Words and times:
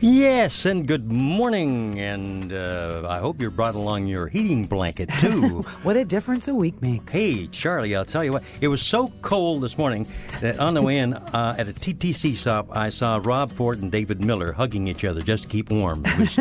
Yes, 0.00 0.66
and 0.66 0.86
good 0.86 1.10
morning. 1.10 1.98
And 1.98 2.52
uh, 2.52 3.06
I 3.08 3.18
hope 3.18 3.40
you 3.40 3.50
brought 3.50 3.74
along 3.74 4.06
your 4.06 4.28
heating 4.28 4.66
blanket 4.66 5.08
too. 5.18 5.64
What 5.86 5.96
a 5.96 6.04
difference 6.04 6.48
a 6.48 6.54
week 6.54 6.82
makes. 6.82 7.12
hey, 7.12 7.46
Charlie, 7.46 7.94
I'll 7.94 8.04
tell 8.04 8.24
you 8.24 8.32
what. 8.32 8.42
It 8.60 8.68
was 8.68 8.82
so 8.82 9.08
cold 9.22 9.62
this 9.62 9.78
morning 9.78 10.06
that 10.40 10.58
on 10.58 10.74
the 10.74 10.82
way 10.82 10.98
in 10.98 11.14
uh, 11.14 11.54
at 11.56 11.68
a 11.68 11.72
TTC 11.72 12.36
stop, 12.36 12.74
I 12.76 12.88
saw 12.88 13.20
Rob 13.22 13.52
Ford 13.52 13.80
and 13.80 13.90
David 13.92 14.20
Miller 14.24 14.52
hugging 14.52 14.86
each 14.88 15.04
other 15.04 15.22
just 15.22 15.44
to 15.44 15.48
keep 15.48 15.70
warm. 15.70 16.02
It 16.04 16.18
was 16.18 16.38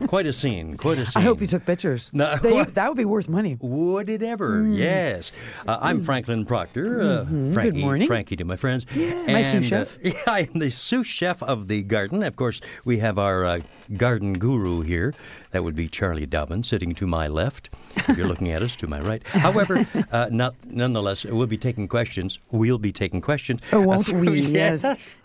quite 0.08 0.26
a 0.26 0.32
scene. 0.32 0.76
Quite 0.76 0.98
a 0.98 1.06
scene. 1.06 1.20
I 1.22 1.24
hope 1.24 1.40
you 1.40 1.48
took 1.48 1.66
pictures. 1.66 2.10
No. 2.12 2.36
They- 2.36 2.62
that 2.74 2.88
would 2.88 2.96
be 2.96 3.04
worth 3.04 3.28
money. 3.28 3.58
Would 3.60 4.08
it 4.08 4.22
ever? 4.22 4.66
Yes. 4.68 5.32
Uh, 5.66 5.78
I'm 5.80 6.02
Franklin 6.02 6.44
Proctor. 6.46 7.00
Uh, 7.02 7.24
Frankie, 7.52 7.80
morning. 7.82 8.06
Frankie 8.06 8.36
to 8.36 8.44
my 8.44 8.56
friends. 8.56 8.86
Yeah, 8.94 9.26
my 9.26 9.42
sous 9.42 9.66
chef. 9.66 9.96
Uh, 9.96 10.10
yeah, 10.10 10.12
I 10.28 10.40
am 10.52 10.58
the 10.60 10.70
sous 10.70 11.06
chef 11.06 11.42
of 11.42 11.66
the 11.68 11.82
garden. 11.82 12.22
Of 12.22 12.36
course, 12.36 12.60
we 12.84 12.98
have 12.98 13.18
our 13.18 13.44
uh, 13.44 13.60
garden 13.96 14.34
guru 14.34 14.80
here. 14.82 15.14
That 15.52 15.64
would 15.64 15.74
be 15.74 15.88
Charlie 15.88 16.26
Dobbin 16.26 16.62
sitting 16.62 16.94
to 16.94 17.06
my 17.06 17.26
left. 17.26 17.70
If 17.96 18.16
you're 18.16 18.28
looking 18.28 18.52
at 18.52 18.62
us, 18.62 18.76
to 18.76 18.86
my 18.86 19.00
right. 19.00 19.26
However, 19.26 19.84
uh, 20.12 20.28
not, 20.30 20.54
nonetheless, 20.66 21.24
we'll 21.24 21.46
be 21.48 21.58
taking 21.58 21.88
questions. 21.88 22.38
We'll 22.52 22.78
be 22.78 22.92
taking 22.92 23.20
questions. 23.20 23.60
Oh, 23.72 23.80
won't 23.80 24.12
uh, 24.12 24.16
we? 24.18 24.40
yes. 24.42 25.16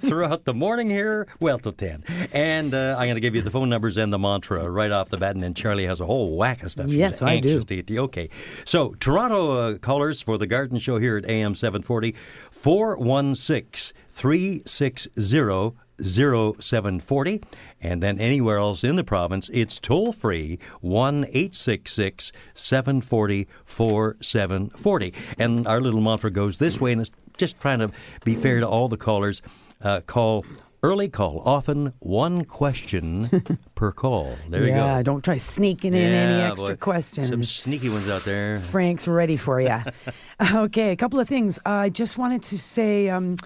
throughout 0.00 0.44
the 0.44 0.54
morning 0.54 0.88
here, 0.88 1.26
well, 1.40 1.58
till 1.58 1.72
10. 1.72 2.04
And 2.32 2.74
uh, 2.74 2.96
I'm 2.98 3.06
going 3.06 3.16
to 3.16 3.20
give 3.20 3.34
you 3.34 3.42
the 3.42 3.50
phone 3.50 3.68
numbers 3.68 3.96
and 3.98 4.12
the 4.12 4.18
mantra 4.18 4.68
right 4.70 4.90
off 4.90 5.10
the 5.10 5.18
bat, 5.18 5.34
and 5.34 5.42
then 5.42 5.54
Charlie 5.54 5.86
has 5.86 6.00
a 6.00 6.06
whole 6.06 6.36
whack 6.36 6.62
of 6.62 6.70
stuff. 6.70 6.86
She's 6.86 6.96
Yes, 6.96 7.20
I 7.22 7.40
do. 7.40 7.60
to 7.62 7.76
get 7.76 7.86
to- 7.86 7.98
Okay. 7.98 8.30
So, 8.64 8.94
Toronto 8.94 9.52
uh, 9.74 9.78
callers 9.78 10.20
for 10.22 10.38
the 10.38 10.46
garden 10.46 10.78
show 10.78 10.98
here 10.98 11.16
at 11.18 11.26
AM 11.28 11.54
740 11.54 12.14
416 12.50 13.94
360 14.10 15.76
0740. 16.02 17.42
And 17.80 18.02
then 18.02 18.18
anywhere 18.18 18.58
else 18.58 18.84
in 18.84 18.96
the 18.96 19.04
province, 19.04 19.48
it's 19.52 19.78
toll 19.78 20.12
free 20.12 20.58
1 20.80 21.24
866 21.24 22.32
740 22.54 23.48
4740. 23.64 25.14
And 25.38 25.66
our 25.66 25.80
little 25.80 26.00
mantra 26.00 26.30
goes 26.30 26.58
this 26.58 26.80
way, 26.80 26.92
and 26.92 27.00
it's 27.00 27.10
just 27.36 27.60
trying 27.60 27.80
to 27.80 27.90
be 28.24 28.34
fair 28.34 28.60
to 28.60 28.68
all 28.68 28.88
the 28.88 28.96
callers. 28.96 29.42
Uh, 29.80 30.00
call. 30.00 30.44
Early 30.84 31.08
call, 31.08 31.40
often 31.44 31.92
one 32.00 32.44
question 32.44 33.30
per 33.76 33.92
call. 33.92 34.36
There 34.48 34.66
yeah, 34.66 34.96
you 34.96 34.98
go. 34.98 35.02
don't 35.04 35.24
try 35.24 35.36
sneaking 35.36 35.94
in 35.94 36.02
any 36.12 36.42
extra 36.42 36.70
boy. 36.70 36.76
questions. 36.76 37.28
Some 37.28 37.44
sneaky 37.44 37.88
ones 37.88 38.08
out 38.10 38.22
there. 38.24 38.58
Frank's 38.58 39.06
ready 39.06 39.36
for 39.36 39.60
you. 39.60 39.78
okay, 40.52 40.90
a 40.90 40.96
couple 40.96 41.20
of 41.20 41.28
things. 41.28 41.60
I 41.64 41.88
just 41.88 42.18
wanted 42.18 42.42
to 42.42 42.58
say, 42.58 43.08
um, 43.08 43.36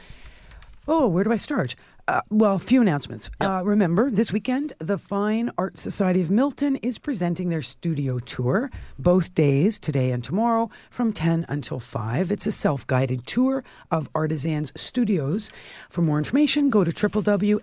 oh, 0.89 1.09
where 1.09 1.25
do 1.25 1.33
I 1.33 1.37
start? 1.37 1.75
Uh, 2.09 2.21
well, 2.31 2.55
a 2.55 2.59
few 2.61 2.81
announcements. 2.81 3.28
Uh, 3.41 3.62
remember, 3.65 4.12
this 4.12 4.33
weekend, 4.33 4.72
the 4.78 4.97
Fine 4.97 5.50
Art 5.59 5.77
Society 5.77 6.22
of 6.22 6.31
Milton 6.31 6.77
is 6.77 6.99
presenting 6.99 7.49
their 7.49 7.62
studio 7.62 8.21
tour, 8.21 8.71
both 8.97 9.34
days, 9.34 9.77
today 9.81 10.12
and 10.12 10.22
tomorrow, 10.22 10.71
from 10.89 11.12
10 11.12 11.47
until 11.49 11.81
5. 11.81 12.31
It's 12.31 12.47
a 12.47 12.53
self 12.53 12.87
guided 12.87 13.27
tour 13.27 13.65
of 13.91 14.09
Artisans 14.15 14.72
Studios. 14.81 15.50
For 15.91 16.00
more 16.00 16.19
information, 16.19 16.71
go 16.71 16.84
to 16.84 16.93
www.fasm.ca. 16.93 17.59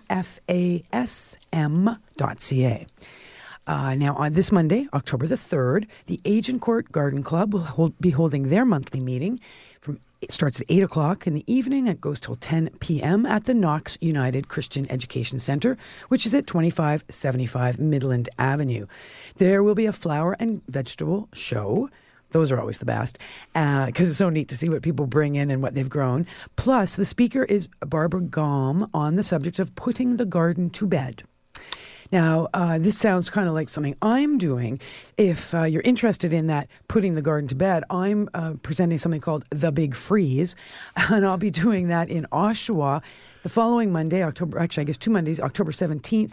Uh, 3.66 3.94
now, 3.94 4.14
on 4.16 4.34
this 4.34 4.52
Monday, 4.52 4.86
October 4.92 5.26
the 5.26 5.36
3rd, 5.36 5.86
the 6.04 6.20
Agincourt 6.26 6.92
Garden 6.92 7.22
Club 7.22 7.54
will 7.54 7.62
hold, 7.62 7.98
be 7.98 8.10
holding 8.10 8.50
their 8.50 8.66
monthly 8.66 9.00
meeting. 9.00 9.40
It 10.24 10.32
starts 10.32 10.58
at 10.58 10.66
8 10.70 10.82
o'clock 10.84 11.26
in 11.26 11.34
the 11.34 11.44
evening 11.46 11.86
and 11.86 12.00
goes 12.00 12.18
till 12.18 12.36
10 12.36 12.70
p.m. 12.80 13.26
at 13.26 13.44
the 13.44 13.52
Knox 13.52 13.98
United 14.00 14.48
Christian 14.48 14.90
Education 14.90 15.38
Center, 15.38 15.76
which 16.08 16.24
is 16.24 16.32
at 16.32 16.46
2575 16.46 17.78
Midland 17.78 18.30
Avenue. 18.38 18.86
There 19.36 19.62
will 19.62 19.74
be 19.74 19.84
a 19.84 19.92
flower 19.92 20.34
and 20.40 20.62
vegetable 20.66 21.28
show. 21.34 21.90
Those 22.30 22.50
are 22.50 22.58
always 22.58 22.78
the 22.78 22.86
best 22.86 23.18
uh, 23.54 23.84
because 23.84 24.08
it's 24.08 24.16
so 24.16 24.30
neat 24.30 24.48
to 24.48 24.56
see 24.56 24.70
what 24.70 24.80
people 24.80 25.06
bring 25.06 25.34
in 25.34 25.50
and 25.50 25.60
what 25.60 25.74
they've 25.74 25.90
grown. 25.90 26.26
Plus, 26.56 26.96
the 26.96 27.04
speaker 27.04 27.44
is 27.44 27.68
Barbara 27.80 28.22
Gom 28.22 28.88
on 28.94 29.16
the 29.16 29.22
subject 29.22 29.58
of 29.58 29.74
putting 29.74 30.16
the 30.16 30.24
garden 30.24 30.70
to 30.70 30.86
bed. 30.86 31.24
Now, 32.14 32.46
uh, 32.54 32.78
this 32.78 32.96
sounds 32.96 33.28
kind 33.28 33.48
of 33.48 33.54
like 33.54 33.68
something 33.68 33.96
I'm 34.00 34.38
doing. 34.38 34.78
If 35.16 35.52
uh, 35.52 35.64
you're 35.64 35.82
interested 35.82 36.32
in 36.32 36.46
that, 36.46 36.68
putting 36.86 37.16
the 37.16 37.22
garden 37.22 37.48
to 37.48 37.56
bed, 37.56 37.82
I'm 37.90 38.28
uh, 38.32 38.52
presenting 38.62 38.98
something 38.98 39.20
called 39.20 39.44
The 39.50 39.72
Big 39.72 39.96
Freeze, 39.96 40.54
and 40.96 41.26
I'll 41.26 41.38
be 41.38 41.50
doing 41.50 41.88
that 41.88 42.08
in 42.08 42.24
Oshawa 42.30 43.02
the 43.44 43.50
following 43.50 43.92
Monday, 43.92 44.22
October, 44.22 44.58
actually, 44.58 44.82
I 44.82 44.84
guess 44.84 44.96
two 44.96 45.10
Mondays, 45.10 45.38
October 45.38 45.70
17th, 45.70 46.32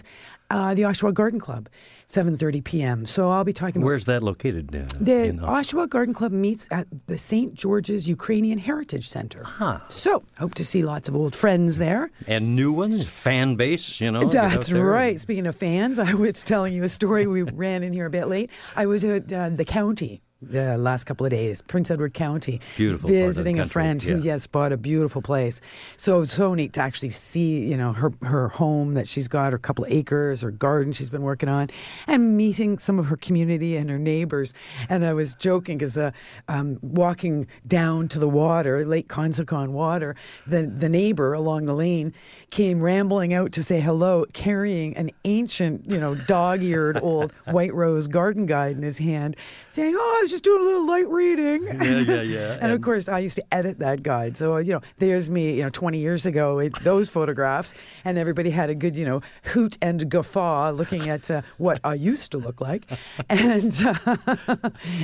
uh, 0.51 0.73
the 0.73 0.83
Oshawa 0.83 1.13
Garden 1.13 1.39
Club, 1.39 1.69
7.30 2.09 2.63
p.m. 2.63 3.05
So 3.05 3.31
I'll 3.31 3.43
be 3.43 3.53
talking 3.53 3.81
about 3.81 3.85
Where's 3.87 4.05
that 4.05 4.21
located? 4.21 4.75
Uh, 4.75 4.85
the 4.99 5.31
Oshawa 5.41 5.89
Garden 5.89 6.13
Club 6.13 6.31
meets 6.31 6.67
at 6.71 6.87
the 7.07 7.17
St. 7.17 7.53
George's 7.53 8.07
Ukrainian 8.07 8.59
Heritage 8.59 9.07
Center. 9.07 9.43
So, 9.89 10.23
hope 10.37 10.53
to 10.55 10.65
see 10.65 10.83
lots 10.83 11.07
of 11.07 11.15
old 11.15 11.35
friends 11.35 11.77
there. 11.77 12.11
and 12.27 12.55
new 12.55 12.71
ones, 12.71 13.05
fan 13.05 13.55
base, 13.55 14.01
you 14.01 14.11
know. 14.11 14.25
That's 14.27 14.71
right. 14.71 15.19
Speaking 15.19 15.47
of 15.47 15.55
fans, 15.55 15.99
I 16.09 16.13
was 16.13 16.43
telling 16.43 16.73
you 16.73 16.83
a 16.83 16.89
story. 16.89 17.27
We 17.27 17.43
ran 17.43 17.83
in 17.83 17.93
here 17.93 18.05
a 18.05 18.09
bit 18.09 18.27
late. 18.27 18.49
I 18.75 18.85
was 18.85 19.03
at 19.03 19.31
uh, 19.31 19.49
the 19.49 19.65
county 19.65 20.21
the 20.41 20.77
last 20.77 21.03
couple 21.03 21.25
of 21.25 21.29
days, 21.29 21.61
Prince 21.61 21.91
Edward 21.91 22.13
County, 22.13 22.61
Beautiful 22.75 23.09
part 23.09 23.15
of 23.15 23.21
the 23.21 23.27
visiting 23.27 23.59
a 23.59 23.65
friend 23.65 24.01
who, 24.01 24.17
yeah. 24.17 24.33
yes, 24.33 24.47
bought 24.47 24.71
a 24.71 24.77
beautiful 24.77 25.21
place. 25.21 25.61
So 25.97 26.21
it's 26.21 26.33
so 26.33 26.53
neat 26.53 26.73
to 26.73 26.81
actually 26.81 27.11
see, 27.11 27.69
you 27.69 27.77
know, 27.77 27.93
her 27.93 28.11
her 28.23 28.49
home 28.49 28.95
that 28.95 29.07
she's 29.07 29.27
got, 29.27 29.51
her 29.51 29.59
couple 29.59 29.85
of 29.85 29.91
acres, 29.91 30.41
her 30.41 30.51
garden 30.51 30.93
she's 30.93 31.09
been 31.09 31.21
working 31.21 31.49
on, 31.49 31.69
and 32.07 32.35
meeting 32.35 32.79
some 32.79 32.97
of 32.97 33.07
her 33.07 33.17
community 33.17 33.77
and 33.77 33.89
her 33.89 33.99
neighbors. 33.99 34.53
And 34.89 35.05
I 35.05 35.13
was 35.13 35.35
joking 35.35 35.77
because 35.77 35.97
uh, 35.97 36.11
um, 36.47 36.79
walking 36.81 37.47
down 37.67 38.07
to 38.09 38.19
the 38.19 38.29
water, 38.29 38.85
Lake 38.85 39.07
Consecon 39.07 39.69
water, 39.69 40.15
the 40.47 40.63
the 40.63 40.89
neighbor 40.89 41.33
along 41.33 41.67
the 41.67 41.73
lane 41.73 42.13
came 42.49 42.81
rambling 42.81 43.33
out 43.33 43.51
to 43.53 43.63
say 43.63 43.79
hello, 43.79 44.25
carrying 44.33 44.97
an 44.97 45.11
ancient, 45.23 45.89
you 45.89 45.99
know, 45.99 46.15
dog-eared 46.15 46.99
old 47.01 47.31
White 47.45 47.73
Rose 47.73 48.07
garden 48.07 48.45
guide 48.45 48.75
in 48.75 48.81
his 48.81 48.97
hand, 48.97 49.35
saying, 49.69 49.95
"Oh, 49.95 50.27
was 50.31 50.39
just 50.39 50.43
doing 50.43 50.61
a 50.61 50.65
little 50.65 50.85
light 50.87 51.07
reading." 51.09 51.67
Yeah, 51.81 51.99
yeah, 51.99 52.21
yeah. 52.21 52.57
and, 52.61 52.71
of 52.71 52.81
course, 52.81 53.09
I 53.09 53.19
used 53.19 53.35
to 53.35 53.43
edit 53.51 53.79
that 53.79 54.03
guide, 54.03 54.37
so 54.37 54.57
you 54.57 54.73
know, 54.73 54.81
there's 54.97 55.29
me, 55.29 55.57
you 55.57 55.63
know, 55.63 55.69
20 55.69 55.97
years 55.99 56.25
ago, 56.25 56.59
it, 56.59 56.73
those 56.83 57.09
photographs, 57.09 57.73
and 58.05 58.17
everybody 58.17 58.51
had 58.51 58.69
a 58.69 58.75
good, 58.75 58.95
you 58.95 59.05
know, 59.05 59.21
hoot 59.45 59.77
and 59.81 60.09
guffaw 60.09 60.71
looking 60.71 61.09
at 61.09 61.29
uh, 61.31 61.41
what 61.57 61.79
I 61.83 61.95
used 61.95 62.31
to 62.31 62.37
look 62.37 62.61
like, 62.61 62.83
and 63.29 63.73
uh, 63.83 64.15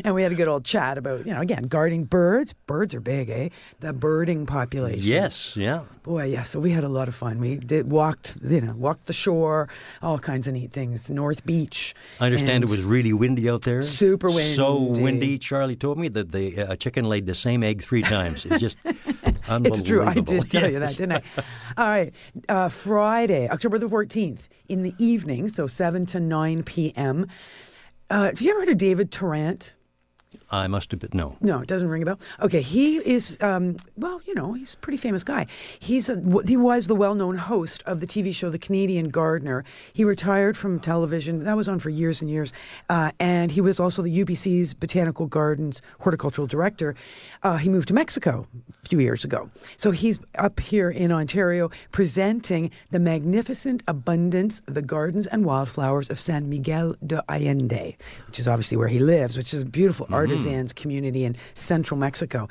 and 0.04 0.14
we 0.16 0.24
had 0.24 0.32
a 0.32 0.36
good 0.36 0.48
old 0.48 0.66
chat 0.66 0.98
about, 0.98 1.26
you 1.26 1.34
know, 1.34 1.42
again, 1.42 1.64
guarding 1.64 2.06
birds. 2.06 2.54
Birds 2.54 2.94
are 2.94 3.02
big, 3.02 3.30
eh? 3.30 3.50
The 3.80 3.94
birding 3.94 4.46
population. 4.46 5.02
Yes, 5.04 5.56
yeah. 5.58 5.84
Boy, 6.04 6.26
yeah. 6.26 6.44
So 6.44 6.60
we 6.60 6.72
had 6.72 6.84
a 6.84 6.90
lot 6.90 7.08
of 7.08 7.16
fun. 7.16 7.40
We 7.40 7.58
did 7.58 7.92
walked, 7.92 8.38
you 8.42 8.62
know, 8.62 8.74
walked 8.74 9.08
the 9.08 9.14
shore, 9.14 9.68
all 10.02 10.20
kinds 10.20 10.48
of 10.48 10.54
neat 10.54 10.72
things. 10.72 11.10
North 11.10 11.46
Beach. 11.46 11.94
I 12.20 12.26
understand 12.26 12.64
it 12.64 12.70
was 12.70 12.84
really 12.84 13.14
windy 13.14 13.50
out 13.50 13.64
there. 13.64 13.84
Super 13.84 14.30
So 14.30 14.76
windy. 14.76 15.17
Windy. 15.20 15.38
Charlie 15.38 15.76
told 15.76 15.98
me 15.98 16.08
that 16.10 16.32
the 16.32 16.60
uh, 16.60 16.76
chicken 16.76 17.06
laid 17.06 17.26
the 17.26 17.36
same 17.36 17.64
egg 17.64 17.82
three 17.82 18.02
times. 18.02 18.46
It's 18.46 18.60
just 18.60 18.78
unbelievable. 19.48 19.68
It's 19.78 19.82
true. 19.82 20.04
I 20.04 20.14
did 20.16 20.50
tell 20.52 20.72
you 20.72 20.80
that, 20.80 20.98
didn't 20.98 21.12
I? 21.14 21.22
All 21.78 21.88
right. 21.88 22.14
Uh, 22.50 22.70
Friday, 22.70 23.50
October 23.50 23.78
the 23.78 23.88
14th, 23.88 24.48
in 24.68 24.84
the 24.84 24.94
evening, 24.98 25.50
so 25.50 25.68
7 25.68 26.06
to 26.08 26.20
9 26.20 26.64
p.m. 26.64 27.28
Uh, 28.10 28.26
have 28.26 28.42
you 28.42 28.52
ever 28.52 28.62
heard 28.62 28.70
of 28.70 28.78
David 28.78 29.12
Tarrant? 29.12 29.74
I 30.50 30.68
must 30.68 30.94
admit, 30.94 31.14
no. 31.14 31.38
No, 31.42 31.60
it 31.62 31.68
doesn't 31.68 31.88
ring 31.88 32.04
a 32.04 32.06
bell. 32.06 32.20
Okay, 32.42 32.62
he 32.62 32.98
is, 32.98 33.38
um, 33.42 33.78
well, 33.98 34.22
you 34.26 34.34
know, 34.34 34.54
he's 34.54 34.74
a 34.74 34.78
pretty 34.78 34.98
famous 34.98 35.24
guy. 35.24 35.46
He's 35.80 36.10
a, 36.10 36.22
he 36.46 36.56
was 36.58 36.88
the 36.88 36.96
well-known 36.96 37.38
host 37.38 37.84
of 37.86 38.00
the 38.00 38.08
TV 38.08 38.34
show 38.34 38.50
The 38.50 38.60
Canadian 38.60 39.10
Gardener. 39.10 39.64
He 39.92 40.04
retired 40.04 40.58
from 40.58 40.80
television. 40.80 41.44
That 41.44 41.58
was 41.58 41.68
on 41.68 41.80
for 41.80 41.90
years 41.90 42.22
and 42.22 42.30
years. 42.30 42.54
Uh, 42.90 43.12
and 43.20 43.52
he 43.52 43.62
was 43.62 43.80
also 43.80 44.02
the 44.02 44.24
UBC's 44.24 44.74
Botanical 44.74 45.28
Gardens 45.28 45.82
horticultural 46.00 46.48
director. 46.48 46.96
Uh, 47.44 47.58
he 47.58 47.70
moved 47.70 47.88
to 47.90 47.94
Mexico 47.94 48.48
a 48.86 48.90
few 48.90 49.00
years 49.00 49.24
ago. 49.24 49.50
So 49.76 49.92
he's 49.92 50.20
up 50.38 50.60
here 50.60 50.90
in 50.90 51.12
Ontario 51.12 51.70
presenting 51.92 52.72
the 52.90 53.00
magnificent 53.00 53.84
abundance 53.88 54.62
of 54.68 54.74
the 54.74 54.82
gardens 54.82 55.28
and 55.28 55.46
wildflowers 55.46 56.10
of 56.10 56.20
San 56.20 56.50
Miguel 56.50 56.96
de 57.06 57.24
Allende, 57.30 57.98
which 58.28 58.40
is 58.40 58.48
obviously 58.48 58.78
where 58.78 58.88
he 58.88 59.00
lives, 59.00 59.36
which 59.36 59.54
is 59.54 59.64
beautiful 59.64 60.08
artisans 60.18 60.74
community 60.74 61.24
in 61.24 61.36
central 61.54 62.00
Mexico. 62.00 62.48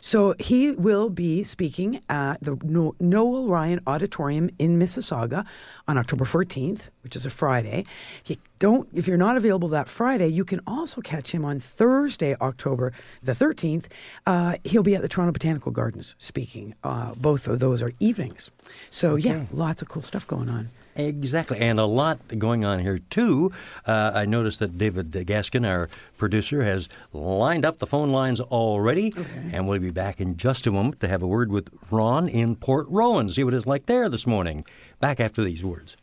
So 0.00 0.34
he 0.38 0.72
will 0.72 1.10
be 1.10 1.42
speaking 1.42 2.00
at 2.08 2.42
the 2.42 2.56
Noel 2.98 3.48
Ryan 3.48 3.80
Auditorium 3.86 4.50
in 4.58 4.78
Mississauga 4.78 5.44
on 5.86 5.98
October 5.98 6.24
14th, 6.24 6.88
which 7.02 7.14
is 7.14 7.26
a 7.26 7.30
Friday. 7.30 7.84
If 8.24 8.30
you 8.30 8.36
don't, 8.58 8.88
if 8.94 9.06
you're 9.06 9.18
not 9.18 9.36
available 9.36 9.68
that 9.68 9.88
Friday, 9.88 10.28
you 10.28 10.44
can 10.44 10.60
also 10.66 11.00
catch 11.02 11.32
him 11.32 11.44
on 11.44 11.60
Thursday, 11.60 12.34
October 12.40 12.92
the 13.22 13.32
13th. 13.32 13.86
Uh, 14.26 14.56
he'll 14.64 14.82
be 14.82 14.94
at 14.94 15.02
the 15.02 15.08
Toronto 15.08 15.32
Botanical 15.32 15.72
Gardens 15.72 16.14
speaking. 16.18 16.74
Uh, 16.82 17.14
both 17.14 17.46
of 17.46 17.58
those 17.58 17.82
are 17.82 17.90
evenings. 18.00 18.50
So 18.88 19.16
yeah, 19.16 19.44
lots 19.52 19.82
of 19.82 19.88
cool 19.88 20.02
stuff 20.02 20.26
going 20.26 20.48
on. 20.48 20.70
Exactly, 20.96 21.58
and 21.58 21.78
a 21.78 21.84
lot 21.84 22.18
going 22.38 22.64
on 22.64 22.80
here 22.80 22.98
too. 22.98 23.52
Uh, 23.86 24.12
I 24.14 24.26
noticed 24.26 24.58
that 24.58 24.76
David 24.76 25.12
Gaskin, 25.12 25.66
our 25.66 25.88
producer, 26.18 26.62
has 26.62 26.88
lined 27.12 27.64
up 27.64 27.78
the 27.78 27.86
phone 27.86 28.10
lines 28.10 28.40
already, 28.40 29.14
and 29.52 29.68
we'll 29.68 29.78
be 29.78 29.90
back 29.90 30.20
in 30.20 30.36
just 30.36 30.66
a 30.66 30.72
moment 30.72 31.00
to 31.00 31.08
have 31.08 31.22
a 31.22 31.26
word 31.26 31.50
with 31.50 31.70
Ron 31.90 32.28
in 32.28 32.56
Port 32.56 32.86
Rowan. 32.88 33.28
See 33.28 33.44
what 33.44 33.54
it's 33.54 33.66
like 33.66 33.86
there 33.86 34.08
this 34.08 34.26
morning. 34.26 34.64
Back 34.98 35.20
after 35.20 35.42
these 35.44 35.64
words. 35.64 35.96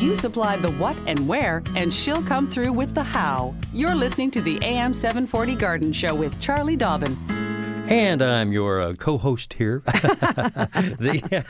You 0.00 0.14
supply 0.14 0.56
the 0.56 0.72
what 0.72 0.98
and 1.06 1.26
where, 1.28 1.62
and 1.76 1.92
she'll 1.92 2.22
come 2.22 2.46
through 2.46 2.72
with 2.72 2.94
the 2.94 3.02
how. 3.02 3.54
You're 3.72 3.94
listening 3.94 4.30
to 4.32 4.42
the 4.42 4.58
AM 4.62 4.92
740 4.92 5.54
Garden 5.54 5.92
Show 5.92 6.14
with 6.14 6.40
Charlie 6.40 6.76
Dobbin. 6.76 7.16
And 7.86 8.22
I'm 8.22 8.50
your 8.50 8.80
uh, 8.80 8.94
co-host 8.94 9.52
here. 9.52 9.80
the, 9.84 11.44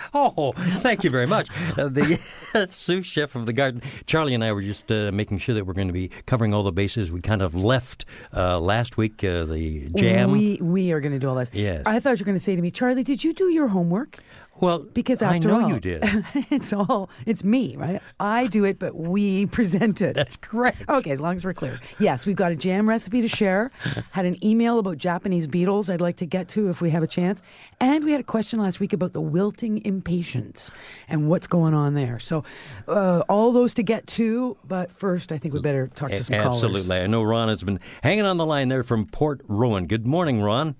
oh, 0.14 0.52
thank 0.80 1.04
you 1.04 1.10
very 1.10 1.26
much. 1.26 1.48
Uh, 1.78 1.88
the 1.88 2.66
sous 2.70 3.06
chef 3.06 3.36
of 3.36 3.46
the 3.46 3.52
garden, 3.52 3.82
Charlie 4.06 4.34
and 4.34 4.42
I 4.42 4.52
were 4.52 4.62
just 4.62 4.90
uh, 4.90 5.12
making 5.12 5.38
sure 5.38 5.54
that 5.54 5.66
we're 5.66 5.74
going 5.74 5.86
to 5.86 5.92
be 5.92 6.08
covering 6.26 6.52
all 6.52 6.64
the 6.64 6.72
bases. 6.72 7.12
We 7.12 7.20
kind 7.20 7.42
of 7.42 7.54
left 7.54 8.06
uh, 8.34 8.58
last 8.58 8.96
week 8.96 9.22
uh, 9.22 9.44
the 9.44 9.88
jam. 9.94 10.32
We 10.32 10.58
we 10.60 10.90
are 10.90 11.00
going 11.00 11.12
to 11.12 11.20
do 11.20 11.28
all 11.28 11.36
this. 11.36 11.50
Yes. 11.52 11.84
I 11.86 12.00
thought 12.00 12.18
you 12.18 12.24
were 12.24 12.26
going 12.26 12.36
to 12.36 12.44
say 12.44 12.56
to 12.56 12.62
me, 12.62 12.72
Charlie, 12.72 13.04
did 13.04 13.22
you 13.22 13.32
do 13.32 13.44
your 13.44 13.68
homework? 13.68 14.18
Well, 14.60 14.80
Because 14.80 15.22
I 15.22 15.36
after 15.36 15.48
know 15.48 15.62
all, 15.62 15.68
you 15.70 15.80
did. 15.80 16.02
it's 16.50 16.72
all 16.72 17.10
it's 17.26 17.44
me, 17.44 17.76
right? 17.76 18.00
I 18.18 18.46
do 18.48 18.64
it, 18.64 18.78
but 18.78 18.94
we 18.96 19.46
present 19.58 20.00
it. 20.02 20.14
That's 20.14 20.36
correct. 20.36 20.82
Okay, 20.88 21.10
as 21.10 21.20
long 21.20 21.36
as 21.36 21.44
we're 21.44 21.54
clear. 21.54 21.80
Yes, 21.98 22.26
we've 22.26 22.36
got 22.36 22.52
a 22.52 22.56
jam 22.56 22.88
recipe 22.88 23.20
to 23.20 23.28
share. 23.28 23.70
Had 24.10 24.26
an 24.26 24.42
email 24.44 24.78
about 24.78 24.98
Japanese 24.98 25.46
beetles 25.46 25.88
I'd 25.88 26.00
like 26.00 26.16
to 26.16 26.26
get 26.26 26.48
to 26.50 26.68
if 26.68 26.80
we 26.80 26.90
have 26.90 27.02
a 27.02 27.06
chance. 27.06 27.40
And 27.80 28.04
we 28.04 28.12
had 28.12 28.20
a 28.20 28.24
question 28.24 28.58
last 28.60 28.80
week 28.80 28.92
about 28.92 29.12
the 29.12 29.20
wilting 29.20 29.84
impatiens 29.84 30.72
and 31.08 31.28
what's 31.28 31.46
going 31.46 31.74
on 31.74 31.94
there. 31.94 32.18
So, 32.18 32.44
uh, 32.86 33.22
all 33.28 33.52
those 33.52 33.74
to 33.74 33.82
get 33.82 34.06
to. 34.08 34.56
But 34.66 34.92
first, 34.92 35.32
I 35.32 35.38
think 35.38 35.54
we 35.54 35.60
better 35.60 35.88
talk 35.88 36.10
to 36.10 36.22
some 36.22 36.38
callers. 36.40 36.64
Absolutely. 36.64 36.98
I 36.98 37.06
know 37.06 37.22
Ron 37.22 37.48
has 37.48 37.62
been 37.62 37.80
hanging 38.02 38.24
on 38.24 38.36
the 38.36 38.46
line 38.46 38.68
there 38.68 38.82
from 38.82 39.06
Port 39.06 39.40
Rowan. 39.46 39.86
Good 39.86 40.06
morning, 40.06 40.42
Ron. 40.42 40.74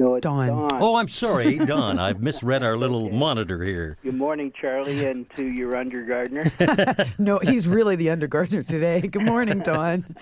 No, 0.00 0.14
it's 0.14 0.22
Dawn. 0.22 0.46
Dawn. 0.48 0.70
Oh, 0.80 0.96
I'm 0.96 1.08
sorry, 1.08 1.56
Don. 1.66 1.98
I've 1.98 2.22
misread 2.22 2.62
our 2.62 2.78
little 2.78 3.10
monitor 3.10 3.62
here. 3.62 3.98
Good 4.02 4.14
morning, 4.16 4.50
Charlie, 4.58 5.04
and 5.10 5.26
to 5.36 5.44
your 5.44 5.76
undergardener. 5.76 6.50
No, 7.18 7.38
he's 7.38 7.68
really 7.68 7.96
the 7.96 8.08
undergardener 8.08 8.62
today. 8.62 9.02
Good 9.02 9.24
morning, 9.24 9.58
Don. 9.58 10.16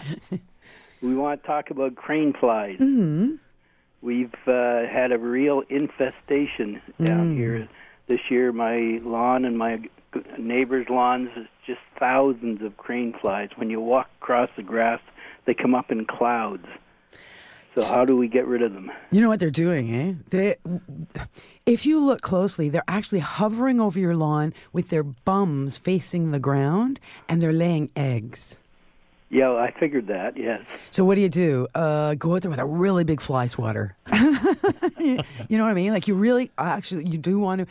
we 1.00 1.14
want 1.14 1.40
to 1.42 1.46
talk 1.46 1.70
about 1.70 1.94
crane 1.94 2.32
flies. 2.40 2.78
Mm-hmm. 2.80 3.36
We've 4.02 4.34
uh, 4.48 4.86
had 4.92 5.12
a 5.12 5.18
real 5.18 5.62
infestation 5.70 6.82
down 7.04 7.34
Mm. 7.34 7.36
here 7.36 7.68
this 8.08 8.18
year. 8.30 8.52
My 8.52 8.98
lawn 9.04 9.44
and 9.44 9.56
my 9.56 9.78
neighbors' 10.38 10.88
lawns 10.90 11.28
is 11.36 11.46
just 11.66 11.80
thousands 12.00 12.62
of 12.62 12.76
crane 12.78 13.14
flies. 13.22 13.50
When 13.54 13.70
you 13.70 13.80
walk 13.80 14.08
across 14.20 14.50
the 14.56 14.62
grass, 14.64 15.00
they 15.46 15.54
come 15.54 15.76
up 15.76 15.92
in 15.92 16.04
clouds. 16.04 16.66
So 17.80 17.94
how 17.94 18.04
do 18.04 18.16
we 18.16 18.28
get 18.28 18.46
rid 18.46 18.62
of 18.62 18.72
them? 18.72 18.90
You 19.10 19.20
know 19.20 19.28
what 19.28 19.40
they're 19.40 19.50
doing, 19.50 19.94
eh? 19.94 20.14
They, 20.30 20.56
if 21.66 21.86
you 21.86 22.00
look 22.00 22.20
closely, 22.20 22.68
they're 22.68 22.82
actually 22.88 23.20
hovering 23.20 23.80
over 23.80 23.98
your 23.98 24.16
lawn 24.16 24.52
with 24.72 24.88
their 24.88 25.02
bums 25.02 25.78
facing 25.78 26.30
the 26.30 26.38
ground, 26.38 26.98
and 27.28 27.40
they're 27.40 27.52
laying 27.52 27.90
eggs. 27.94 28.58
Yeah, 29.30 29.52
I 29.52 29.70
figured 29.78 30.06
that. 30.06 30.36
Yes. 30.36 30.62
So 30.90 31.04
what 31.04 31.16
do 31.16 31.20
you 31.20 31.28
do? 31.28 31.68
Uh, 31.74 32.14
go 32.14 32.34
out 32.34 32.42
there 32.42 32.50
with 32.50 32.58
a 32.58 32.64
really 32.64 33.04
big 33.04 33.20
fly 33.20 33.46
swatter. 33.46 33.94
you 34.12 35.22
know 35.50 35.64
what 35.64 35.70
I 35.70 35.74
mean? 35.74 35.92
Like 35.92 36.08
you 36.08 36.14
really, 36.14 36.50
actually, 36.56 37.06
you 37.08 37.18
do 37.18 37.38
want 37.38 37.60
to. 37.60 37.66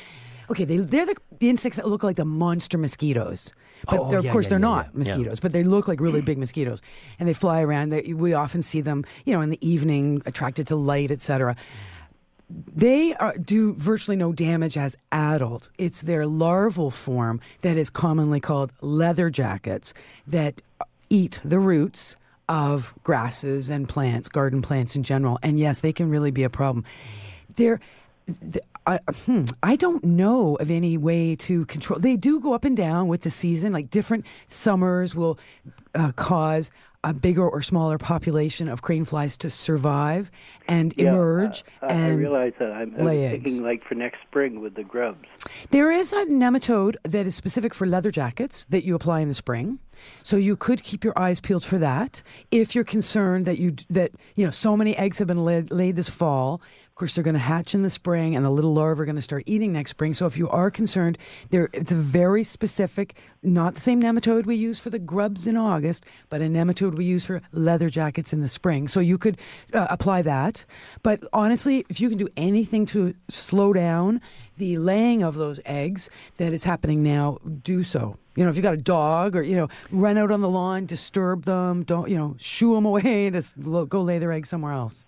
Okay, 0.51 0.63
they, 0.63 0.77
they're 0.77 1.07
the, 1.07 1.15
the 1.39 1.49
insects 1.49 1.77
that 1.77 1.87
look 1.87 2.03
like 2.03 2.15
the 2.15 2.25
monster 2.25 2.77
mosquitoes. 2.77 3.51
But 3.85 3.99
oh, 3.99 4.03
oh, 4.03 4.09
they're, 4.09 4.19
of 4.19 4.25
yeah, 4.25 4.31
course, 4.31 4.45
yeah, 4.45 4.49
they're 4.51 4.59
yeah, 4.59 4.65
not 4.65 4.95
mosquitoes, 4.95 5.39
but 5.39 5.51
they 5.51 5.63
look 5.63 5.87
like 5.87 5.99
really 5.99 6.21
big 6.21 6.37
mosquitoes, 6.37 6.81
and 7.19 7.27
they 7.27 7.33
fly 7.33 7.61
around. 7.61 7.89
They, 7.89 8.13
we 8.13 8.33
often 8.33 8.61
see 8.61 8.81
them, 8.81 9.05
you 9.25 9.33
know, 9.33 9.41
in 9.41 9.49
the 9.49 9.67
evening, 9.67 10.21
attracted 10.25 10.67
to 10.67 10.75
light, 10.75 11.11
etc. 11.11 11.55
They 12.49 13.13
are, 13.15 13.37
do 13.37 13.73
virtually 13.73 14.15
no 14.15 14.31
damage 14.31 14.77
as 14.77 14.95
adults. 15.11 15.69
It's 15.77 16.01
their 16.01 16.25
larval 16.25 16.91
form 16.91 17.41
that 17.61 17.77
is 17.77 17.89
commonly 17.89 18.39
called 18.39 18.71
leather 18.81 19.29
jackets 19.29 19.93
that 20.25 20.61
eat 21.09 21.39
the 21.43 21.59
roots 21.59 22.15
of 22.47 22.93
grasses 23.03 23.69
and 23.69 23.89
plants, 23.89 24.29
garden 24.29 24.61
plants 24.61 24.95
in 24.95 25.03
general. 25.03 25.39
And 25.43 25.59
yes, 25.59 25.81
they 25.81 25.91
can 25.91 26.09
really 26.09 26.31
be 26.31 26.43
a 26.43 26.49
problem. 26.49 26.85
They're, 27.55 27.81
th- 28.25 28.63
I, 28.87 28.99
hmm, 29.25 29.43
I 29.61 29.75
don't 29.75 30.03
know 30.03 30.55
of 30.55 30.71
any 30.71 30.97
way 30.97 31.35
to 31.35 31.65
control. 31.65 31.99
They 31.99 32.15
do 32.15 32.39
go 32.39 32.53
up 32.53 32.63
and 32.63 32.75
down 32.77 33.07
with 33.09 33.21
the 33.21 33.29
season. 33.29 33.73
Like 33.73 33.89
different 33.89 34.25
summers 34.47 35.13
will 35.13 35.37
uh, 35.93 36.13
cause 36.13 36.71
a 37.03 37.13
bigger 37.13 37.47
or 37.47 37.61
smaller 37.61 37.97
population 37.97 38.67
of 38.69 38.81
crane 38.81 39.05
flies 39.05 39.37
to 39.37 39.49
survive 39.49 40.31
and 40.67 40.93
Yeah, 40.97 41.09
emerge. 41.09 41.63
uh, 41.83 41.87
I- 41.87 42.07
I 42.07 42.09
realize 42.13 42.53
that. 42.59 42.71
I'm, 42.71 42.95
I'm 42.97 43.05
thinking 43.05 43.61
like 43.61 43.83
for 43.83 43.95
next 43.95 44.19
spring 44.27 44.61
with 44.61 44.75
the 44.75 44.83
grubs. 44.83 45.27
There 45.69 45.91
is 45.91 46.11
a 46.13 46.25
nematode 46.25 46.95
that 47.03 47.27
is 47.27 47.35
specific 47.35 47.73
for 47.73 47.85
leather 47.85 48.09
jackets 48.09 48.65
that 48.65 48.83
you 48.85 48.95
apply 48.95 49.19
in 49.19 49.27
the 49.27 49.33
spring. 49.33 49.79
So 50.23 50.37
you 50.37 50.55
could 50.55 50.81
keep 50.83 51.03
your 51.03 51.17
eyes 51.17 51.39
peeled 51.39 51.65
for 51.65 51.77
that 51.79 52.21
if 52.51 52.73
you're 52.75 52.83
concerned 52.83 53.45
that 53.45 53.57
you 53.57 53.75
that 53.89 54.11
you 54.35 54.45
know 54.45 54.51
so 54.51 54.77
many 54.77 54.95
eggs 54.95 55.17
have 55.19 55.27
been 55.27 55.43
laid, 55.43 55.71
laid 55.71 55.95
this 55.97 56.09
fall. 56.09 56.61
Of 56.97 56.99
course, 56.99 57.13
they're 57.13 57.23
going 57.23 57.35
to 57.35 57.39
hatch 57.39 57.75
in 57.75 57.83
the 57.83 57.91
spring, 57.91 58.35
and 58.35 58.43
the 58.43 58.49
little 58.49 58.73
larvae 58.73 59.03
are 59.03 59.05
going 59.05 59.17
to 59.17 59.21
start 59.21 59.43
eating 59.45 59.71
next 59.71 59.91
spring. 59.91 60.13
So 60.13 60.25
if 60.25 60.35
you 60.35 60.49
are 60.49 60.71
concerned, 60.71 61.19
there 61.51 61.69
it's 61.71 61.91
a 61.91 61.95
very 61.95 62.43
specific, 62.43 63.15
not 63.43 63.75
the 63.75 63.81
same 63.81 64.01
nematode 64.01 64.47
we 64.47 64.55
use 64.55 64.79
for 64.79 64.89
the 64.89 64.97
grubs 64.97 65.45
in 65.45 65.57
August, 65.57 66.05
but 66.29 66.41
a 66.41 66.45
nematode 66.45 66.95
we 66.95 67.05
use 67.05 67.23
for 67.23 67.43
leather 67.51 67.91
jackets 67.91 68.33
in 68.33 68.41
the 68.41 68.49
spring. 68.49 68.87
So 68.87 68.99
you 68.99 69.19
could 69.19 69.37
uh, 69.75 69.85
apply 69.91 70.23
that. 70.23 70.65
But 71.03 71.23
honestly, 71.33 71.85
if 71.87 72.01
you 72.01 72.09
can 72.09 72.17
do 72.17 72.29
anything 72.35 72.87
to 72.87 73.13
slow 73.29 73.73
down 73.73 74.19
the 74.57 74.79
laying 74.79 75.21
of 75.21 75.35
those 75.35 75.59
eggs 75.65 76.09
that 76.37 76.51
is 76.51 76.63
happening 76.63 77.03
now, 77.03 77.37
do 77.61 77.83
so. 77.83 78.17
You 78.35 78.43
know, 78.43 78.49
if 78.49 78.55
you 78.55 78.63
got 78.63 78.73
a 78.73 78.77
dog 78.77 79.35
or, 79.35 79.43
you 79.43 79.55
know, 79.55 79.67
run 79.91 80.17
out 80.17 80.31
on 80.31 80.41
the 80.41 80.49
lawn, 80.49 80.87
disturb 80.87 81.45
them, 81.45 81.83
don't, 81.83 82.09
you 82.09 82.17
know, 82.17 82.35
shoo 82.39 82.73
them 82.73 82.85
away 82.85 83.27
and 83.27 83.35
just 83.35 83.53
go 83.61 84.01
lay 84.01 84.17
their 84.17 84.31
eggs 84.31 84.49
somewhere 84.49 84.73
else. 84.73 85.05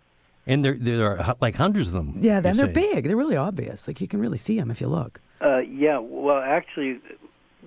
And 0.50 0.66
there, 0.66 0.74
there 0.74 1.20
are 1.20 1.36
like 1.40 1.56
hundreds 1.56 1.88
of 1.88 1.94
them. 1.94 2.18
Yeah, 2.20 2.38
you 2.38 2.42
then 2.42 2.58
they're 2.58 2.74
say. 2.74 2.94
big. 2.94 3.06
They're 3.06 3.16
really 3.16 3.38
obvious. 3.38 3.88
Like 3.88 4.02
you 4.02 4.08
can 4.08 4.20
really 4.20 4.40
see 4.40 4.58
them 4.60 4.72
if 4.72 4.82
you 4.82 4.88
look. 4.88 5.22
Uh, 5.40 5.60
yeah, 5.60 6.00
well, 6.00 6.40
actually, 6.40 7.00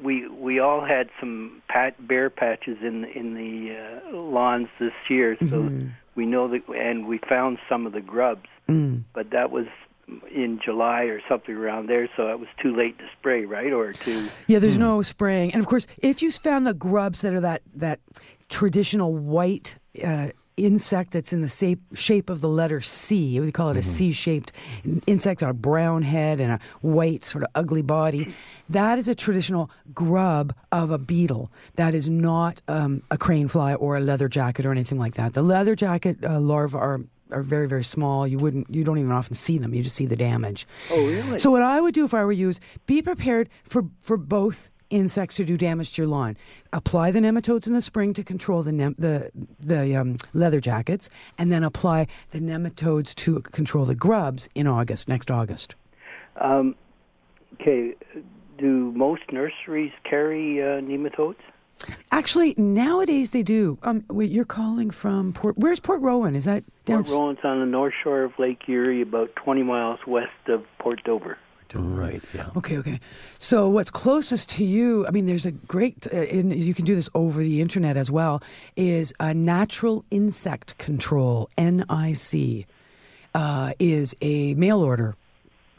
we 0.03 0.29
we 0.29 0.59
all 0.59 0.85
had 0.85 1.09
some 1.21 1.63
pat, 1.69 1.95
bare 2.07 2.29
patches 2.29 2.79
in 2.83 3.05
in 3.05 3.35
the 3.35 4.11
uh, 4.13 4.17
lawns 4.17 4.69
this 4.81 4.93
year, 5.09 5.37
so 5.49 5.71
we 6.17 6.27
know 6.27 6.49
that, 6.49 6.69
and 6.69 7.07
we 7.07 7.19
found 7.29 7.59
some 7.69 7.87
of 7.87 7.93
the 7.93 8.01
grubs, 8.01 8.49
but 9.15 9.31
that 9.31 9.51
was 9.51 9.67
in 10.35 10.61
July 10.63 11.05
or 11.05 11.21
something 11.29 11.55
around 11.55 11.89
there, 11.89 12.09
so 12.17 12.29
it 12.29 12.39
was 12.39 12.49
too 12.61 12.77
late 12.77 12.99
to 12.99 13.05
spray, 13.19 13.45
right, 13.45 13.73
or 13.73 13.93
to 13.93 14.29
Yeah, 14.47 14.59
there's 14.59 14.77
no 14.79 15.03
spraying. 15.03 15.53
And 15.53 15.63
of 15.63 15.69
course, 15.69 15.87
if 15.99 16.21
you 16.21 16.31
found 16.33 16.67
the 16.67 16.75
grubs 16.75 17.23
that 17.23 17.33
are 17.33 17.41
that 17.41 17.63
that 17.75 18.01
traditional 18.49 19.15
white 19.15 19.79
uh, 20.05 20.29
insect 20.57 21.13
that's 21.13 21.33
in 21.33 21.41
the 21.41 21.49
shape, 21.49 21.81
shape 21.95 22.31
of 22.31 22.41
the 22.41 22.49
letter 22.49 22.81
C. 22.81 23.41
We 23.41 23.53
call 23.53 23.71
it 23.71 23.77
a 23.77 23.83
C-shaped 23.83 24.53
insect 25.07 25.43
on 25.43 25.49
a 25.49 25.55
brown 25.55 26.03
head 26.03 26.41
and 26.41 26.53
a 26.53 26.61
white 26.81 27.25
sort 27.25 27.45
of 27.45 27.51
ugly 27.55 27.83
body. 27.83 28.35
That 28.69 28.99
is 28.99 29.09
a 29.09 29.15
traditional 29.15 29.71
grub 29.95 30.55
of 30.71 30.91
a 30.91 30.99
beetle. 30.99 31.51
That 31.77 31.95
is 31.95 32.09
not 32.09 32.63
um, 32.69 33.03
a 33.11 33.19
crane 33.19 33.49
fly 33.49 33.75
or 33.75 33.97
a 33.97 34.01
leather 34.01 34.29
jacket 34.29 34.67
or 34.67 34.73
anything 34.73 34.99
like 34.99 35.15
that. 35.15 35.35
The 35.35 35.43
leather 35.43 35.75
jacket 35.75 36.19
uh, 36.25 36.41
larvae 36.41 36.77
are 36.77 37.01
are 37.31 37.43
very 37.43 37.67
very 37.67 37.85
small. 37.85 38.27
You 38.27 38.39
wouldn't 38.39 38.69
you 38.69 38.85
don't 38.85 38.99
even 38.99 39.13
often 39.13 39.35
see 39.35 39.57
them. 39.57 39.73
You 39.73 39.83
just 39.83 39.97
see 39.97 40.07
the 40.07 40.17
damage. 40.17 40.67
Oh, 40.91 41.07
really? 41.07 41.39
So 41.39 41.51
what 41.51 41.63
I 41.63 41.81
would 41.81 41.95
do 41.95 42.05
if 42.05 42.13
I 42.13 42.25
were 42.25 42.33
you 42.33 42.51
is 42.51 42.61
be 42.87 43.01
prepared 43.01 43.49
for 43.65 43.87
for 44.03 44.19
both 44.19 44.69
insects 44.93 45.35
to 45.37 45.45
do 45.45 45.57
damage 45.57 45.93
to 45.95 46.03
your 46.03 46.09
lawn. 46.09 46.37
Apply 46.73 47.11
the 47.11 47.19
nematodes 47.19 47.67
in 47.67 47.73
the 47.73 47.83
spring 47.83 48.15
to 48.15 48.23
control 48.23 48.63
the 48.63 48.73
nem- 48.73 48.95
the 48.99 49.31
the 49.59 49.97
um, 49.97 50.17
leather 50.33 50.61
jackets, 50.61 51.11
and 51.39 51.51
then 51.51 51.65
apply 51.65 52.07
the 52.31 52.41
nematodes 52.41 53.15
to 53.17 53.41
control 53.41 53.85
the 53.85 53.95
grubs 53.95 54.49
in 54.55 54.67
August 54.67 55.09
next 55.09 55.31
August. 55.31 55.75
Um, 56.41 56.77
okay. 57.55 57.95
Do 58.59 58.93
most 58.95 59.23
nurseries 59.33 59.93
carry 60.05 60.63
uh, 60.63 60.81
nematodes? 60.81 61.37
Actually, 62.11 62.55
nowadays 62.57 63.31
they 63.31 63.43
do. 63.43 63.79
Um, 63.83 64.05
wait, 64.09 64.31
you're 64.31 64.45
calling 64.45 64.91
from 64.91 65.33
Port. 65.33 65.59
Where's 65.59 65.81
Port 65.81 66.01
Rowan? 66.01 66.37
Is 66.37 66.45
that 66.45 66.65
down? 66.85 67.05
Port 67.05 67.19
Rowan's 67.19 67.39
on 67.45 67.61
the 67.61 67.67
north 67.67 67.95
shore 68.03 68.23
of 68.23 68.39
Lake 68.39 68.69
Erie, 68.69 69.03
about 69.03 69.35
20 69.37 69.63
miles 69.63 69.99
west 70.07 70.31
of 70.49 70.65
Port 70.79 71.03
Dover. 71.05 71.39
Right. 71.75 72.23
Yeah. 72.35 72.51
Okay, 72.57 72.79
okay. 72.79 73.01
So 73.39 73.69
what's 73.69 73.91
closest 73.91 74.51
to 74.51 74.65
you? 74.65 75.07
I 75.07 75.11
mean, 75.11 75.27
there's 75.27 75.47
a 75.47 75.53
great, 75.53 76.07
uh, 76.13 76.17
and 76.17 76.55
you 76.55 76.75
can 76.75 76.85
do 76.85 76.95
this 76.95 77.09
over 77.15 77.43
the 77.43 77.61
internet 77.61 77.97
as 77.97 78.11
well. 78.11 78.43
Is 78.77 79.13
a 79.21 79.35
natural 79.35 80.05
insect 80.11 80.79
control 80.79 81.49
(NIC) 81.57 82.67
uh, 83.35 83.73
is 83.79 84.17
a 84.21 84.55
mail 84.55 84.81
order 84.81 85.17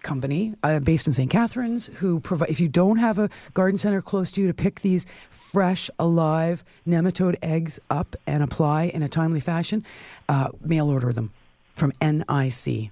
company 0.01 0.53
uh, 0.63 0.79
based 0.79 1.07
in 1.07 1.13
St. 1.13 1.31
Catharines 1.31 1.87
who 1.95 2.19
provide. 2.19 2.49
If 2.49 2.59
you 2.59 2.67
don't 2.67 2.97
have 2.97 3.17
a 3.19 3.29
garden 3.53 3.79
center 3.79 4.01
close 4.01 4.31
to 4.31 4.41
you 4.41 4.47
to 4.47 4.53
pick 4.53 4.81
these 4.81 5.05
fresh, 5.29 5.89
alive 5.99 6.63
nematode 6.87 7.35
eggs 7.41 7.79
up 7.89 8.15
and 8.25 8.43
apply 8.43 8.85
in 8.85 9.03
a 9.03 9.09
timely 9.09 9.39
fashion, 9.39 9.85
uh, 10.27 10.49
mail 10.61 10.89
order 10.89 11.13
them 11.13 11.31
from 11.75 11.91
NIC 12.01 12.91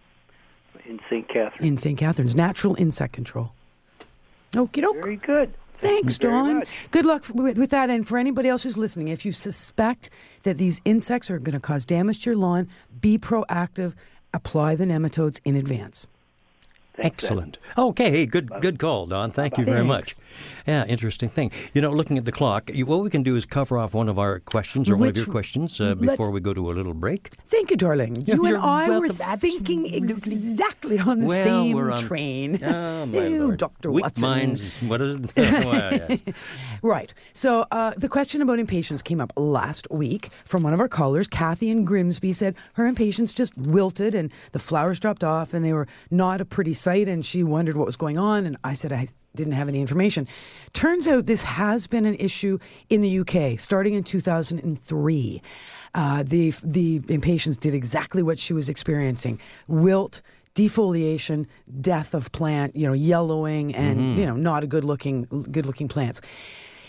in 0.86 1.00
St. 1.10 1.28
Catharines. 1.28 1.62
in 1.62 1.78
St. 1.78 1.98
Catharines. 1.98 2.36
Natural 2.36 2.76
insect 2.76 3.14
control. 3.14 3.54
Okie 4.54 4.82
doke. 4.82 4.96
Very 4.96 5.18
good. 5.18 5.54
Thanks, 5.78 6.18
Dawn. 6.20 6.64
Good 6.92 7.06
luck 7.06 7.26
with, 7.34 7.58
with 7.58 7.72
that. 7.72 7.90
And 7.90 8.08
for 8.08 8.20
anybody 8.20 8.50
else 8.50 8.62
who's 8.62 8.78
listening, 8.78 9.08
if 9.08 9.26
you 9.26 9.34
suspect 9.34 10.12
that 10.44 10.58
these 10.58 10.80
insects 10.86 11.32
are 11.32 11.40
going 11.40 11.56
to 11.56 11.60
cause 11.60 11.86
damage 11.86 12.24
to 12.24 12.30
your 12.30 12.38
lawn, 12.38 12.70
be 13.02 13.18
proactive. 13.18 13.96
Apply 14.34 14.76
the 14.76 14.86
nematodes 14.86 15.40
in 15.44 15.56
advance. 15.56 16.08
Thanks, 16.94 17.24
Ed. 17.24 17.28
Excellent. 17.28 17.58
Okay, 17.78 18.12
hey, 18.12 18.26
good 18.26 18.50
good 18.60 18.78
call, 18.78 19.06
Don. 19.06 19.32
Thank 19.32 19.58
you 19.58 19.66
very 19.66 19.84
much. 19.84 20.16
Yeah, 20.68 20.86
interesting 20.86 21.30
thing. 21.30 21.52
You 21.74 21.82
know, 21.82 21.92
looking 21.92 22.18
at 22.18 22.26
the 22.26 22.32
clock, 22.32 22.70
you, 22.74 22.86
what 22.86 23.02
we 23.02 23.10
can 23.10 23.24
do 23.24 23.36
is 23.36 23.46
cover 23.46 23.78
off 23.78 23.94
one 23.94 24.10
of 24.10 24.20
our 24.20 24.40
questions 24.40 24.90
or 24.90 24.98
one 24.98 25.10
of 25.10 25.18
your 25.18 25.26
questions 25.26 25.80
uh, 25.80 25.96
before 25.96 26.32
we 26.32 26.40
go 26.40 26.54
to 26.54 26.72
a 26.72 26.74
little 26.74 26.94
break. 26.94 27.30
Thank 27.48 27.72
you, 27.72 27.78
darling. 27.78 28.22
You 28.28 28.34
and 28.34 28.44
you're 28.44 28.60
I 28.60 29.00
were 29.00 29.10
thinking 29.10 29.86
Absolutely. 29.86 30.14
exactly 30.34 31.00
on 31.00 31.22
the 31.22 31.28
well, 31.28 31.44
same 31.44 31.74
we're 31.74 31.92
on 31.92 32.00
train. 32.00 32.64
Oh, 32.64 33.06
my 33.06 33.18
you, 33.28 33.44
Lord. 33.46 33.58
Dr. 33.58 33.92
Weak 33.92 34.04
Watson. 34.04 34.30
minds. 34.30 34.80
What 34.82 35.02
is 35.02 35.18
it? 35.18 35.32
well, 35.36 35.94
yes. 35.94 36.22
Right. 36.82 37.14
So 37.34 37.66
uh, 37.72 37.94
the 37.98 38.10
question 38.10 38.42
about 38.42 38.60
impatiens 38.60 39.02
came 39.02 39.22
up 39.22 39.32
last 39.36 39.90
week 39.90 40.30
from 40.46 40.64
one 40.64 40.74
of 40.74 40.80
our 40.80 40.90
callers. 40.90 41.28
Kathy 41.28 41.70
in 41.70 41.86
Grimsby 41.86 42.34
said 42.34 42.56
her 42.74 42.86
impatiens 42.86 43.34
just 43.34 43.58
wilted 43.58 44.14
and 44.14 44.32
the 44.52 44.60
flowers 44.60 45.00
dropped 45.00 45.24
off 45.24 45.54
and 45.54 45.64
they 45.64 45.74
were 45.74 45.88
not 46.10 46.42
a 46.42 46.46
pretty 46.46 46.74
sight 46.82 47.08
and 47.08 47.26
she 47.26 47.44
wondered 47.44 47.78
what 47.78 47.86
was 47.86 47.96
going 47.96 48.18
on. 48.18 48.46
And 48.46 48.58
I 48.64 48.74
said 48.74 48.92
I 48.92 49.08
didn't 49.36 49.54
have 49.54 49.68
any 49.68 49.80
information. 49.80 50.28
Turns 50.74 51.08
out 51.08 51.26
this 51.26 51.44
has 51.44 51.88
been 51.88 52.06
an 52.06 52.16
issue 52.16 52.60
in 52.90 53.02
the 53.02 53.20
UK 53.20 53.60
starting 53.60 53.94
in 53.94 54.04
2003. 54.04 55.42
Uh, 55.94 56.24
the 56.24 56.54
the 56.64 57.02
impatiens 57.10 57.58
did 57.58 57.74
exactly 57.74 58.24
what 58.24 58.40
she 58.40 58.54
was 58.54 58.70
experiencing: 58.70 59.40
wilt, 59.68 60.22
defoliation, 60.56 61.48
death 61.80 62.14
of 62.14 62.32
plant, 62.32 62.76
you 62.76 62.88
know, 62.88 62.94
yellowing, 62.94 63.76
and 63.76 64.18
you 64.18 64.26
know, 64.26 64.36
not 64.36 64.64
a 64.64 64.68
good 64.68 64.84
looking 64.84 65.24
good 65.52 65.66
looking 65.66 65.88
plants. 65.88 66.22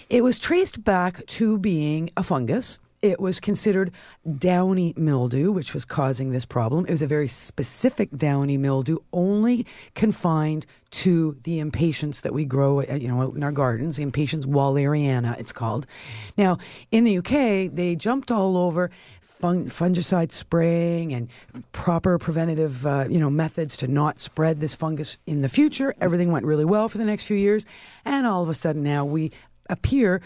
It 0.08 0.22
was 0.22 0.38
traced 0.38 0.84
back 0.84 1.24
to 1.26 1.58
being 1.58 2.10
a 2.16 2.22
fungus. 2.22 2.78
It 3.02 3.18
was 3.18 3.40
considered 3.40 3.90
downy 4.38 4.94
mildew, 4.96 5.50
which 5.50 5.74
was 5.74 5.84
causing 5.84 6.30
this 6.30 6.44
problem. 6.44 6.86
It 6.86 6.90
was 6.92 7.02
a 7.02 7.08
very 7.08 7.26
specific 7.26 8.16
downy 8.16 8.56
mildew, 8.56 8.98
only 9.12 9.66
confined 9.96 10.66
to 10.92 11.36
the 11.42 11.58
impatiens 11.58 12.20
that 12.20 12.32
we 12.32 12.44
grow, 12.44 12.80
uh, 12.80 12.94
you 12.94 13.08
know, 13.08 13.20
out 13.22 13.34
in 13.34 13.42
our 13.42 13.50
gardens. 13.50 13.96
The 13.96 14.04
impatiens 14.04 14.46
walleriana, 14.46 15.36
it's 15.40 15.50
called. 15.50 15.84
Now, 16.38 16.58
in 16.92 17.02
the 17.02 17.18
UK, 17.18 17.74
they 17.74 17.96
jumped 17.96 18.30
all 18.30 18.56
over 18.56 18.92
fun, 19.20 19.66
fungicide 19.66 20.30
spraying 20.30 21.12
and 21.12 21.28
proper 21.72 22.18
preventative, 22.18 22.86
uh, 22.86 23.06
you 23.10 23.18
know, 23.18 23.30
methods 23.30 23.76
to 23.78 23.88
not 23.88 24.20
spread 24.20 24.60
this 24.60 24.76
fungus 24.76 25.18
in 25.26 25.42
the 25.42 25.48
future. 25.48 25.92
Everything 26.00 26.30
went 26.30 26.46
really 26.46 26.64
well 26.64 26.88
for 26.88 26.98
the 26.98 27.04
next 27.04 27.26
few 27.26 27.36
years, 27.36 27.66
and 28.04 28.28
all 28.28 28.44
of 28.44 28.48
a 28.48 28.54
sudden 28.54 28.84
now 28.84 29.04
we 29.04 29.32
appear 29.68 30.20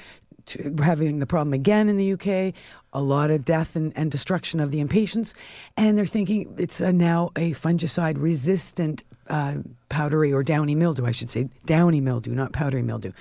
to 0.46 0.74
having 0.82 1.18
the 1.18 1.26
problem 1.26 1.52
again 1.52 1.88
in 1.88 1.96
the 1.96 2.12
UK. 2.12 2.54
A 2.92 3.00
lot 3.00 3.30
of 3.30 3.44
death 3.44 3.76
and, 3.76 3.92
and 3.96 4.10
destruction 4.10 4.58
of 4.58 4.70
the 4.70 4.80
impatiens, 4.80 5.34
and 5.76 5.98
they're 5.98 6.06
thinking 6.06 6.54
it's 6.58 6.80
a, 6.80 6.92
now 6.92 7.30
a 7.36 7.52
fungicide 7.52 8.20
resistant 8.20 9.04
uh, 9.28 9.56
powdery 9.88 10.32
or 10.32 10.42
downy 10.42 10.74
mildew, 10.74 11.04
I 11.04 11.10
should 11.10 11.28
say, 11.28 11.48
downy 11.66 12.00
mildew, 12.00 12.32
not 12.32 12.52
powdery 12.52 12.82
mildew. 12.82 13.12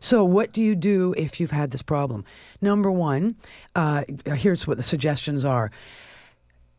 So, 0.00 0.24
what 0.24 0.52
do 0.52 0.60
you 0.60 0.74
do 0.74 1.14
if 1.16 1.40
you've 1.40 1.52
had 1.52 1.70
this 1.70 1.82
problem? 1.82 2.24
Number 2.60 2.90
one, 2.90 3.36
uh, 3.74 4.04
here's 4.26 4.66
what 4.66 4.76
the 4.76 4.82
suggestions 4.82 5.44
are 5.44 5.70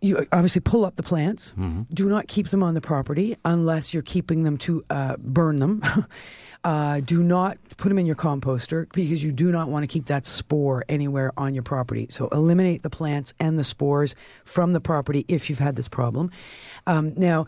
you 0.03 0.27
obviously 0.33 0.59
pull 0.61 0.83
up 0.83 0.97
the 0.97 1.03
plants. 1.03 1.53
Do 1.91 2.09
not 2.09 2.27
keep 2.27 2.49
them 2.49 2.61
on 2.61 2.73
the 2.73 2.81
property 2.81 3.37
unless 3.45 3.93
you're 3.93 4.03
keeping 4.03 4.43
them 4.43 4.57
to 4.59 4.83
uh, 4.89 5.15
burn 5.17 5.59
them. 5.59 5.81
uh, 6.65 6.99
do 6.99 7.23
not 7.23 7.57
put 7.77 7.89
them 7.89 7.97
in 7.97 8.05
your 8.05 8.15
composter 8.15 8.85
because 8.91 9.23
you 9.23 9.31
do 9.31 9.51
not 9.51 9.69
want 9.69 9.83
to 9.83 9.87
keep 9.87 10.05
that 10.05 10.25
spore 10.25 10.83
anywhere 10.89 11.31
on 11.37 11.53
your 11.53 11.63
property. 11.63 12.07
So 12.09 12.27
eliminate 12.29 12.83
the 12.83 12.89
plants 12.89 13.33
and 13.39 13.57
the 13.57 13.63
spores 13.63 14.13
from 14.43 14.73
the 14.73 14.81
property 14.81 15.23
if 15.29 15.49
you've 15.49 15.59
had 15.59 15.77
this 15.77 15.87
problem. 15.87 16.31
Um, 16.85 17.13
now, 17.15 17.47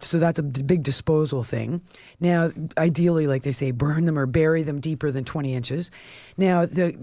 so 0.00 0.18
that's 0.18 0.38
a 0.38 0.42
big 0.42 0.82
disposal 0.82 1.42
thing. 1.42 1.80
Now, 2.20 2.50
ideally, 2.78 3.26
like 3.26 3.42
they 3.42 3.52
say, 3.52 3.70
burn 3.70 4.04
them 4.04 4.18
or 4.18 4.26
bury 4.26 4.62
them 4.62 4.80
deeper 4.80 5.10
than 5.10 5.24
20 5.24 5.54
inches. 5.54 5.90
Now, 6.36 6.66
the 6.66 6.96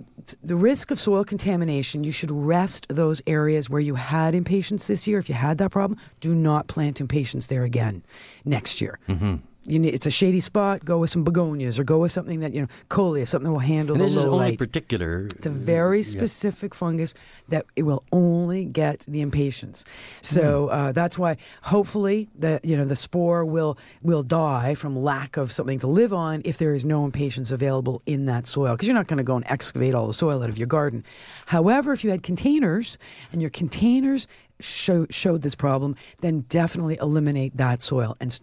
the 0.44 0.56
risk 0.56 0.92
of 0.92 1.00
soil 1.00 1.24
contamination, 1.24 2.04
you 2.04 2.12
should 2.12 2.32
rest 2.32 2.88
those 2.90 3.22
areas 3.28 3.70
where 3.70 3.82
you 3.82 3.96
had 3.96 4.36
impatiens 4.36 4.88
this 4.88 5.08
year. 5.08 5.20
If 5.20 5.30
you 5.30 5.36
had 5.36 5.58
that 5.60 5.72
problem, 5.72 6.00
do 6.20 6.34
not 6.34 6.68
plant 6.68 7.00
impatiens 7.02 7.48
there 7.48 7.64
again 7.64 8.04
next 8.46 8.82
year. 8.82 9.00
Mm-hmm. 9.08 9.36
You 9.66 9.80
need, 9.80 9.94
it's 9.94 10.06
a 10.06 10.12
shady 10.12 10.42
spot. 10.42 10.84
Go 10.84 10.98
with 10.98 11.10
some 11.10 11.24
begonias 11.24 11.80
or 11.80 11.84
go 11.84 12.00
with 12.00 12.12
something 12.12 12.42
that 12.42 12.54
you 12.54 12.62
know, 12.62 12.68
coleus, 12.90 13.30
something 13.30 13.46
that 13.48 13.52
will 13.54 13.60
handle 13.60 13.96
And 13.96 14.02
the 14.02 14.06
this 14.06 14.16
is 14.16 14.26
only 14.26 14.38
light. 14.50 14.60
particular. 14.60 15.28
It's 15.28 15.46
a 15.46 15.50
very 15.50 16.04
specific 16.04 16.76
fungus 16.76 17.14
that 17.48 17.66
it 17.76 17.84
will 17.84 18.04
only 18.12 18.66
get 18.66 19.06
the 19.08 19.22
impatiens. 19.22 19.86
So 20.22 20.68
uh, 20.68 20.92
that's 20.92 21.18
why 21.18 21.38
hopefully 21.64 22.30
the 22.38 22.60
you 22.64 22.76
know 22.76 22.86
the 22.86 22.96
spore 22.96 23.46
will 23.46 23.78
will 24.02 24.24
die 24.24 24.76
from 24.76 24.98
lack 24.98 25.38
of 25.38 25.52
something 25.52 25.80
to 25.80 25.88
live 25.88 26.14
on 26.14 26.42
if 26.44 26.58
there 26.58 26.74
is 26.76 26.84
no 26.84 27.06
impatiens 27.06 27.52
available 27.52 28.02
in 28.06 28.26
that 28.26 28.48
soil 28.48 28.74
because 28.74 28.88
you're 28.88 28.98
not 28.98 29.08
going 29.08 29.18
to 29.18 29.24
go 29.24 29.36
and 29.36 29.46
excavate 29.48 29.94
all 29.94 30.08
the 30.08 30.14
soil 30.14 30.44
out 30.44 30.50
of 30.50 30.58
your 30.58 30.68
garden. 30.68 31.04
However, 31.48 31.94
if 31.94 32.04
you 32.04 32.10
had 32.10 32.24
containers 32.24 32.98
and 33.32 33.42
your 33.42 33.50
containers 33.50 34.28
show, 34.60 35.06
showed 35.10 35.42
this 35.42 35.56
problem, 35.56 35.96
then 36.22 36.42
definitely 36.50 36.98
eliminate 37.02 37.58
that 37.58 37.82
soil 37.82 38.16
and 38.20 38.40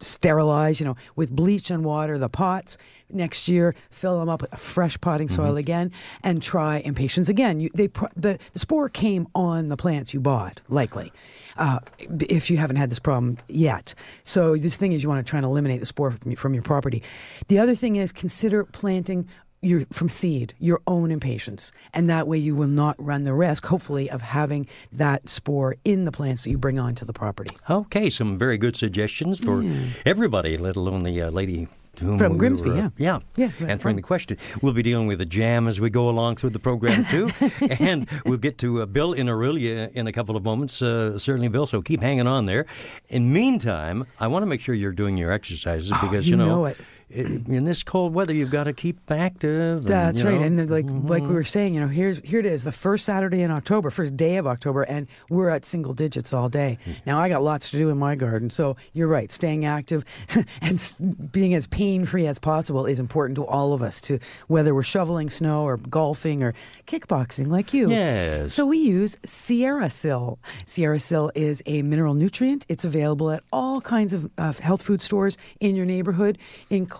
sterilize, 0.00 0.80
you 0.80 0.86
know, 0.86 0.96
with 1.16 1.30
bleach 1.30 1.70
and 1.70 1.84
water 1.84 2.18
the 2.18 2.28
pots. 2.28 2.78
Next 3.10 3.48
year, 3.48 3.74
fill 3.90 4.18
them 4.18 4.28
up 4.28 4.40
with 4.40 4.58
fresh 4.58 4.98
potting 5.00 5.28
soil 5.28 5.56
again, 5.56 5.92
and 6.22 6.42
try 6.42 6.78
impatiens 6.78 7.28
again. 7.28 7.60
You, 7.60 7.70
they 7.74 7.88
the, 8.16 8.38
the 8.52 8.58
spore 8.58 8.88
came 8.88 9.28
on 9.34 9.68
the 9.68 9.76
plants 9.76 10.14
you 10.14 10.20
bought, 10.20 10.62
likely, 10.68 11.12
uh, 11.56 11.80
if 12.20 12.50
you 12.50 12.56
haven't 12.56 12.76
had 12.76 12.90
this 12.90 12.98
problem 12.98 13.38
yet. 13.46 13.94
So 14.24 14.56
this 14.56 14.76
thing 14.76 14.92
is, 14.92 15.02
you 15.02 15.08
want 15.08 15.24
to 15.24 15.30
try 15.30 15.38
and 15.38 15.44
eliminate 15.44 15.80
the 15.80 15.86
spore 15.86 16.10
from, 16.12 16.34
from 16.34 16.54
your 16.54 16.62
property. 16.62 17.02
The 17.48 17.58
other 17.58 17.74
thing 17.74 17.96
is 17.96 18.10
consider 18.10 18.64
planting 18.64 19.28
your 19.64 19.84
from 19.92 20.08
seed 20.08 20.54
your 20.58 20.80
own 20.86 21.10
impatiens. 21.10 21.72
and 21.92 22.08
that 22.10 22.26
way 22.28 22.38
you 22.38 22.54
will 22.54 22.68
not 22.68 22.94
run 22.98 23.24
the 23.24 23.34
risk 23.34 23.66
hopefully 23.66 24.10
of 24.10 24.20
having 24.22 24.66
that 24.92 25.28
spore 25.28 25.76
in 25.84 26.04
the 26.04 26.12
plants 26.12 26.44
that 26.44 26.50
you 26.50 26.58
bring 26.58 26.78
onto 26.78 27.04
the 27.04 27.12
property 27.12 27.56
Okay, 27.70 28.10
some 28.10 28.38
very 28.38 28.58
good 28.58 28.76
suggestions 28.76 29.38
for 29.38 29.64
everybody, 30.06 30.56
let 30.56 30.76
alone 30.76 31.02
the 31.02 31.22
uh, 31.22 31.30
lady 31.30 31.68
to 31.96 32.04
whom 32.04 32.18
From 32.18 32.32
we 32.32 32.38
Grimsby, 32.38 32.70
were, 32.70 32.74
uh, 32.74 32.78
yeah. 32.78 32.88
yeah, 32.96 33.18
Yeah, 33.36 33.50
right, 33.60 33.70
answering 33.70 33.94
right. 33.94 34.02
the 34.02 34.06
question. 34.06 34.36
We'll 34.60 34.72
be 34.72 34.82
dealing 34.82 35.06
with 35.06 35.18
the 35.18 35.26
jam 35.26 35.68
as 35.68 35.80
we 35.80 35.90
go 35.90 36.08
along 36.08 36.36
through 36.36 36.50
the 36.50 36.58
program 36.58 37.04
too, 37.14 37.30
and 37.78 38.08
we'll 38.26 38.38
get 38.38 38.58
to 38.58 38.82
uh, 38.82 38.86
Bill 38.86 39.12
in 39.12 39.28
Orillia 39.28 39.92
in 39.92 40.08
a 40.08 40.12
couple 40.12 40.36
of 40.36 40.42
moments. 40.42 40.82
Uh, 40.82 41.16
certainly, 41.20 41.46
Bill. 41.46 41.66
So 41.68 41.82
keep 41.82 42.02
hanging 42.02 42.26
on 42.26 42.46
there. 42.46 42.66
In 43.10 43.26
the 43.32 43.40
meantime, 43.40 44.06
I 44.18 44.26
want 44.26 44.42
to 44.42 44.46
make 44.46 44.60
sure 44.60 44.74
you're 44.74 44.90
doing 44.92 45.16
your 45.16 45.30
exercises 45.30 45.90
because 46.00 46.26
Oh, 46.26 46.30
you 46.30 46.36
know, 46.36 46.64
know 46.64 46.74
in 47.10 47.64
this 47.64 47.82
cold 47.82 48.14
weather, 48.14 48.34
you've 48.34 48.50
got 48.50 48.64
to 48.64 48.72
keep 48.72 49.10
active. 49.10 49.80
and, 49.80 49.86
That's 49.86 50.22
right, 50.22 50.34
know, 50.34 50.42
and 50.42 50.58
then, 50.58 50.68
like 50.68 50.86
like 50.88 51.22
we 51.22 51.34
were 51.34 51.44
saying, 51.44 51.74
you 51.74 51.80
know, 51.80 51.88
here's 51.88 52.18
here 52.18 52.40
it 52.40 52.46
is, 52.46 52.64
the 52.64 52.72
first 52.72 53.04
Saturday 53.04 53.42
in 53.42 53.50
October, 53.50 53.90
first 53.90 54.16
day 54.16 54.36
of 54.36 54.46
October, 54.46 54.82
and 54.82 55.06
we're 55.28 55.48
at 55.48 55.64
single 55.64 55.92
digits 55.92 56.32
all 56.32 56.48
day. 56.48 56.78
Now 57.06 57.18
I 57.18 57.28
got 57.28 57.42
lots 57.42 57.70
to 57.70 57.76
do 57.76 57.90
in 57.90 57.98
my 57.98 58.14
garden, 58.14 58.50
so 58.50 58.76
you're 58.92 59.08
right. 59.08 59.30
Staying 59.30 59.64
active 59.64 60.04
and 60.60 61.30
being 61.30 61.54
as 61.54 61.66
pain 61.66 62.04
free 62.04 62.26
as 62.26 62.38
possible 62.38 62.86
is 62.86 62.98
important 63.00 63.36
to 63.36 63.46
all 63.46 63.72
of 63.72 63.82
us. 63.82 64.00
To 64.02 64.18
whether 64.48 64.74
we're 64.74 64.82
shoveling 64.82 65.30
snow 65.30 65.64
or 65.64 65.76
golfing 65.76 66.42
or 66.42 66.54
kickboxing, 66.86 67.48
like 67.48 67.74
you. 67.74 67.90
Yes. 67.90 68.52
So 68.52 68.66
we 68.66 68.78
use 68.78 69.16
SierraSil. 69.26 70.38
Sierra 70.66 70.98
Sil 70.98 71.30
is 71.34 71.62
a 71.66 71.82
mineral 71.82 72.14
nutrient. 72.14 72.66
It's 72.68 72.84
available 72.84 73.30
at 73.30 73.42
all 73.52 73.80
kinds 73.80 74.12
of 74.12 74.30
uh, 74.38 74.52
health 74.54 74.82
food 74.82 75.02
stores 75.02 75.36
in 75.60 75.76
your 75.76 75.86
neighborhood, 75.86 76.38
including 76.70 76.93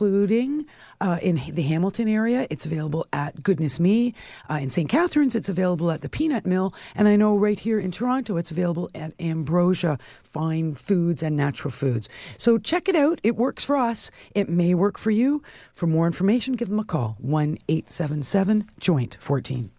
uh, 1.00 1.18
in 1.22 1.40
the 1.52 1.62
Hamilton 1.62 2.08
area. 2.08 2.46
It's 2.50 2.66
available 2.66 3.06
at 3.12 3.42
Goodness 3.42 3.78
Me. 3.78 4.14
Uh, 4.50 4.54
in 4.54 4.70
St. 4.70 4.88
Catharines, 4.88 5.36
it's 5.36 5.48
available 5.48 5.90
at 5.90 6.00
the 6.00 6.08
Peanut 6.08 6.46
Mill. 6.46 6.74
And 6.94 7.08
I 7.08 7.16
know 7.16 7.36
right 7.36 7.58
here 7.58 7.78
in 7.78 7.92
Toronto, 7.92 8.36
it's 8.36 8.50
available 8.50 8.90
at 8.94 9.12
Ambrosia 9.20 9.98
Fine 10.22 10.74
Foods 10.74 11.22
and 11.22 11.36
Natural 11.36 11.70
Foods. 11.70 12.08
So 12.36 12.58
check 12.58 12.88
it 12.88 12.96
out. 12.96 13.20
It 13.22 13.36
works 13.36 13.64
for 13.64 13.76
us. 13.76 14.10
It 14.34 14.48
may 14.48 14.74
work 14.74 14.98
for 14.98 15.10
you. 15.10 15.42
For 15.72 15.86
more 15.86 16.06
information, 16.06 16.54
give 16.54 16.68
them 16.68 16.78
a 16.78 16.84
call 16.84 17.16
1 17.20 17.58
877 17.68 18.70
Joint 18.78 19.16
14. 19.20 19.70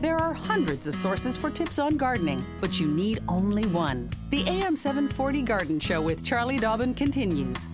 There 0.00 0.18
are 0.18 0.34
hundreds 0.34 0.86
of 0.86 0.94
sources 0.94 1.36
for 1.36 1.48
tips 1.48 1.78
on 1.78 1.96
gardening, 1.96 2.44
but 2.60 2.78
you 2.78 2.88
need 2.88 3.20
only 3.26 3.64
one. 3.66 4.10
The 4.28 4.44
AM 4.46 4.76
740 4.76 5.42
Garden 5.42 5.80
Show 5.80 6.02
with 6.02 6.22
Charlie 6.22 6.58
Dobbin 6.58 6.92
continues. 6.92 7.66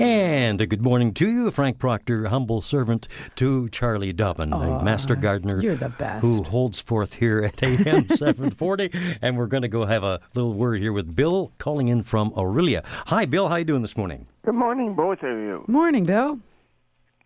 And 0.00 0.60
a 0.60 0.66
good 0.66 0.84
morning 0.84 1.12
to 1.14 1.28
you, 1.28 1.50
Frank 1.50 1.80
Proctor, 1.80 2.28
humble 2.28 2.62
servant 2.62 3.08
to 3.34 3.68
Charlie 3.70 4.12
Dobbin, 4.12 4.50
the 4.50 4.80
master 4.84 5.16
gardener. 5.16 5.60
you're 5.60 5.74
the 5.74 5.88
best. 5.88 6.24
Who 6.24 6.44
holds 6.44 6.78
forth 6.78 7.14
here 7.14 7.42
at 7.42 7.60
AM 7.64 8.08
740. 8.16 8.90
And 9.20 9.36
we're 9.36 9.48
going 9.48 9.62
to 9.62 9.68
go 9.68 9.86
have 9.86 10.04
a 10.04 10.20
little 10.34 10.54
word 10.54 10.80
here 10.80 10.92
with 10.92 11.16
Bill 11.16 11.50
calling 11.58 11.88
in 11.88 12.04
from 12.04 12.30
Orillia. 12.32 12.84
Hi, 13.06 13.24
Bill. 13.24 13.48
How 13.48 13.56
you 13.56 13.64
doing 13.64 13.82
this 13.82 13.96
morning? 13.96 14.26
Good 14.44 14.54
morning, 14.54 14.94
both 14.94 15.18
of 15.24 15.36
you. 15.36 15.64
Morning, 15.66 16.04
Bill. 16.04 16.38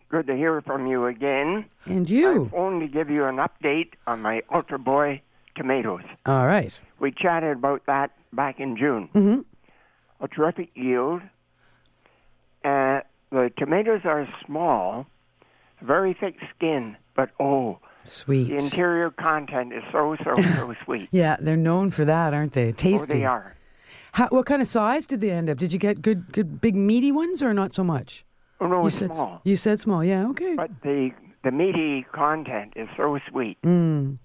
Good 0.09 0.27
to 0.29 0.35
hear 0.35 0.63
from 0.63 0.87
you 0.87 1.07
again. 1.07 1.67
And 1.85 2.09
you. 2.09 2.47
I 2.47 2.49
phoned 2.49 2.81
to 2.81 2.89
give 2.89 3.11
you 3.11 3.25
an 3.27 3.37
update 3.37 3.93
on 4.07 4.23
my 4.23 4.43
Ultra 4.53 4.79
Boy 4.79 5.21
tomatoes. 5.57 6.05
All 6.25 6.47
right. 6.47 6.81
We 7.01 7.13
chatted 7.13 7.59
about 7.59 7.85
that 7.87 8.13
back 8.33 8.61
in 8.61 8.79
June. 8.79 9.09
Mm-hmm. 9.15 9.41
A 10.25 10.29
terrific 10.29 10.71
yield. 10.75 11.21
Uh, 12.65 13.01
the 13.31 13.51
tomatoes 13.59 14.03
are 14.05 14.29
small, 14.47 15.07
very 15.81 16.15
thick 16.19 16.37
skin, 16.57 16.97
but 17.17 17.31
oh, 17.41 17.79
Sweet. 18.05 18.49
the 18.49 18.57
interior 18.57 19.11
content 19.11 19.73
is 19.73 19.83
so, 19.91 20.17
so, 20.25 20.43
so 20.57 20.75
sweet. 20.85 21.09
Yeah, 21.13 21.37
they're 21.41 21.57
known 21.57 21.91
for 21.91 22.05
that, 22.05 22.35
aren't 22.35 22.53
they? 22.53 22.69
Oh, 22.69 22.73
Tasty. 22.73 23.19
they 23.21 23.25
are. 23.25 23.57
How, 24.13 24.29
what 24.29 24.45
kind 24.47 24.61
of 24.61 24.69
size 24.69 25.07
did 25.07 25.21
they 25.21 25.31
end 25.31 25.49
up? 25.49 25.57
Did 25.59 25.73
you 25.73 25.79
get 25.79 26.03
good, 26.03 26.31
good, 26.33 26.61
big 26.61 26.77
meaty 26.77 27.11
ones, 27.11 27.43
or 27.43 27.55
not 27.55 27.75
so 27.75 27.83
much? 27.83 28.25
Oh, 28.61 28.67
no, 28.67 28.83
you 28.83 28.87
it's 28.89 28.99
said 28.99 29.15
small. 29.15 29.41
You 29.45 29.57
said 29.57 29.81
small. 29.81 30.05
Yeah. 30.05 30.27
Okay. 30.29 30.55
But 30.55 30.71
the, 30.83 31.11
the 31.43 31.51
meaty 31.51 32.05
content 32.13 32.75
is 32.77 32.89
so 32.97 33.19
sweet. 33.31 33.57
Mm. 33.63 34.19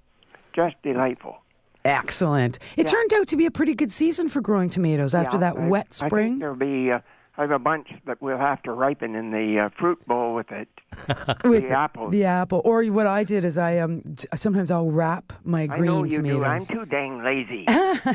Just 0.53 0.75
delightful. 0.83 1.37
Excellent. 1.85 2.59
It 2.75 2.85
Yeah. 2.87 2.91
turned 2.91 3.13
out 3.13 3.27
to 3.29 3.37
be 3.37 3.45
a 3.45 3.51
pretty 3.51 3.73
good 3.73 3.91
season 3.91 4.27
for 4.27 4.41
growing 4.41 4.69
tomatoes 4.69 5.15
after 5.15 5.37
Yeah, 5.37 5.51
that 5.53 5.57
I- 5.57 5.67
wet 5.67 5.87
I 5.89 5.93
think 5.93 6.09
spring. 6.11 6.39
there'll 6.39 6.55
be. 6.55 6.91
Uh, 6.91 6.99
I 7.37 7.41
have 7.41 7.51
a 7.51 7.59
bunch 7.59 7.89
that 8.05 8.19
we'll 8.21 8.37
have 8.39 8.63
to 8.63 8.71
ripen 8.71 9.13
in 9.15 9.31
the 9.31 9.65
uh, 9.65 9.69
fruit 9.79 10.05
bowl 10.07 10.33
with 10.35 10.51
it. 10.51 10.67
With 11.43 11.63
the 11.63 11.69
apples. 11.69 12.11
The 12.11 12.23
apple. 12.23 12.61
Or 12.65 12.83
what 12.85 13.05
I 13.05 13.23
did 13.23 13.45
is 13.45 13.57
I 13.59 13.77
um 13.77 14.01
sometimes 14.33 14.71
I'll 14.71 14.89
wrap 14.89 15.31
my 15.43 15.63
I 15.63 15.67
green 15.67 15.85
know 15.85 16.03
you 16.05 16.17
tomatoes. 16.17 16.39
do. 16.67 16.73
I'm 16.73 16.85
too 16.85 16.85
dang 16.89 17.23
lazy. 17.23 17.65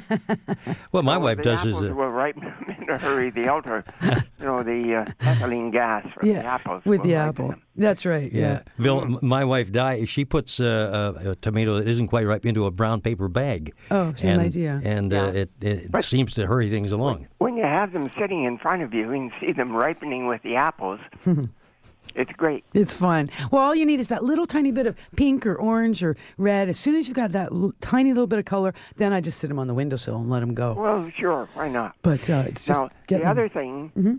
Well, 0.92 1.02
my 1.02 1.14
So 1.14 1.20
wife 1.20 1.42
does 1.42 1.60
apples 1.60 1.82
is. 1.82 1.88
Uh, 1.90 1.94
will 1.94 2.08
ripen 2.08 2.52
in 2.80 2.90
a 2.90 2.98
hurry. 2.98 3.30
The 3.30 3.48
ultra, 3.48 3.84
you 4.02 4.44
know, 4.44 4.62
the 4.62 5.06
uh, 5.06 5.24
ethylene 5.24 5.72
gas 5.72 6.06
for 6.14 6.26
yeah, 6.26 6.42
the 6.42 6.46
apples. 6.48 6.82
with 6.84 7.00
will 7.00 7.06
the 7.06 7.14
apple. 7.14 7.48
them. 7.48 7.62
That's 7.76 8.04
right. 8.04 8.30
Yeah. 8.30 8.62
Bill, 8.78 9.02
m- 9.02 9.18
my 9.22 9.44
wife 9.44 9.72
Di, 9.72 10.04
she 10.04 10.24
puts 10.26 10.60
uh, 10.60 11.14
a, 11.24 11.30
a 11.30 11.36
tomato 11.36 11.76
that 11.78 11.88
isn't 11.88 12.08
quite 12.08 12.26
ripe 12.26 12.44
into 12.44 12.66
a 12.66 12.70
brown 12.70 13.00
paper 13.00 13.28
bag. 13.28 13.72
Oh, 13.90 14.12
same 14.14 14.32
and, 14.32 14.42
idea. 14.42 14.80
And 14.84 15.12
uh, 15.14 15.32
it, 15.34 15.50
it 15.62 16.04
seems 16.04 16.34
to 16.34 16.46
hurry 16.46 16.68
things 16.68 16.92
along. 16.92 17.28
When 17.38 17.56
you 17.56 17.64
have 17.64 17.92
them 17.92 18.10
sitting 18.18 18.44
in 18.44 18.58
front 18.58 18.82
of 18.82 18.92
you 18.92 19.11
and 19.20 19.30
see 19.40 19.52
them 19.52 19.72
ripening 19.74 20.26
with 20.26 20.42
the 20.42 20.56
apples, 20.56 21.00
it's 22.14 22.32
great. 22.32 22.64
It's 22.74 22.94
fun. 22.96 23.30
Well, 23.50 23.62
all 23.62 23.74
you 23.74 23.86
need 23.86 24.00
is 24.00 24.08
that 24.08 24.22
little 24.24 24.46
tiny 24.46 24.70
bit 24.72 24.86
of 24.86 24.96
pink 25.16 25.46
or 25.46 25.54
orange 25.54 26.02
or 26.02 26.16
red. 26.36 26.68
As 26.68 26.78
soon 26.78 26.96
as 26.96 27.08
you've 27.08 27.16
got 27.16 27.32
that 27.32 27.52
l- 27.52 27.72
tiny 27.80 28.10
little 28.10 28.26
bit 28.26 28.38
of 28.38 28.44
color, 28.44 28.74
then 28.96 29.12
I 29.12 29.20
just 29.20 29.38
sit 29.38 29.48
them 29.48 29.58
on 29.58 29.66
the 29.68 29.74
windowsill 29.74 30.16
and 30.16 30.28
let 30.30 30.40
them 30.40 30.54
go. 30.54 30.74
Well, 30.74 31.10
sure, 31.18 31.48
why 31.54 31.68
not? 31.68 31.94
But 32.02 32.28
uh, 32.28 32.44
it's 32.46 32.64
just 32.64 32.80
now, 32.80 32.88
getting 33.06 33.24
the 33.24 33.30
other 33.30 33.48
thing, 33.48 33.92
Mm-hmm. 33.96 34.14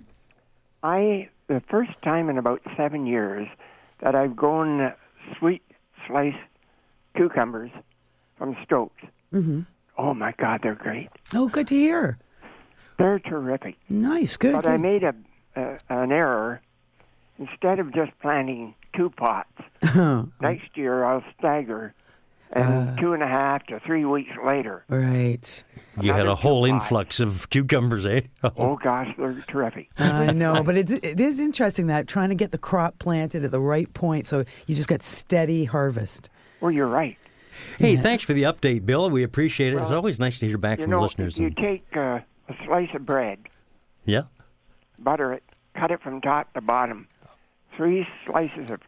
I 0.82 1.30
the 1.48 1.62
first 1.70 1.92
time 2.04 2.30
in 2.30 2.38
about 2.38 2.62
seven 2.76 3.06
years 3.06 3.48
that 4.02 4.16
I've 4.16 4.36
grown 4.36 4.94
sweet 5.38 5.62
sliced 6.08 6.38
cucumbers 7.16 7.72
from 8.38 8.56
Stokes. 8.66 9.02
Mm-hmm. 9.34 9.62
Oh 9.98 10.14
my 10.14 10.34
God, 10.38 10.62
they're 10.64 10.76
great. 10.76 11.10
Oh, 11.36 11.48
good 11.48 11.68
to 11.68 11.76
hear. 11.76 12.18
They're 12.98 13.20
terrific. 13.20 13.76
Nice, 13.90 14.38
good. 14.38 14.54
But 14.54 14.66
I 14.68 14.78
made 14.78 15.04
a, 15.04 15.14
a 15.56 15.78
an 15.90 16.12
error. 16.12 16.62
Instead 17.40 17.80
of 17.80 17.94
just 17.94 18.12
planting 18.22 18.76
two 18.96 19.10
pots, 19.10 19.50
next 20.42 20.78
year 20.78 21.04
I'll 21.04 21.24
stagger, 21.38 21.94
and 22.52 22.90
Uh. 22.90 23.02
two 23.02 23.14
and 23.14 23.24
a 23.24 23.28
half 23.28 23.66
to 23.68 23.80
three 23.80 24.06
weeks 24.06 24.30
later, 24.46 24.84
Right. 24.88 25.64
You 26.00 26.14
had 26.14 26.28
a 26.28 26.36
whole 26.36 26.64
two 26.66 26.72
pots. 26.72 26.84
influx 26.86 27.20
of 27.20 27.50
cucumbers, 27.50 28.06
eh? 28.06 28.22
oh 28.58 28.76
gosh, 28.76 29.10
they're 29.18 29.44
terrific. 29.48 29.90
I 29.98 30.32
know, 30.32 30.62
but 30.64 30.78
it, 30.78 31.04
it 31.04 31.20
is 31.20 31.40
interesting 31.40 31.88
that 31.88 32.08
trying 32.08 32.30
to 32.30 32.36
get 32.36 32.52
the 32.52 32.58
crop 32.60 33.00
planted 33.00 33.44
at 33.44 33.50
the 33.52 33.60
right 33.60 33.92
point 33.96 34.28
so 34.28 34.46
you 34.68 34.76
just 34.76 34.88
get 34.90 35.02
steady 35.02 35.66
harvest. 35.66 36.30
Well, 36.62 36.72
you're 36.72 36.88
right. 36.88 37.18
Hey, 37.80 37.98
thanks 37.98 38.24
for 38.24 38.34
the 38.34 38.44
update, 38.44 38.86
Bill. 38.86 39.10
We 39.10 39.24
appreciate 39.24 39.74
it. 39.74 39.78
it's 39.78 39.90
always 39.90 40.20
nice 40.20 40.40
to 40.40 40.48
hear 40.48 40.58
back 40.60 40.80
from 40.80 40.92
know, 40.92 41.02
listeners. 41.02 41.38
you 41.40 41.48
and- 41.48 41.58
take 41.58 41.84
uh, 41.98 42.20
a 42.50 42.54
slice 42.66 42.90
of 42.94 43.06
bread, 43.06 43.40
yeah. 44.06 44.24
butter 45.00 45.34
it, 45.34 45.44
cut 45.76 45.92
it 45.92 46.02
from 46.02 46.22
top 46.22 46.54
to 46.54 46.62
bottom, 46.62 47.08
three 47.76 48.06
slices 48.26 48.70
of, 48.72 48.82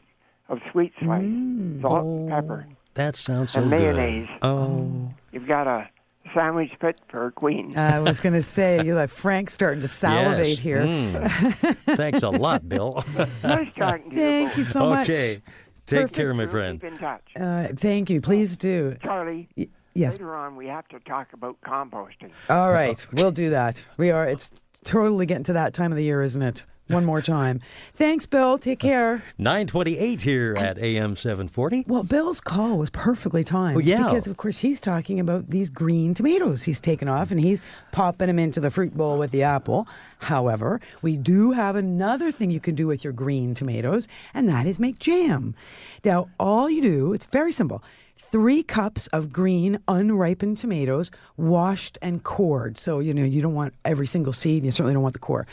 of 0.50 0.60
sweet 0.72 0.94
slice, 1.02 1.24
Mm. 1.24 1.82
salt, 1.82 2.04
Oh. 2.06 2.28
pepper, 2.30 2.68
That 2.96 3.16
sounds 3.16 3.52
so 3.52 3.62
and 3.62 3.70
good. 3.72 3.80
mayonnaise. 3.80 4.30
Oh, 4.42 5.12
You've 5.32 5.48
got 5.48 5.68
a 5.68 5.90
sandwich 6.34 6.72
fit 6.82 7.00
for 7.10 7.28
a 7.28 7.32
queen. 7.32 7.78
I 7.78 8.00
was 8.00 8.20
going 8.20 8.34
to 8.34 8.42
say, 8.42 8.84
you 8.86 8.96
let 8.96 9.10
Frank 9.10 9.50
starting 9.50 9.82
to 9.82 9.88
salivate 9.88 10.48
yes. 10.48 10.58
here. 10.60 10.82
Mm. 10.82 11.78
Thanks 11.96 12.24
a 12.24 12.30
lot, 12.30 12.68
Bill. 12.68 13.04
nice 13.44 13.68
talking 13.78 14.10
to 14.12 14.16
you. 14.16 14.22
Thank 14.22 14.50
both. 14.52 14.58
you 14.58 14.64
so 14.64 14.90
much. 14.90 15.10
okay. 15.10 15.42
Take 15.86 16.00
Perfect. 16.02 16.16
care, 16.16 16.34
my 16.34 16.48
friend. 16.48 16.82
Keep 16.82 16.92
in 16.94 16.98
touch. 16.98 17.22
Uh, 17.40 17.68
thank 17.76 18.10
you. 18.10 18.20
Please 18.20 18.58
do. 18.58 18.96
Charlie, 19.04 19.48
Y- 19.56 19.68
yes. 19.96 20.14
later 20.14 20.36
on 20.36 20.56
we 20.56 20.68
have 20.68 20.88
to 20.90 21.00
talk 21.00 21.34
about 21.34 21.60
composting. 21.62 22.32
All 22.50 22.72
right. 22.72 23.06
We'll 23.14 23.32
do 23.32 23.50
that. 23.50 23.86
We 23.98 24.12
are. 24.12 24.28
It's 24.28 24.52
totally 24.84 25.26
getting 25.26 25.44
to 25.46 25.54
that 25.54 25.74
time 25.74 25.92
of 25.92 25.98
the 25.98 26.04
year, 26.04 26.22
isn't 26.22 26.42
it? 26.42 26.66
One 26.88 27.04
more 27.04 27.22
time. 27.22 27.62
Thanks, 27.94 28.28
Bill. 28.28 28.60
Take 28.60 28.78
care. 28.78 29.24
928 29.40 30.22
here 30.22 30.56
at 30.56 30.78
AM 30.78 31.16
740. 31.16 31.86
Well, 31.88 32.04
Bill's 32.04 32.40
call 32.40 32.78
was 32.78 32.92
perfectly 32.92 33.44
timed. 33.44 33.78
Oh, 33.78 33.80
yeah. 33.80 34.04
Because, 34.04 34.28
of 34.28 34.38
course, 34.38 34.60
he's 34.60 34.80
talking 34.80 35.20
about 35.20 35.50
these 35.50 35.72
green 35.72 36.14
tomatoes 36.14 36.64
he's 36.64 36.80
taken 36.80 37.08
off 37.08 37.32
and 37.32 37.44
he's 37.44 37.64
popping 37.92 38.28
them 38.28 38.38
into 38.38 38.60
the 38.60 38.70
fruit 38.70 38.96
bowl 38.96 39.18
with 39.18 39.32
the 39.32 39.42
apple. 39.42 39.88
However, 40.20 40.80
we 41.02 41.18
do 41.18 41.54
have 41.54 41.76
another 41.76 42.32
thing 42.32 42.52
you 42.52 42.60
can 42.60 42.76
do 42.76 42.86
with 42.86 43.04
your 43.04 43.14
green 43.14 43.56
tomatoes, 43.56 44.08
and 44.34 44.48
that 44.48 44.68
is 44.68 44.78
make 44.78 45.00
jam. 45.00 45.56
Now, 46.04 46.30
all 46.40 46.70
you 46.70 46.84
do, 46.84 47.14
it's 47.14 47.26
very 47.26 47.52
simple. 47.52 47.84
Three 48.18 48.64
cups 48.64 49.08
of 49.08 49.32
green, 49.34 49.80
unripened 49.88 50.58
tomatoes, 50.58 51.12
washed 51.36 51.98
and 52.02 52.24
cored. 52.24 52.78
So, 52.78 53.00
you 53.00 53.14
know, 53.14 53.24
you 53.24 53.42
don't 53.42 53.54
want 53.54 53.74
every 53.84 54.08
single 54.08 54.34
seed, 54.34 54.58
and 54.58 54.66
you 54.66 54.72
certainly 54.72 54.94
don't 54.94 55.04
want 55.04 55.14
the 55.14 55.20
core. 55.20 55.46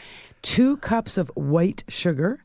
Two 0.42 0.76
cups 0.76 1.18
of 1.18 1.28
white 1.34 1.82
sugar, 1.88 2.44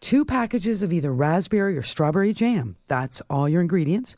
two 0.00 0.24
packages 0.24 0.82
of 0.82 0.92
either 0.92 1.12
raspberry 1.12 1.76
or 1.76 1.82
strawberry 1.82 2.32
jam. 2.32 2.76
That's 2.86 3.20
all 3.28 3.48
your 3.48 3.60
ingredients. 3.60 4.14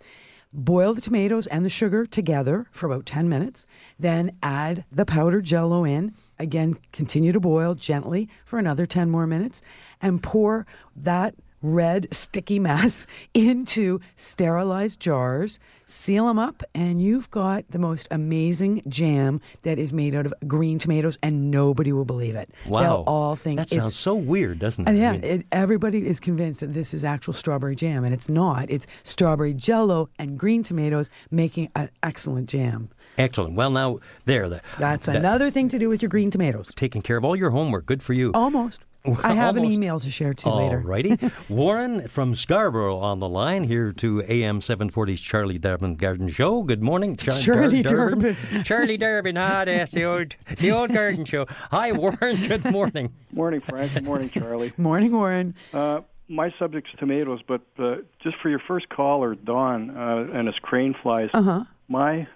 Boil 0.52 0.94
the 0.94 1.00
tomatoes 1.00 1.46
and 1.46 1.64
the 1.64 1.70
sugar 1.70 2.06
together 2.06 2.66
for 2.70 2.86
about 2.86 3.04
10 3.04 3.28
minutes. 3.28 3.66
Then 3.98 4.36
add 4.42 4.84
the 4.90 5.04
powdered 5.04 5.44
jello 5.44 5.84
in. 5.84 6.14
again, 6.38 6.76
continue 6.92 7.32
to 7.32 7.40
boil 7.40 7.74
gently 7.74 8.28
for 8.44 8.58
another 8.58 8.86
10 8.86 9.10
more 9.10 9.26
minutes 9.26 9.60
and 10.00 10.22
pour 10.22 10.66
that 10.96 11.34
red 11.62 12.06
sticky 12.12 12.58
mass 12.58 13.06
into 13.34 14.00
sterilized 14.16 15.00
jars, 15.00 15.58
seal 15.84 16.26
them 16.26 16.38
up, 16.38 16.62
and 16.74 17.00
you've 17.02 17.30
got 17.30 17.64
the 17.70 17.78
most 17.78 18.06
amazing 18.10 18.82
jam 18.88 19.40
that 19.62 19.78
is 19.78 19.92
made 19.92 20.14
out 20.14 20.26
of 20.26 20.34
green 20.46 20.78
tomatoes, 20.78 21.18
and 21.22 21.50
nobody 21.50 21.92
will 21.92 22.04
believe 22.04 22.34
it. 22.36 22.50
Wow. 22.66 22.80
They'll 22.80 23.04
all 23.06 23.36
think 23.36 23.56
that 23.56 23.62
it's 23.64 23.74
sounds 23.74 23.96
so 23.96 24.14
weird, 24.14 24.58
doesn't 24.58 24.86
it? 24.86 24.90
and 24.90 24.98
I 24.98 25.00
yeah, 25.00 25.12
mean, 25.12 25.24
it, 25.24 25.46
everybody 25.50 26.06
is 26.06 26.20
convinced 26.20 26.60
that 26.60 26.74
this 26.74 26.92
is 26.94 27.04
actual 27.04 27.32
strawberry 27.32 27.74
jam, 27.76 28.04
and 28.04 28.12
it's 28.14 28.28
not. 28.28 28.70
It's 28.70 28.86
strawberry 29.02 29.54
jello 29.54 30.08
and 30.18 30.38
green 30.38 30.62
tomatoes 30.62 31.10
making 31.30 31.70
an 31.74 31.90
excellent 32.02 32.48
jam. 32.48 32.90
excellent. 33.16 33.54
Well, 33.54 33.70
now 33.70 33.98
there, 34.26 34.48
the, 34.48 34.60
That's 34.78 35.06
that- 35.06 35.16
another 35.16 35.50
thing 35.50 35.68
to 35.70 35.78
do 35.78 35.88
with 35.88 36.02
your 36.02 36.08
green 36.08 36.30
tomatoes. 36.30 36.70
taking 36.76 37.02
care 37.02 37.16
of 37.16 37.24
all 37.24 37.34
your 37.34 37.50
homework. 37.50 37.86
Good 37.86 38.02
for 38.02 38.12
you. 38.12 38.30
Almost. 38.34 38.80
I 39.22 39.32
have 39.34 39.56
an 39.56 39.64
email 39.64 40.00
to 40.00 40.10
share 40.10 40.34
too 40.34 40.50
later. 40.50 40.82
Alrighty. 40.82 41.32
Warren 41.48 42.08
from 42.08 42.34
Scarborough 42.34 42.96
on 42.98 43.20
the 43.20 43.28
line 43.28 43.64
here 43.64 43.92
to 43.92 44.22
AM 44.28 44.60
740's 44.60 45.20
Charlie 45.20 45.58
Durbin 45.58 45.94
Garden 45.96 46.28
Show. 46.28 46.62
Good 46.62 46.82
morning, 46.82 47.16
Char- 47.16 47.38
Charlie 47.38 47.82
Dar- 47.82 48.10
Durbin. 48.10 48.36
Charlie 48.64 48.96
Durbin. 48.98 49.36
Ah, 49.36 49.64
that's 49.64 49.92
the 49.92 50.04
old, 50.04 50.34
the 50.58 50.72
old 50.72 50.92
garden 50.92 51.24
show. 51.24 51.46
Hi, 51.70 51.92
Warren. 51.92 52.36
Good 52.46 52.64
morning. 52.70 53.12
Morning, 53.32 53.60
Frank. 53.60 53.94
Good 53.94 54.04
morning, 54.04 54.30
Charlie. 54.30 54.72
Morning, 54.76 55.12
Warren. 55.12 55.54
Uh, 55.72 56.00
my 56.28 56.52
subject's 56.58 56.90
tomatoes, 56.98 57.40
but 57.46 57.60
uh, 57.78 57.96
just 58.20 58.36
for 58.38 58.48
your 58.48 58.58
first 58.58 58.88
caller, 58.88 59.34
Don, 59.34 59.90
uh, 59.96 60.28
and 60.32 60.48
his 60.48 60.58
crane 60.58 60.94
flies. 61.02 61.30
Uh-huh. 61.32 61.64
My 61.88 62.26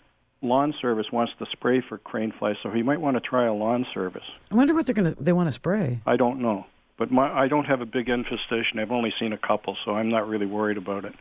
lawn 0.43 0.75
service 0.81 1.11
wants 1.13 1.33
to 1.39 1.47
spray 1.47 1.81
for 1.81 1.99
crane 1.99 2.33
flies, 2.39 2.57
so 2.63 2.71
he 2.71 2.83
might 2.83 3.01
want 3.01 3.17
to 3.17 3.21
try 3.21 3.47
a 3.47 3.53
lawn 3.53 3.87
service. 3.95 4.25
I 4.51 4.55
wonder 4.55 4.75
what 4.75 4.87
they're 4.87 4.95
gonna. 4.95 5.15
They 5.19 5.33
want 5.33 5.49
to 5.49 5.53
spray. 5.53 6.01
I 6.07 6.17
don't 6.17 6.41
know, 6.41 6.67
but 6.99 7.11
my 7.11 7.33
I 7.33 7.49
don't 7.49 7.65
have 7.65 7.81
a 7.81 7.87
big 7.87 8.09
infestation. 8.09 8.79
I've 8.79 8.93
only 8.93 9.13
seen 9.19 9.33
a 9.33 9.39
couple, 9.39 9.77
so 9.85 9.95
I'm 9.95 10.09
not 10.09 10.29
really 10.29 10.47
worried 10.47 10.77
about 10.77 11.05
it. 11.05 11.15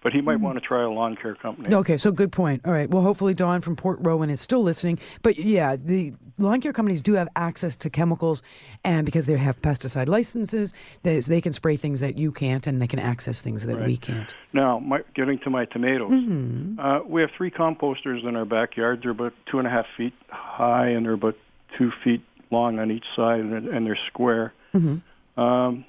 But 0.00 0.12
he 0.12 0.20
might 0.20 0.38
want 0.38 0.54
to 0.54 0.60
try 0.60 0.84
a 0.84 0.88
lawn 0.88 1.16
care 1.16 1.34
company. 1.34 1.74
Okay, 1.74 1.96
so 1.96 2.12
good 2.12 2.30
point. 2.30 2.62
All 2.64 2.72
right. 2.72 2.88
Well, 2.88 3.02
hopefully 3.02 3.34
Dawn 3.34 3.60
from 3.60 3.74
Port 3.74 3.98
Rowan 4.00 4.30
is 4.30 4.40
still 4.40 4.62
listening. 4.62 5.00
But 5.22 5.36
yeah, 5.38 5.74
the 5.74 6.14
lawn 6.38 6.60
care 6.60 6.72
companies 6.72 7.00
do 7.00 7.14
have 7.14 7.28
access 7.34 7.74
to 7.78 7.90
chemicals, 7.90 8.40
and 8.84 9.04
because 9.04 9.26
they 9.26 9.36
have 9.36 9.60
pesticide 9.60 10.06
licenses, 10.06 10.72
they, 11.02 11.18
they 11.18 11.40
can 11.40 11.52
spray 11.52 11.76
things 11.76 11.98
that 11.98 12.16
you 12.16 12.30
can't, 12.30 12.66
and 12.68 12.80
they 12.80 12.86
can 12.86 13.00
access 13.00 13.40
things 13.42 13.66
that 13.66 13.84
we 13.84 13.96
can't. 13.96 14.32
Now, 14.52 14.78
my, 14.78 15.02
getting 15.14 15.40
to 15.40 15.50
my 15.50 15.64
tomatoes, 15.64 16.12
Mm-hmm. 16.12 16.78
uh, 16.78 17.00
we 17.02 17.20
have 17.20 17.30
three 17.36 17.50
composters 17.50 18.24
in 18.24 18.36
our 18.36 18.44
backyard. 18.44 19.00
They're 19.02 19.10
about 19.10 19.32
two 19.46 19.58
and 19.58 19.66
a 19.66 19.70
half 19.70 19.86
feet 19.96 20.14
high, 20.28 20.88
and 20.90 21.04
they're 21.04 21.14
about 21.14 21.36
two 21.76 21.90
feet 22.04 22.22
long 22.52 22.78
on 22.78 22.92
each 22.92 23.04
side, 23.16 23.40
and, 23.40 23.66
and 23.68 23.84
they're 23.84 23.98
square. 24.06 24.54
Mm-hmm. 24.74 25.40
Um, 25.40 25.84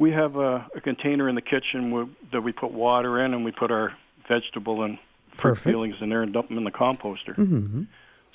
we 0.00 0.10
have 0.12 0.36
a, 0.36 0.66
a 0.74 0.80
container 0.80 1.28
in 1.28 1.34
the 1.34 1.42
kitchen 1.42 1.90
where, 1.90 2.06
that 2.32 2.40
we 2.40 2.52
put 2.52 2.72
water 2.72 3.22
in, 3.22 3.34
and 3.34 3.44
we 3.44 3.52
put 3.52 3.70
our 3.70 3.94
vegetable 4.26 4.82
and 4.82 4.98
fruit 5.36 5.50
Perfect. 5.50 5.66
peelings 5.66 5.96
in 6.00 6.08
there 6.08 6.22
and 6.22 6.32
dump 6.32 6.48
them 6.48 6.56
in 6.58 6.64
the 6.64 6.70
composter. 6.72 7.36
Mm-hmm. 7.36 7.82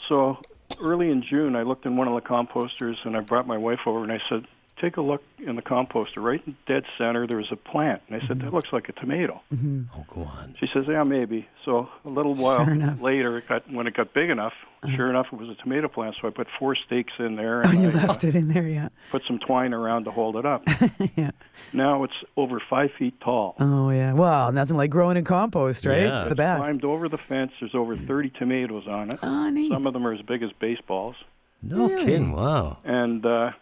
So 0.08 0.38
early 0.80 1.10
in 1.10 1.23
June, 1.23 1.56
I 1.56 1.63
looked 1.63 1.88
in 1.88 1.97
one 1.97 2.08
of 2.08 2.13
the 2.13 2.21
composters, 2.21 3.04
and 3.04 3.17
I 3.17 3.21
brought 3.21 3.47
my 3.47 3.58
wife 3.58 3.80
over, 3.88 4.04
and 4.04 4.12
I 4.12 4.21
said, 4.30 4.45
"Take 4.81 4.97
a 4.97 5.01
look 5.01 5.23
in 5.39 5.55
the 5.55 5.61
composter. 5.61 6.17
Right 6.17 6.41
in 6.45 6.55
dead 6.65 6.83
center, 6.97 7.25
there 7.27 7.38
was 7.38 7.51
a 7.51 7.55
plant." 7.55 8.01
And 8.07 8.15
I 8.15 8.19
said, 8.27 8.38
Mm-hmm. 8.38 8.45
"That 8.45 8.53
looks 8.53 8.71
like 8.73 8.89
a 8.89 8.93
tomato." 8.93 9.41
Oh, 9.53 10.05
go 10.13 10.21
on. 10.23 10.55
She 10.59 10.67
says, 10.67 10.85
"Yeah, 10.88 11.03
maybe." 11.03 11.47
So 11.63 11.89
a 12.03 12.09
little 12.09 12.35
while 12.35 12.65
Sure. 12.65 12.73
Uh-huh. 12.75 13.03
later, 13.03 13.38
it 13.38 13.47
got 13.47 13.71
when 13.71 13.88
it 13.88 13.93
got 13.95 14.13
big 14.13 14.29
enough. 14.29 14.53
Sure 14.95 15.09
enough, 15.09 15.25
it 15.33 15.39
was 15.39 15.49
a 15.49 15.55
tomato 15.55 15.88
plant. 15.88 16.15
So 16.21 16.27
I 16.27 16.31
put 16.31 16.45
four 16.59 16.75
stakes 16.75 17.13
in 17.17 17.38
there 17.38 17.65
Oh, 17.65 17.69
and 17.69 17.81
you 17.81 17.89
I 17.89 17.93
left 18.05 18.23
it 18.23 18.35
in 18.35 18.49
there, 18.49 18.67
yeah. 18.67 18.89
put 19.11 19.23
some 19.25 19.39
twine 19.39 19.73
around 19.73 20.03
to 20.03 20.11
hold 20.11 20.35
it 20.35 20.45
up. 20.45 20.61
yeah. 21.15 21.31
now 21.73 22.03
it's 22.03 22.13
over 22.38 22.61
five 22.69 22.91
feet 22.99 23.19
tall. 23.19 23.55
Oh, 23.59 23.89
yeah. 23.89 24.13
Well, 24.13 24.51
nothing 24.51 24.77
like 24.77 24.91
growing 24.91 25.17
in 25.17 25.23
compost, 25.23 25.88
right? 25.88 26.01
Yeah. 26.01 26.19
It's 26.21 26.29
the 26.29 26.35
best. 26.35 26.61
Climbed 26.61 26.83
over 26.85 27.09
the 27.09 27.17
fence. 27.17 27.51
There's 27.59 27.73
over 27.73 27.97
30 27.97 28.29
tomatoes 28.38 28.85
on 28.88 29.09
it. 29.09 29.17
Oh, 29.23 29.49
neat. 29.49 29.71
Some 29.71 29.88
of 29.88 29.93
them 29.93 30.05
are 30.05 30.13
as 30.13 30.21
big 30.21 30.43
as 30.43 30.51
baseballs. 30.59 31.15
No 31.63 31.88
Really? 31.89 32.05
kidding. 32.05 32.31
Wow. 32.33 32.77
and 32.85 33.25
uh, 33.25 33.53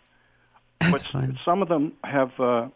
That's 0.92 1.04
but 1.04 1.12
fun. 1.12 1.40
some 1.46 1.62
of 1.62 1.68
them 1.70 1.94
have 2.04 2.32
uh, 2.40 2.68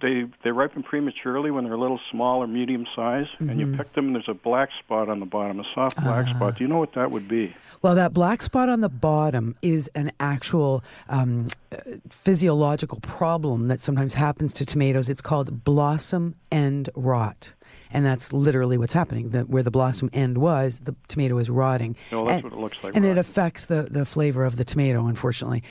they 0.00 0.24
they 0.44 0.50
ripen 0.52 0.82
prematurely 0.84 1.50
when 1.50 1.64
they're 1.64 1.72
a 1.74 1.78
little 1.80 2.00
small 2.10 2.42
or 2.42 2.46
medium 2.46 2.86
size, 2.94 3.26
and 3.40 3.50
Mm-hmm. 3.50 3.60
you 3.72 3.76
pick 3.76 3.92
them. 3.94 4.06
and 4.06 4.14
There's 4.14 4.28
a 4.28 4.34
black 4.34 4.70
spot 4.78 5.08
on 5.08 5.18
the 5.20 5.26
bottom, 5.26 5.58
a 5.58 5.64
soft 5.74 5.96
black 6.00 6.26
Ah. 6.28 6.34
spot. 6.36 6.58
Do 6.58 6.64
you 6.64 6.68
know 6.68 6.78
what 6.78 6.92
that 6.94 7.10
would 7.10 7.26
be? 7.28 7.54
Well, 7.82 7.94
that 7.96 8.12
black 8.14 8.40
spot 8.42 8.68
on 8.68 8.82
the 8.82 8.88
bottom 8.88 9.56
is 9.62 9.88
an 9.96 10.12
actual 10.20 10.84
um, 11.08 11.48
uh, 11.72 11.78
physiological 12.10 13.00
problem 13.00 13.66
that 13.68 13.80
sometimes 13.80 14.14
happens 14.14 14.52
to 14.54 14.64
tomatoes. 14.64 15.08
It's 15.08 15.22
called 15.22 15.64
blossom 15.64 16.36
end 16.52 16.90
rot. 16.94 17.54
And 17.92 18.06
that's 18.06 18.32
literally 18.32 18.78
what's 18.78 18.92
happening. 18.92 19.30
The, 19.30 19.40
where 19.40 19.64
the 19.64 19.70
blossom 19.72 20.10
end 20.12 20.38
was, 20.38 20.78
the 20.80 20.94
tomato 21.08 21.38
is 21.38 21.50
rotting. 21.50 21.96
No, 22.12 22.24
that's 22.24 22.34
and, 22.34 22.44
what 22.44 22.52
it 22.52 22.60
looks 22.60 22.78
like, 22.84 22.94
And 22.94 23.04
it 23.04 23.18
affects 23.18 23.64
the, 23.64 23.88
the 23.90 24.04
flavor 24.06 24.44
of 24.44 24.54
the 24.54 24.64
tomato, 24.64 25.06
unfortunately. 25.08 25.64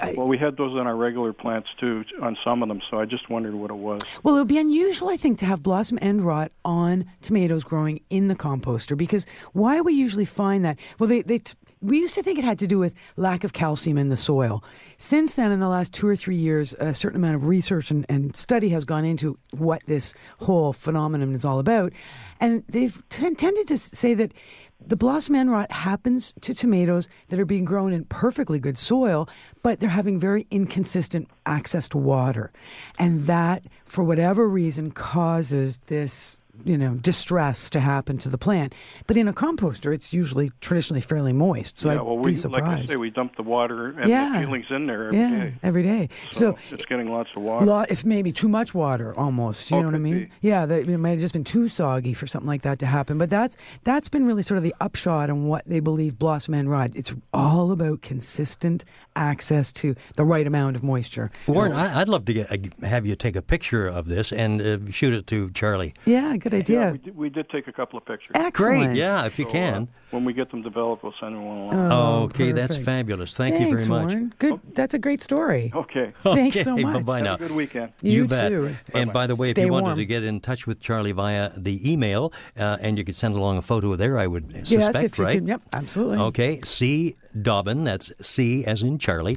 I- 0.00 0.14
Well, 0.16 0.26
we 0.26 0.38
had 0.38 0.56
those 0.56 0.72
on 0.78 0.86
our 0.86 0.96
regular 0.96 1.32
plants 1.32 1.68
too, 1.78 2.04
on 2.20 2.36
some 2.44 2.62
of 2.62 2.68
them. 2.68 2.80
So 2.90 2.98
I 3.00 3.04
just 3.04 3.28
wondered 3.30 3.54
what 3.54 3.70
it 3.70 3.76
was. 3.76 4.00
Well, 4.22 4.36
it 4.36 4.38
would 4.40 4.48
be 4.48 4.58
unusual, 4.58 5.08
I 5.10 5.16
think, 5.16 5.38
to 5.38 5.46
have 5.46 5.62
blossom 5.62 5.98
end 6.02 6.22
rot 6.26 6.52
on 6.64 7.04
tomatoes 7.20 7.64
growing 7.64 8.00
in 8.10 8.28
the 8.28 8.34
composter 8.36 8.96
because 8.96 9.26
why 9.52 9.80
we 9.80 9.92
usually 9.94 10.24
find 10.24 10.64
that? 10.64 10.78
Well, 10.98 11.08
they, 11.08 11.22
they 11.22 11.38
t- 11.38 11.54
we 11.80 11.98
used 11.98 12.14
to 12.14 12.22
think 12.22 12.38
it 12.38 12.44
had 12.44 12.60
to 12.60 12.68
do 12.68 12.78
with 12.78 12.94
lack 13.16 13.42
of 13.42 13.52
calcium 13.52 13.98
in 13.98 14.08
the 14.08 14.16
soil. 14.16 14.62
Since 14.98 15.32
then, 15.34 15.50
in 15.50 15.58
the 15.58 15.68
last 15.68 15.92
two 15.92 16.06
or 16.06 16.14
three 16.14 16.36
years, 16.36 16.74
a 16.78 16.94
certain 16.94 17.16
amount 17.16 17.34
of 17.34 17.46
research 17.46 17.90
and, 17.90 18.06
and 18.08 18.36
study 18.36 18.68
has 18.68 18.84
gone 18.84 19.04
into 19.04 19.36
what 19.50 19.82
this 19.86 20.14
whole 20.38 20.72
phenomenon 20.72 21.34
is 21.34 21.44
all 21.44 21.58
about. 21.58 21.92
And 22.38 22.62
they've 22.68 23.02
t- 23.10 23.34
tended 23.34 23.66
to 23.66 23.76
say 23.78 24.14
that 24.14 24.32
the 24.86 24.96
blossom 24.96 25.34
end 25.34 25.50
rot 25.50 25.70
happens 25.70 26.34
to 26.40 26.54
tomatoes 26.54 27.08
that 27.28 27.38
are 27.38 27.44
being 27.44 27.64
grown 27.64 27.92
in 27.92 28.04
perfectly 28.04 28.58
good 28.58 28.78
soil, 28.78 29.28
but 29.62 29.80
they're 29.80 29.88
having 29.88 30.18
very 30.18 30.46
inconsistent 30.50 31.28
access 31.46 31.88
to 31.90 31.98
water. 31.98 32.52
And 32.98 33.26
that, 33.26 33.64
for 33.84 34.04
whatever 34.04 34.48
reason, 34.48 34.90
causes 34.90 35.78
this 35.86 36.36
you 36.64 36.76
know 36.78 36.94
distress 36.94 37.68
to 37.70 37.80
happen 37.80 38.18
to 38.18 38.28
the 38.28 38.38
plant 38.38 38.74
but 39.06 39.16
in 39.16 39.28
a 39.28 39.32
composter 39.32 39.92
it's 39.94 40.12
usually 40.12 40.50
traditionally 40.60 41.00
fairly 41.00 41.32
moist 41.32 41.78
so 41.78 41.88
yeah, 41.88 41.94
i'd 41.96 42.02
well, 42.02 42.16
be 42.16 42.32
we 42.32 42.36
like 42.48 42.62
I 42.62 42.84
say, 42.84 42.96
we 42.96 43.10
dump 43.10 43.36
the 43.36 43.42
water 43.42 43.88
and 43.98 44.08
Yeah. 44.08 44.32
the 44.32 44.46
peelings 44.46 44.66
in 44.70 44.86
there 44.86 45.06
every 45.08 45.18
yeah 45.18 45.30
day. 45.44 45.54
every 45.62 45.82
day 45.82 46.08
So, 46.30 46.52
so, 46.68 46.74
it's 46.74 46.84
getting 46.86 47.10
lots 47.10 47.30
of 47.36 47.42
water. 47.42 47.66
Lot, 47.66 47.90
if 47.90 48.04
maybe 48.04 48.32
too 48.32 48.48
much 48.48 48.74
water, 48.74 49.16
almost. 49.18 49.70
You 49.70 49.76
Oh, 49.76 49.80
know 49.80 49.86
what 49.86 49.94
I 49.94 49.98
mean? 49.98 50.18
be. 50.24 50.30
Yeah, 50.40 50.66
that, 50.66 50.88
it 50.88 50.98
might 50.98 51.10
have 51.10 51.20
just 51.20 51.32
been 51.32 51.44
too 51.44 51.68
soggy 51.68 52.14
for 52.14 52.26
something 52.26 52.46
like 52.48 52.62
that 52.62 52.78
to 52.80 52.86
happen. 52.86 53.18
But 53.18 53.30
that's 53.30 53.56
that's 53.84 54.08
been 54.08 54.24
really 54.26 54.42
sort 54.42 54.58
of 54.58 54.64
the 54.64 54.74
upshot 54.80 55.30
on 55.30 55.46
what 55.46 55.64
they 55.66 55.80
believe 55.80 56.18
blossom 56.18 56.54
end 56.54 56.70
rot. 56.70 56.90
It's 56.94 57.12
all 57.32 57.70
about 57.72 58.02
consistent 58.02 58.84
access 59.16 59.72
to 59.74 59.94
the 60.16 60.24
right 60.24 60.46
amount 60.46 60.76
of 60.76 60.82
moisture. 60.82 61.30
Warren, 61.46 61.72
I, 61.72 62.00
I'd 62.00 62.08
love 62.08 62.24
to 62.26 62.32
get, 62.32 62.50
uh, 62.50 62.86
have 62.86 63.04
you 63.06 63.14
take 63.14 63.36
a 63.36 63.42
picture 63.42 63.86
of 63.86 64.06
this 64.06 64.32
and 64.32 64.60
uh, 64.60 64.90
shoot 64.90 65.12
it 65.12 65.26
to 65.28 65.50
Charlie. 65.50 65.92
Yeah, 66.06 66.36
good 66.36 66.51
idea. 66.54 66.80
Yeah, 66.80 66.90
we 66.92 66.98
did, 66.98 67.16
we 67.16 67.30
did 67.30 67.48
take 67.50 67.68
a 67.68 67.72
couple 67.72 67.98
of 67.98 68.04
pictures. 68.04 68.30
Excellent. 68.34 68.84
Great. 68.84 68.96
Yeah, 68.96 69.26
if 69.26 69.38
you 69.38 69.44
So, 69.44 69.50
uh, 69.50 69.52
can. 69.52 69.88
when 70.10 70.24
we 70.24 70.32
get 70.32 70.50
them 70.50 70.62
developed, 70.62 71.02
we'll 71.02 71.14
send 71.20 71.34
them 71.36 71.44
one 71.44 71.58
along. 71.76 71.92
Oh, 71.92 72.22
okay, 72.24 72.52
that's 72.52 72.76
fabulous. 72.76 73.34
Thank 73.36 73.56
Thanks, 73.56 73.70
you 73.70 73.76
very 73.78 73.88
much. 73.88 74.12
Warren. 74.12 74.32
Good. 74.38 74.60
That's 74.74 74.94
a 74.94 74.98
great 74.98 75.22
story. 75.22 75.70
Okay. 75.74 76.12
Thanks 76.22 76.56
okay, 76.56 76.64
so 76.64 76.76
much. 76.76 76.94
Bye-bye 77.04 77.16
Have 77.18 77.24
now. 77.24 77.34
a 77.34 77.38
good 77.38 77.50
weekend. 77.52 77.92
You 78.02 78.26
bet. 78.26 78.48
too. 78.50 78.74
And 78.94 79.12
by 79.12 79.26
the 79.26 79.34
way, 79.36 79.50
Stay 79.50 79.62
if 79.62 79.66
you 79.66 79.72
wanted 79.72 79.96
to 79.96 80.04
get 80.06 80.22
in 80.24 80.40
touch 80.40 80.66
with 80.66 80.80
Charlie 80.80 81.12
via 81.12 81.50
the 81.56 81.78
email, 81.90 82.32
uh, 82.58 82.78
and 82.80 82.98
you 82.98 83.04
could 83.04 83.16
send 83.16 83.34
along 83.36 83.58
a 83.58 83.62
photo 83.62 83.96
there, 83.96 84.18
I 84.18 84.26
would 84.26 84.50
suspect, 84.66 84.94
yes, 84.94 85.02
if 85.02 85.18
you 85.18 85.24
right? 85.24 85.38
could. 85.38 85.48
Yep, 85.48 85.62
absolutely. 85.72 86.18
Okay, 86.18 86.60
C. 86.62 87.16
Dobbin, 87.40 87.84
that's 87.84 88.12
C 88.26 88.64
as 88.66 88.82
in 88.82 88.98
Charlie, 88.98 89.36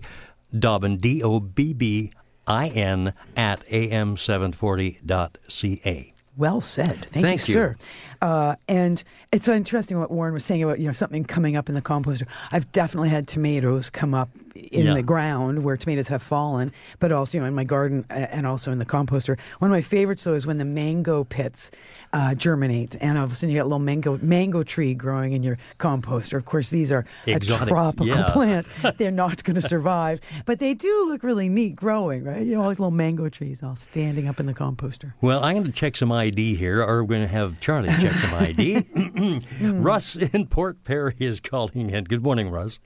Dobbin, 0.58 0.98
D 0.98 1.22
O 1.24 1.40
B 1.40 1.74
B 1.74 2.12
I 2.48 2.68
N, 2.70 3.14
at 3.36 3.66
am740.ca. 3.68 6.14
Well 6.38 6.62
said. 6.62 7.08
Thank, 7.12 7.26
Thank 7.26 7.48
you, 7.48 7.54
you. 7.54 7.60
sir. 7.60 7.78
Uh, 8.22 8.56
and 8.68 9.04
it's 9.32 9.48
interesting 9.48 10.00
what 10.00 10.12
Warren 10.12 10.34
was 10.34 10.46
saying 10.46 10.64
about 10.64 10.80
you 10.80 10.88
know 10.88 10.94
something 10.94 11.24
coming 11.24 11.56
up 11.56 11.70
in 11.70 11.76
the 11.76 11.82
composter. 11.82 12.28
I've 12.52 12.72
definitely 12.72 13.10
had 13.10 13.28
tomatoes 13.28 13.90
come 13.90 14.14
up 14.14 14.30
in 14.56 14.86
Yeah. 14.86 14.94
the 14.94 15.04
ground 15.04 15.64
where 15.64 15.76
tomatoes 15.78 16.08
have 16.08 16.22
fallen, 16.22 16.72
but 17.00 17.12
also 17.12 17.38
you 17.38 17.42
know 17.42 17.48
in 17.48 17.54
my 17.54 17.64
garden 17.66 18.06
uh, 18.10 18.14
and 18.14 18.48
also 18.48 18.72
in 18.72 18.78
the 18.80 18.86
composter. 18.86 19.38
One 19.60 19.70
of 19.70 19.76
my 19.76 19.82
favorites 19.82 20.24
though 20.24 20.34
is 20.34 20.48
when 20.48 20.58
the 20.58 20.66
mango 20.66 21.24
pits 21.24 21.72
uh, 22.14 22.36
germinate, 22.36 22.96
and 23.02 23.18
all 23.18 23.26
of 23.26 23.32
a 23.32 23.36
sudden 23.36 23.50
you 23.50 23.56
get 23.58 23.62
a 23.64 23.66
little 23.66 23.80
mango 23.80 24.18
mango 24.22 24.64
tree 24.64 24.94
growing 24.94 25.34
in 25.34 25.44
your 25.44 25.58
composter. 25.80 26.38
Of 26.38 26.46
course, 26.46 26.70
these 26.70 26.92
are 26.92 27.06
Exotic, 27.28 27.68
a 27.68 27.70
tropical 27.70 28.08
yeah. 28.08 28.32
plant; 28.32 28.68
they're 28.98 29.12
not 29.12 29.44
going 29.44 29.56
to 29.56 29.62
survive, 29.62 30.22
but 30.46 30.60
they 30.60 30.74
do 30.74 31.08
look 31.10 31.24
really 31.24 31.50
neat 31.50 31.76
growing, 31.76 32.24
right? 32.24 32.46
You 32.46 32.56
know, 32.56 32.62
all 32.64 32.70
these 32.70 32.80
little 32.80 32.92
mango 32.92 33.28
trees 33.30 33.62
all 33.62 33.76
standing 33.76 34.28
up 34.30 34.40
in 34.40 34.46
the 34.46 34.54
composter. 34.54 35.14
Well, 35.22 35.44
I'm 35.44 35.56
going 35.56 35.66
to 35.66 35.72
check 35.74 35.98
some 35.98 36.12
ID 36.12 36.56
here, 36.56 36.82
or 36.82 37.04
we're 37.04 37.10
going 37.10 37.22
to 37.22 37.28
have 37.28 37.60
Charlie 37.60 37.90
check 38.00 38.15
some 38.18 38.34
ID. 38.34 39.42
Russ 39.62 40.16
in 40.16 40.48
Port 40.48 40.84
Perry 40.84 41.16
is 41.20 41.40
calling 41.40 41.90
in. 41.90 42.04
Good 42.06 42.24
morning, 42.24 42.50
Russ. 42.50 42.80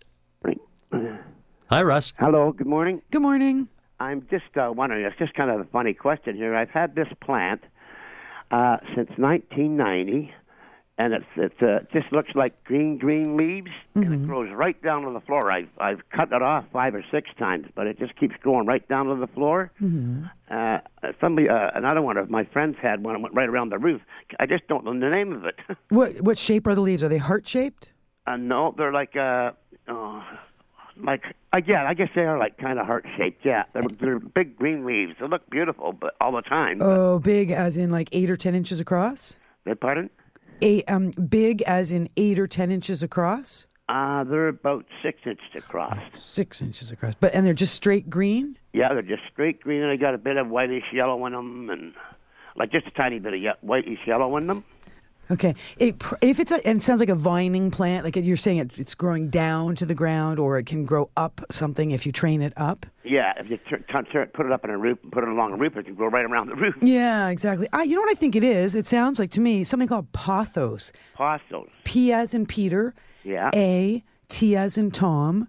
Hi, 1.69 1.83
Russ. 1.83 2.13
Hello, 2.17 2.51
good 2.51 2.67
morning. 2.67 3.01
Good 3.11 3.21
morning. 3.21 3.67
I'm 3.99 4.25
just 4.31 4.57
uh, 4.57 4.71
wondering, 4.73 5.05
it's 5.05 5.17
just 5.19 5.33
kind 5.35 5.51
of 5.51 5.59
a 5.59 5.65
funny 5.65 5.93
question 5.93 6.35
here. 6.35 6.55
I've 6.55 6.71
had 6.71 6.95
this 6.95 7.07
plant 7.23 7.61
uh, 8.49 8.77
since 8.95 9.09
1990, 9.17 10.33
and 10.99 11.13
it's, 11.13 11.25
it's 11.37 11.61
uh, 11.61 11.79
just 11.93 12.11
looks 12.11 12.31
like 12.35 12.61
green, 12.65 12.97
green 12.97 13.37
leaves, 13.37 13.71
and 13.95 14.13
it 14.13 14.27
grows 14.27 14.51
right 14.53 14.79
down 14.83 15.03
to 15.03 15.11
the 15.11 15.21
floor. 15.21 15.49
I've, 15.49 15.69
I've 15.79 16.01
cut 16.09 16.33
it 16.33 16.41
off 16.41 16.65
five 16.73 16.93
or 16.93 17.03
six 17.09 17.29
times, 17.39 17.67
but 17.73 17.87
it 17.87 17.97
just 17.97 18.15
keeps 18.17 18.35
growing 18.41 18.67
right 18.67 18.85
down 18.89 19.05
to 19.07 19.15
the 19.15 19.27
floor. 19.27 19.71
Mm-hmm. 19.81 20.25
Uh, 20.51 20.79
somebody, 21.21 21.47
uh, 21.47 21.71
another 21.73 22.01
one 22.01 22.17
of 22.17 22.29
my 22.29 22.43
friends 22.43 22.75
had 22.81 23.01
one 23.01 23.13
that 23.13 23.21
went 23.21 23.33
right 23.33 23.47
around 23.47 23.69
the 23.69 23.77
roof. 23.77 24.01
I 24.41 24.45
just 24.45 24.67
don't 24.67 24.83
know 24.83 24.91
the 24.93 25.09
name 25.09 25.31
of 25.31 25.45
it. 25.45 25.55
What 25.89 26.21
what 26.21 26.37
shape 26.37 26.67
are 26.67 26.75
the 26.75 26.81
leaves? 26.81 27.03
Are 27.03 27.07
they 27.09 27.17
heart 27.17 27.47
shaped? 27.47 27.93
uh, 28.27 28.35
no, 28.35 28.75
they're 28.77 28.93
like, 28.93 29.15
uh, 29.15 29.51
oh, 29.87 30.23
like, 31.01 31.23
uh, 31.53 31.61
yeah, 31.65 31.85
I 31.87 31.93
guess 31.93 32.09
they 32.13 32.21
are 32.21 32.37
like 32.37 32.57
kind 32.57 32.77
of 32.77 32.85
heart 32.85 33.05
shaped. 33.17 33.45
Yeah, 33.45 33.63
they're, 33.73 33.83
they're 33.99 34.19
big 34.19 34.57
green 34.57 34.85
leaves. 34.85 35.13
They 35.19 35.27
look 35.27 35.49
beautiful, 35.49 35.93
but 35.93 36.15
all 36.19 36.33
the 36.33 36.41
time. 36.41 36.81
Oh, 36.81 37.19
big 37.19 37.51
as 37.51 37.77
in 37.77 37.89
like 37.89 38.09
eight 38.11 38.29
or 38.29 38.35
ten 38.35 38.53
inches 38.53 38.79
across. 38.81 39.37
Beg 39.63 39.79
pardon? 39.79 40.09
A, 40.61 40.83
um, 40.85 41.11
big 41.11 41.61
as 41.63 41.91
in 41.91 42.09
eight 42.17 42.39
or 42.39 42.47
ten 42.47 42.71
inches 42.71 43.03
across. 43.03 43.65
Uh, 43.87 44.23
they're 44.23 44.49
about 44.49 44.85
six 45.01 45.19
inches 45.25 45.47
across. 45.55 45.97
Six 46.15 46.61
inches 46.61 46.91
across, 46.91 47.15
but 47.19 47.33
and 47.33 47.45
they're 47.45 47.53
just 47.55 47.73
straight 47.73 48.09
green. 48.09 48.57
Yeah, 48.71 48.93
they're 48.93 49.01
just 49.01 49.23
straight 49.31 49.61
green, 49.61 49.81
and 49.81 49.91
they 49.91 49.97
got 49.97 50.13
a 50.13 50.19
bit 50.19 50.37
of 50.37 50.47
whitish 50.47 50.83
yellow 50.93 51.25
in 51.25 51.33
them, 51.33 51.69
and 51.71 51.93
like 52.55 52.71
just 52.71 52.85
a 52.85 52.91
tiny 52.91 53.17
bit 53.19 53.33
of 53.33 53.39
ye- 53.41 53.51
whitish 53.61 53.99
yellow 54.05 54.37
in 54.37 54.45
them. 54.47 54.63
Okay, 55.31 55.53
it, 55.77 56.01
if 56.21 56.39
it's 56.39 56.51
a, 56.51 56.65
and 56.67 56.79
it 56.79 56.81
sounds 56.81 56.99
like 56.99 57.09
a 57.09 57.15
vining 57.15 57.69
plant, 57.69 58.03
like 58.03 58.15
you're 58.15 58.35
saying, 58.35 58.57
it, 58.57 58.79
it's 58.79 58.95
growing 58.95 59.29
down 59.29 59.75
to 59.75 59.85
the 59.85 59.93
ground, 59.93 60.39
or 60.39 60.57
it 60.57 60.65
can 60.65 60.85
grow 60.85 61.09
up 61.15 61.41
something 61.51 61.91
if 61.91 62.05
you 62.05 62.11
train 62.11 62.41
it 62.41 62.51
up. 62.57 62.85
Yeah, 63.03 63.33
if 63.37 63.49
you 63.49 63.57
tur- 63.69 64.03
tur- 64.11 64.25
put 64.33 64.45
it 64.47 64.51
up 64.51 64.63
in 64.63 64.71
a 64.71 64.77
roof 64.77 64.97
and 65.03 65.11
put 65.11 65.23
it 65.23 65.29
along 65.29 65.53
a 65.53 65.57
roof, 65.57 65.77
it 65.77 65.85
can 65.85 65.93
grow 65.93 66.07
right 66.07 66.25
around 66.25 66.47
the 66.47 66.55
roof. 66.55 66.75
Yeah, 66.81 67.27
exactly. 67.29 67.67
I, 67.71 67.83
you 67.83 67.95
know 67.95 68.01
what 68.01 68.09
I 68.11 68.15
think 68.15 68.35
it 68.35 68.43
is? 68.43 68.75
It 68.75 68.87
sounds 68.87 69.19
like 69.19 69.29
to 69.31 69.41
me 69.41 69.63
something 69.63 69.87
called 69.87 70.11
pothos. 70.13 70.91
Postos. 71.15 71.69
P 71.83 72.11
as 72.11 72.33
in 72.33 72.45
Peter. 72.47 72.95
Yeah. 73.23 73.51
A 73.53 74.03
T 74.29 74.55
as 74.55 74.77
in 74.77 74.89
Tom. 74.89 75.47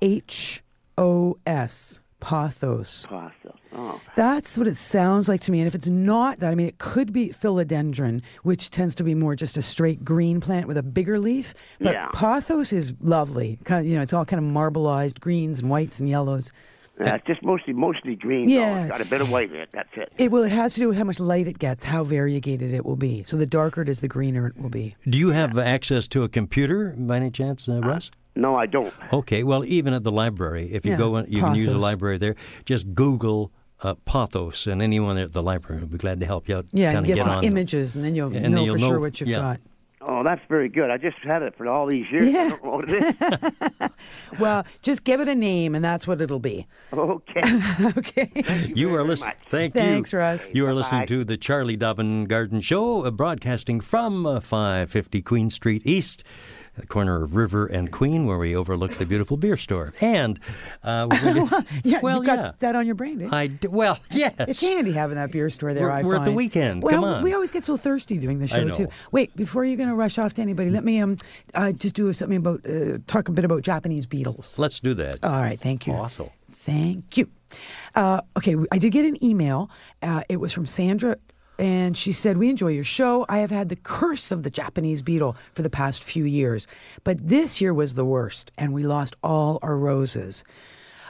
H 0.00 0.62
O 0.96 1.36
S. 1.46 2.00
Pothos. 2.20 3.06
Postos. 3.06 3.56
Oh. 3.74 4.00
That's 4.16 4.56
what 4.56 4.66
it 4.66 4.76
sounds 4.76 5.28
like 5.28 5.40
to 5.42 5.52
me. 5.52 5.60
And 5.60 5.66
if 5.66 5.74
it's 5.74 5.88
not 5.88 6.40
that, 6.40 6.50
I 6.50 6.54
mean, 6.54 6.66
it 6.68 6.78
could 6.78 7.12
be 7.12 7.28
philodendron, 7.28 8.22
which 8.42 8.70
tends 8.70 8.94
to 8.96 9.04
be 9.04 9.14
more 9.14 9.34
just 9.36 9.56
a 9.56 9.62
straight 9.62 10.04
green 10.04 10.40
plant 10.40 10.66
with 10.66 10.76
a 10.78 10.82
bigger 10.82 11.18
leaf. 11.18 11.54
But 11.80 11.94
Yeah. 11.94 12.08
pothos 12.12 12.72
is 12.72 12.94
lovely. 13.00 13.58
Kind 13.64 13.84
of, 13.84 13.90
you 13.90 13.96
know, 13.96 14.02
it's 14.02 14.12
all 14.12 14.24
kind 14.24 14.44
of 14.44 14.50
marbleized 14.50 15.20
greens 15.20 15.60
and 15.60 15.70
whites 15.70 16.00
and 16.00 16.08
yellows. 16.08 16.52
Yeah, 17.00 17.14
it's 17.14 17.26
just 17.26 17.44
mostly 17.44 17.72
mostly 17.74 18.16
green. 18.16 18.48
Yeah. 18.48 18.74
though. 18.74 18.80
It's 18.80 18.90
got 18.90 19.00
a 19.00 19.04
bit 19.04 19.20
of 19.20 19.30
white 19.30 19.50
in 19.52 19.60
it. 19.60 19.68
That's 19.70 19.88
it. 19.96 20.12
It 20.18 20.32
well, 20.32 20.42
it 20.42 20.50
has 20.50 20.74
to 20.74 20.80
do 20.80 20.88
with 20.88 20.98
how 20.98 21.04
much 21.04 21.20
light 21.20 21.46
it 21.46 21.60
gets, 21.60 21.84
how 21.84 22.02
variegated 22.02 22.72
it 22.74 22.84
will 22.84 22.96
be. 22.96 23.22
So 23.22 23.36
the 23.36 23.46
darker 23.46 23.82
it 23.82 23.88
is, 23.88 24.00
the 24.00 24.08
greener 24.08 24.48
it 24.48 24.56
will 24.60 24.70
be. 24.70 24.96
Do 25.08 25.16
you 25.16 25.28
have 25.30 25.56
access 25.58 26.08
to 26.08 26.24
a 26.24 26.28
computer 26.28 26.94
by 26.98 27.18
any 27.18 27.30
chance, 27.30 27.68
uh, 27.68 27.80
Russ? 27.80 28.10
No, 28.34 28.56
I 28.56 28.66
don't. 28.66 28.92
Okay, 29.12 29.42
well, 29.44 29.64
even 29.64 29.92
at 29.92 30.02
the 30.04 30.12
library, 30.12 30.72
if 30.72 30.84
you 30.84 30.92
Yeah, 30.92 30.98
go, 30.98 31.16
in, 31.16 31.26
you 31.30 31.40
can 31.40 31.54
use 31.54 31.68
the 31.70 31.78
library 31.78 32.18
there. 32.18 32.34
Just 32.64 32.92
Google 32.94 33.52
uh, 33.82 33.94
Pothos, 34.06 34.66
and 34.66 34.80
anyone 34.82 35.16
at 35.18 35.32
the 35.32 35.42
library 35.42 35.80
will 35.82 35.88
be 35.88 35.98
glad 35.98 36.20
to 36.20 36.26
help 36.26 36.48
you 36.48 36.56
out. 36.56 36.66
Yeah, 36.72 36.96
and 36.96 37.06
get, 37.06 37.16
get 37.16 37.24
some 37.24 37.38
on. 37.38 37.44
images, 37.44 37.94
and 37.94 38.04
then 38.04 38.14
you'll 38.14 38.26
And 38.34 38.44
then 38.44 38.52
know 38.52 38.64
you'll 38.64 38.74
for 38.76 38.80
know- 38.80 38.88
sure 38.88 39.00
what 39.00 39.20
you've 39.20 39.28
yeah. 39.28 39.38
got. 39.40 39.60
Oh, 40.00 40.22
that's 40.22 40.40
very 40.48 40.68
good. 40.68 40.90
I 40.90 40.96
just 40.96 41.18
had 41.18 41.42
it 41.42 41.54
for 41.56 41.66
all 41.66 41.86
these 41.90 42.06
years. 42.10 42.32
Yeah. 42.32 42.40
I 42.44 42.48
don't 42.50 42.64
know 42.64 42.70
what 42.70 42.88
it 42.88 43.16
is. 43.82 43.88
Well, 44.38 44.64
just 44.80 45.02
give 45.02 45.20
it 45.20 45.26
a 45.28 45.34
name, 45.34 45.74
and 45.74 45.84
that's 45.84 46.06
what 46.06 46.20
it'll 46.20 46.38
be. 46.38 46.66
okay. 46.92 47.40
Okay. 47.96 48.72
You 48.74 48.94
are 48.94 49.02
listening. 49.02 49.30
much. 49.30 49.48
Thank 49.50 49.74
Thanks, 49.74 50.12
you. 50.12 50.18
Russ. 50.20 50.54
You 50.54 50.66
are 50.66 50.74
listening 50.74 51.00
Bye-bye. 51.00 51.06
to 51.06 51.24
the 51.24 51.36
Charlie 51.36 51.76
Dobbin 51.76 52.26
Garden 52.26 52.60
Show, 52.60 53.04
uh, 53.04 53.10
broadcasting 53.10 53.80
from 53.80 54.24
uh, 54.24 54.38
550 54.40 55.20
Queen 55.22 55.50
Street 55.50 55.82
East, 55.84 56.22
the 56.80 56.86
corner 56.86 57.22
of 57.22 57.34
River 57.36 57.66
and 57.66 57.90
Queen, 57.92 58.26
where 58.26 58.38
we 58.38 58.54
overlook 58.56 58.94
the 58.94 59.06
beautiful 59.06 59.36
beer 59.36 59.56
store. 59.56 59.92
And 60.00 60.38
uh, 60.82 61.06
to, 61.08 61.64
Yeah, 61.84 62.00
well, 62.02 62.20
you 62.20 62.26
got 62.26 62.38
yeah. 62.38 62.52
that 62.60 62.76
on 62.76 62.86
your 62.86 62.94
brain, 62.94 63.20
eh? 63.22 63.28
I 63.30 63.46
d- 63.48 63.68
well, 63.68 63.98
yes. 64.10 64.34
It's 64.38 64.60
handy 64.60 64.92
having 64.92 65.16
that 65.16 65.30
beer 65.32 65.50
store 65.50 65.74
there. 65.74 65.84
We're- 65.88 65.94
I 65.98 66.02
we're 66.02 66.16
at 66.16 66.24
the 66.24 66.32
weekend. 66.32 66.82
Well, 66.82 66.94
Come 66.94 67.04
on. 67.04 67.22
we 67.22 67.34
always 67.34 67.50
get 67.50 67.64
so 67.64 67.76
thirsty 67.76 68.18
doing 68.18 68.38
the 68.38 68.46
show 68.46 68.68
too. 68.70 68.88
Wait, 69.12 69.34
before 69.36 69.64
you're 69.64 69.76
going 69.76 69.88
to 69.88 69.94
rush 69.94 70.18
off 70.18 70.34
to 70.34 70.42
anybody, 70.42 70.70
let 70.70 70.84
me 70.84 71.00
um 71.00 71.16
uh, 71.54 71.72
just 71.72 71.94
do 71.94 72.12
something 72.12 72.38
about 72.38 72.64
uh, 72.68 72.98
talk 73.06 73.28
a 73.28 73.32
bit 73.32 73.44
about 73.44 73.62
Japanese 73.62 74.06
beetles. 74.06 74.58
Let's 74.58 74.80
do 74.80 74.94
that. 74.94 75.22
All 75.22 75.30
right, 75.40 75.58
thank 75.60 75.86
you. 75.86 75.92
Awesome. 75.94 76.30
Thank 76.50 77.16
you. 77.16 77.28
Uh, 77.94 78.20
okay, 78.36 78.54
I 78.70 78.78
did 78.78 78.90
get 78.92 79.04
an 79.06 79.22
email. 79.24 79.70
Uh, 80.02 80.22
it 80.28 80.36
was 80.36 80.52
from 80.52 80.66
Sandra, 80.66 81.16
and 81.58 81.96
she 81.96 82.12
said, 82.12 82.36
We 82.36 82.48
enjoy 82.48 82.68
your 82.68 82.84
show. 82.84 83.26
I 83.28 83.38
have 83.38 83.50
had 83.50 83.68
the 83.68 83.76
curse 83.76 84.30
of 84.30 84.42
the 84.42 84.50
Japanese 84.50 85.02
beetle 85.02 85.36
for 85.52 85.62
the 85.62 85.70
past 85.70 86.04
few 86.04 86.24
years, 86.24 86.66
but 87.04 87.28
this 87.28 87.60
year 87.60 87.74
was 87.74 87.94
the 87.94 88.04
worst, 88.04 88.52
and 88.56 88.72
we 88.72 88.84
lost 88.84 89.16
all 89.22 89.58
our 89.62 89.76
roses. 89.76 90.44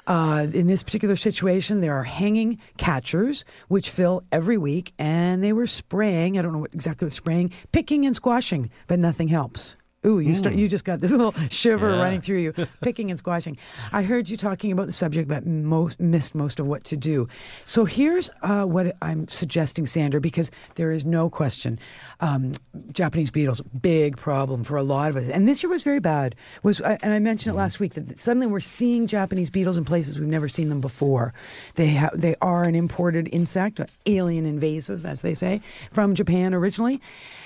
Uh, 0.07 0.47
in 0.55 0.67
this 0.67 0.83
particular 0.83 1.17
situation, 1.17 1.83
there 1.83 1.95
are 1.95 2.05
hanging 2.05 2.59
catchers 2.79 3.45
which 3.69 3.91
fill 3.91 4.25
every 4.33 4.57
week, 4.57 4.95
and 4.99 5.45
they 5.45 5.53
were 5.53 5.67
spraying. 5.67 6.39
I 6.39 6.43
don't 6.43 6.53
know 6.53 6.61
what 6.61 6.73
exactly 6.73 7.05
what 7.05 7.13
spraying, 7.13 7.53
picking 7.73 8.07
and 8.07 8.17
squashing, 8.17 8.71
but 8.87 8.99
nothing 8.99 9.29
helps. 9.29 9.77
Ooh, 10.09 10.21
you 10.21 10.35
start, 10.35 10.55
you 10.55 10.69
just 10.69 10.85
got 10.87 11.01
this 11.01 11.11
little 11.19 11.35
shiver 11.51 11.91
Yeah. 11.91 12.03
running 12.03 12.21
through 12.23 12.39
you, 12.39 12.53
picking 12.81 13.11
and 13.11 13.19
squashing. 13.19 13.59
I 13.93 14.03
heard 14.03 14.31
you 14.31 14.37
talking 14.39 14.73
about 14.73 14.87
the 14.87 14.93
subject, 14.93 15.29
but 15.29 15.47
most, 15.47 16.01
missed 16.01 16.35
most 16.35 16.59
of 16.59 16.67
what 16.67 16.85
to 16.85 16.97
do. 16.97 17.29
So 17.65 17.85
here's 17.85 18.31
uh, 18.43 18.65
what 18.65 18.97
I'm 19.03 19.29
suggesting, 19.29 19.85
Sandra, 19.87 20.21
because 20.21 20.51
there 20.77 20.91
is 20.93 21.05
no 21.05 21.29
question, 21.29 21.79
um, 22.21 22.53
Japanese 22.93 23.31
beetles 23.31 23.61
big 23.61 24.17
problem 24.17 24.65
for 24.65 24.77
a 24.77 24.83
lot 24.83 25.11
of 25.11 25.17
us, 25.17 25.29
and 25.29 25.47
this 25.47 25.63
year 25.63 25.71
was 25.71 25.83
very 25.83 26.01
bad. 26.01 26.35
Was 26.63 26.81
uh, 26.81 26.97
and 27.03 27.13
I 27.13 27.19
mentioned 27.19 27.55
it 27.55 27.59
last 27.59 27.79
week 27.79 27.95
that 27.95 28.19
suddenly 28.19 28.47
we're 28.47 28.61
seeing 28.61 29.07
Japanese 29.07 29.51
beetles 29.51 29.77
in 29.77 29.85
places 29.85 30.19
we've 30.19 30.29
never 30.29 30.49
seen 30.49 30.69
them 30.71 30.81
before. 30.81 31.35
They 31.75 31.95
ha- 31.95 32.11
they 32.15 32.35
are 32.41 32.63
an 32.65 32.75
imported 32.75 33.29
insect, 33.33 33.81
alien 34.07 34.47
invasive, 34.47 35.05
as 35.05 35.23
they 35.23 35.35
say, 35.35 35.61
from 35.91 36.15
Japan 36.15 36.55
originally. 36.55 37.01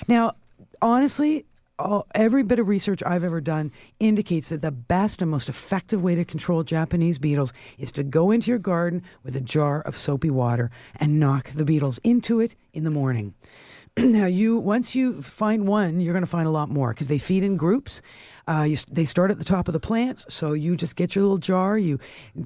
Now, 0.07 0.35
honestly 0.81 1.44
all, 1.78 2.06
every 2.14 2.42
bit 2.42 2.58
of 2.58 2.68
research 2.68 3.02
I've 3.04 3.24
ever 3.24 3.40
done 3.40 3.72
indicates 3.98 4.50
that 4.50 4.61
the 4.61 4.70
best 4.70 5.22
and 5.22 5.30
most 5.30 5.48
effective 5.48 6.02
way 6.02 6.14
to 6.14 6.24
control 6.24 6.62
Japanese 6.62 7.18
beetles 7.18 7.52
is 7.78 7.92
to 7.92 8.02
go 8.02 8.30
into 8.30 8.50
your 8.50 8.58
garden 8.58 9.02
with 9.22 9.37
a 9.37 9.40
jar 9.40 9.80
of 9.80 9.96
soapy 9.96 10.30
water 10.30 10.70
and 10.96 11.20
knock 11.20 11.50
the 11.50 11.64
beetles 11.64 11.98
into 12.04 12.40
it 12.40 12.54
in 12.72 12.85
the 12.85 12.90
morning. 12.90 13.35
now, 13.98 14.26
you 14.26 14.56
once 14.58 14.94
you 14.94 15.20
find 15.20 15.66
one, 15.66 16.00
you're 16.00 16.14
going 16.14 16.24
to 16.24 16.30
find 16.30 16.46
a 16.46 16.52
lot 16.52 16.70
more 16.70 16.90
because 16.90 17.08
they 17.08 17.18
feed 17.18 17.42
in 17.42 17.56
groups. 17.56 18.00
Uh, 18.48 18.62
you, 18.62 18.76
they 18.90 19.05
start 19.05 19.31
at 19.31 19.38
the 19.38 19.44
top 19.44 19.68
of 19.68 19.72
the 19.72 19.81
plants, 19.81 20.26
so 20.28 20.52
you 20.52 20.76
just 20.76 20.96
get 20.96 21.14
your 21.14 21.22
little 21.22 21.38
jar. 21.38 21.78
You 21.78 21.98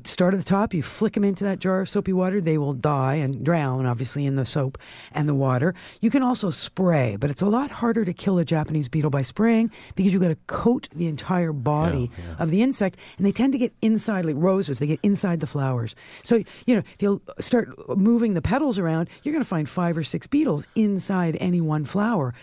start 0.04 0.34
at 0.34 0.38
the 0.38 0.44
top, 0.44 0.74
you 0.74 0.82
flick 0.82 1.14
them 1.14 1.24
into 1.24 1.44
that 1.44 1.58
jar 1.58 1.80
of 1.80 1.88
soapy 1.88 2.12
water. 2.12 2.40
They 2.40 2.58
will 2.58 2.74
die 2.74 3.14
and 3.14 3.44
drown, 3.44 3.86
obviously, 3.86 4.26
in 4.26 4.36
the 4.36 4.44
soap 4.44 4.78
and 5.12 5.28
the 5.28 5.34
water. 5.34 5.74
You 6.00 6.10
can 6.10 6.22
also 6.22 6.50
spray, 6.50 7.16
but 7.16 7.30
it's 7.30 7.42
a 7.42 7.46
lot 7.46 7.70
harder 7.70 8.04
to 8.04 8.12
kill 8.12 8.38
a 8.38 8.44
Japanese 8.44 8.88
beetle 8.88 9.10
by 9.10 9.22
spraying 9.22 9.70
because 9.94 10.12
you've 10.12 10.22
got 10.22 10.28
to 10.28 10.38
coat 10.46 10.88
the 10.94 11.06
entire 11.06 11.52
body 11.52 12.10
of 12.38 12.50
the 12.50 12.62
insect, 12.62 12.98
and 13.16 13.26
they 13.26 13.32
tend 13.32 13.52
to 13.52 13.58
get 13.58 13.72
inside, 13.80 14.24
like 14.24 14.36
roses, 14.36 14.78
they 14.78 14.86
get 14.86 15.00
inside 15.02 15.40
the 15.40 15.46
flowers. 15.46 15.94
So, 16.22 16.42
you 16.66 16.74
know, 16.74 16.82
if 16.94 17.02
you'll 17.02 17.22
start 17.40 17.68
moving 17.96 18.34
the 18.34 18.42
petals 18.42 18.78
around, 18.78 19.08
you're 19.22 19.32
going 19.32 19.42
to 19.44 19.48
find 19.48 19.68
five 19.68 19.96
or 19.96 20.02
six 20.02 20.26
beetles 20.26 20.66
inside 20.74 21.36
any 21.40 21.60
one 21.60 21.84
flower 21.84 22.34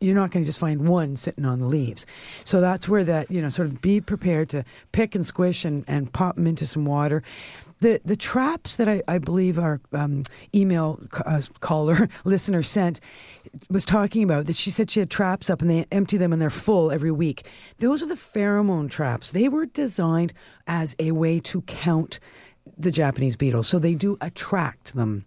you're 0.00 0.14
not 0.14 0.30
going 0.30 0.44
to 0.44 0.48
just 0.48 0.58
find 0.58 0.86
one 0.86 1.16
sitting 1.16 1.44
on 1.44 1.60
the 1.60 1.66
leaves. 1.66 2.04
So 2.44 2.60
that's 2.60 2.88
where 2.88 3.04
that, 3.04 3.30
you 3.30 3.40
know, 3.40 3.48
sort 3.48 3.68
of 3.68 3.80
be 3.80 4.00
prepared 4.00 4.48
to 4.50 4.64
pick 4.92 5.14
and 5.14 5.24
squish 5.24 5.64
and, 5.64 5.84
and 5.88 6.12
pop 6.12 6.36
them 6.36 6.46
into 6.46 6.66
some 6.66 6.84
water. 6.84 7.22
The, 7.80 8.00
the 8.04 8.16
traps 8.16 8.76
that 8.76 8.88
I, 8.88 9.02
I 9.08 9.16
believe 9.16 9.58
our 9.58 9.80
um, 9.92 10.24
email 10.54 11.00
uh, 11.24 11.40
caller, 11.60 12.10
listener 12.24 12.62
sent 12.62 13.00
was 13.70 13.86
talking 13.86 14.22
about 14.22 14.46
that 14.46 14.56
she 14.56 14.70
said 14.70 14.90
she 14.90 15.00
had 15.00 15.10
traps 15.10 15.48
up 15.48 15.62
and 15.62 15.70
they 15.70 15.86
empty 15.90 16.18
them 16.18 16.32
and 16.32 16.42
they're 16.42 16.50
full 16.50 16.90
every 16.90 17.10
week. 17.10 17.46
Those 17.78 18.02
are 18.02 18.06
the 18.06 18.14
pheromone 18.16 18.90
traps. 18.90 19.30
They 19.30 19.48
were 19.48 19.64
designed 19.64 20.34
as 20.66 20.94
a 20.98 21.12
way 21.12 21.40
to 21.40 21.62
count 21.62 22.20
the 22.76 22.90
Japanese 22.90 23.36
beetles. 23.36 23.66
So 23.66 23.78
they 23.78 23.94
do 23.94 24.18
attract 24.20 24.94
them. 24.94 25.24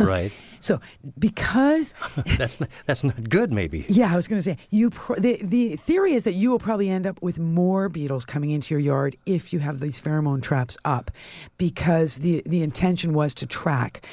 Right. 0.00 0.32
So 0.62 0.80
because 1.18 1.92
That's 2.38 2.60
not, 2.60 2.68
that's 2.86 3.02
not 3.02 3.28
good, 3.28 3.52
maybe. 3.52 3.84
Yeah, 3.88 4.12
I 4.12 4.14
was 4.14 4.28
going 4.28 4.38
to 4.38 4.44
say 4.44 4.56
you. 4.70 4.90
Pr- 4.90 5.18
the 5.18 5.40
the 5.42 5.74
theory 5.74 6.14
is 6.14 6.22
that 6.22 6.34
you 6.34 6.52
will 6.52 6.60
probably 6.60 6.88
end 6.88 7.04
up 7.04 7.20
with 7.20 7.36
more 7.36 7.88
beetles 7.88 8.24
coming 8.24 8.52
into 8.52 8.72
your 8.72 8.78
yard 8.80 9.16
if 9.26 9.52
you 9.52 9.58
have 9.58 9.80
these 9.80 10.00
pheromone 10.00 10.40
traps 10.40 10.78
up, 10.84 11.10
because 11.58 12.18
the 12.18 12.44
the 12.46 12.62
intention 12.62 13.12
was 13.12 13.34
to 13.34 13.46
track. 13.46 14.06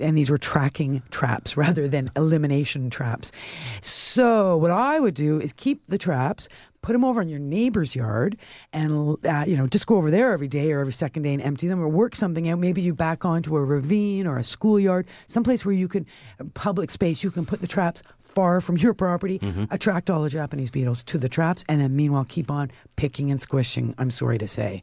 And 0.00 0.16
these 0.16 0.30
were 0.30 0.38
tracking 0.38 1.02
traps 1.10 1.56
rather 1.56 1.88
than 1.88 2.10
elimination 2.16 2.90
traps. 2.90 3.32
So, 3.80 4.56
what 4.56 4.70
I 4.70 5.00
would 5.00 5.14
do 5.14 5.40
is 5.40 5.52
keep 5.52 5.82
the 5.88 5.98
traps, 5.98 6.48
put 6.82 6.92
them 6.92 7.04
over 7.04 7.20
in 7.20 7.28
your 7.28 7.38
neighbor's 7.38 7.94
yard 7.94 8.36
and 8.72 9.16
uh, 9.26 9.44
you 9.46 9.56
know 9.56 9.66
just 9.66 9.86
go 9.86 9.96
over 9.96 10.10
there 10.10 10.32
every 10.32 10.48
day 10.48 10.72
or 10.72 10.80
every 10.80 10.92
second 10.92 11.22
day 11.22 11.34
and 11.34 11.42
empty 11.42 11.68
them 11.68 11.80
or 11.80 11.88
work 11.88 12.14
something 12.14 12.48
out 12.48 12.58
maybe 12.58 12.80
you 12.80 12.94
back 12.94 13.24
onto 13.24 13.56
a 13.56 13.64
ravine 13.64 14.26
or 14.26 14.38
a 14.38 14.44
schoolyard 14.44 15.06
someplace 15.26 15.64
where 15.64 15.74
you 15.74 15.88
can 15.88 16.06
public 16.54 16.90
space 16.90 17.22
you 17.22 17.30
can 17.30 17.44
put 17.44 17.60
the 17.60 17.66
traps 17.66 18.02
far 18.30 18.60
from 18.60 18.76
your 18.76 18.94
property 18.94 19.40
attract 19.70 20.08
all 20.08 20.22
the 20.22 20.30
japanese 20.30 20.70
beetles 20.70 21.02
to 21.02 21.18
the 21.18 21.28
traps 21.28 21.64
and 21.68 21.80
then 21.80 21.94
meanwhile 21.94 22.24
keep 22.28 22.50
on 22.50 22.70
picking 22.96 23.30
and 23.30 23.40
squishing 23.40 23.94
i'm 23.98 24.10
sorry 24.10 24.38
to 24.38 24.46
say 24.46 24.82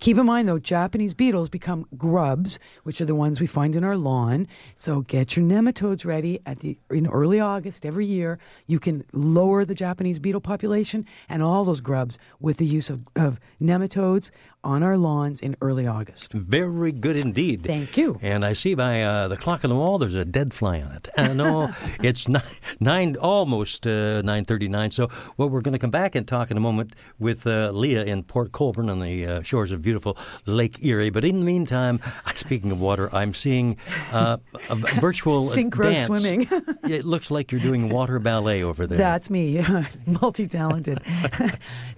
keep 0.00 0.18
in 0.18 0.26
mind 0.26 0.48
though 0.48 0.58
japanese 0.58 1.14
beetles 1.14 1.48
become 1.48 1.86
grubs 1.96 2.58
which 2.82 3.00
are 3.00 3.04
the 3.04 3.14
ones 3.14 3.40
we 3.40 3.46
find 3.46 3.76
in 3.76 3.84
our 3.84 3.96
lawn 3.96 4.46
so 4.74 5.02
get 5.02 5.36
your 5.36 5.44
nematodes 5.44 6.04
ready 6.04 6.40
at 6.44 6.60
the 6.60 6.76
in 6.90 7.06
early 7.06 7.38
august 7.38 7.86
every 7.86 8.06
year 8.06 8.38
you 8.66 8.80
can 8.80 9.04
lower 9.12 9.64
the 9.64 9.74
japanese 9.74 10.18
beetle 10.18 10.40
population 10.40 11.06
and 11.28 11.42
all 11.42 11.64
those 11.64 11.80
grubs 11.80 12.18
with 12.40 12.56
the 12.56 12.66
use 12.66 12.90
of, 12.90 13.04
of 13.14 13.38
nematodes 13.62 14.30
on 14.64 14.82
our 14.82 14.98
lawns 14.98 15.40
in 15.40 15.56
early 15.60 15.86
August. 15.86 16.32
Very 16.32 16.92
good 16.92 17.18
indeed. 17.18 17.62
Thank 17.62 17.96
you. 17.96 18.18
And 18.22 18.44
I 18.44 18.52
see 18.52 18.74
by 18.74 19.02
uh, 19.02 19.28
the 19.28 19.36
clock 19.36 19.64
on 19.64 19.70
the 19.70 19.76
wall, 19.76 19.98
there's 19.98 20.14
a 20.14 20.24
dead 20.24 20.52
fly 20.52 20.80
on 20.82 20.92
it. 20.92 21.08
Uh, 21.16 21.32
no, 21.32 21.72
it's 22.02 22.28
nine, 22.28 22.42
nine 22.88 23.16
almost 23.16 23.86
uh, 23.86 24.22
nine 24.22 24.44
thirty-nine. 24.46 24.90
So, 24.90 25.10
well, 25.36 25.50
we're 25.50 25.60
going 25.60 25.72
to 25.72 25.78
come 25.78 25.90
back 25.90 26.14
and 26.14 26.26
talk 26.26 26.50
in 26.50 26.56
a 26.56 26.60
moment 26.60 26.94
with 27.18 27.46
uh, 27.46 27.70
Leah 27.70 28.04
in 28.04 28.22
Port 28.22 28.52
Colborne 28.52 28.88
on 28.88 29.00
the 29.00 29.26
uh, 29.26 29.42
shores 29.42 29.72
of 29.72 29.82
beautiful 29.82 30.16
Lake 30.46 30.82
Erie. 30.82 31.10
But 31.10 31.24
in 31.24 31.40
the 31.40 31.44
meantime, 31.44 32.00
speaking 32.34 32.72
of 32.72 32.80
water, 32.80 33.14
I'm 33.14 33.34
seeing 33.34 33.76
uh, 34.12 34.38
a 34.70 34.76
virtual 35.00 35.42
Synchro 35.42 35.92
dance. 35.94 36.18
swimming. 36.18 36.48
it 36.84 37.04
looks 37.04 37.30
like 37.30 37.52
you're 37.52 37.60
doing 37.60 37.90
water 37.90 38.18
ballet 38.18 38.62
over 38.62 38.86
there. 38.86 38.96
That's 38.96 39.28
me, 39.28 39.62
multi-talented. 40.06 41.00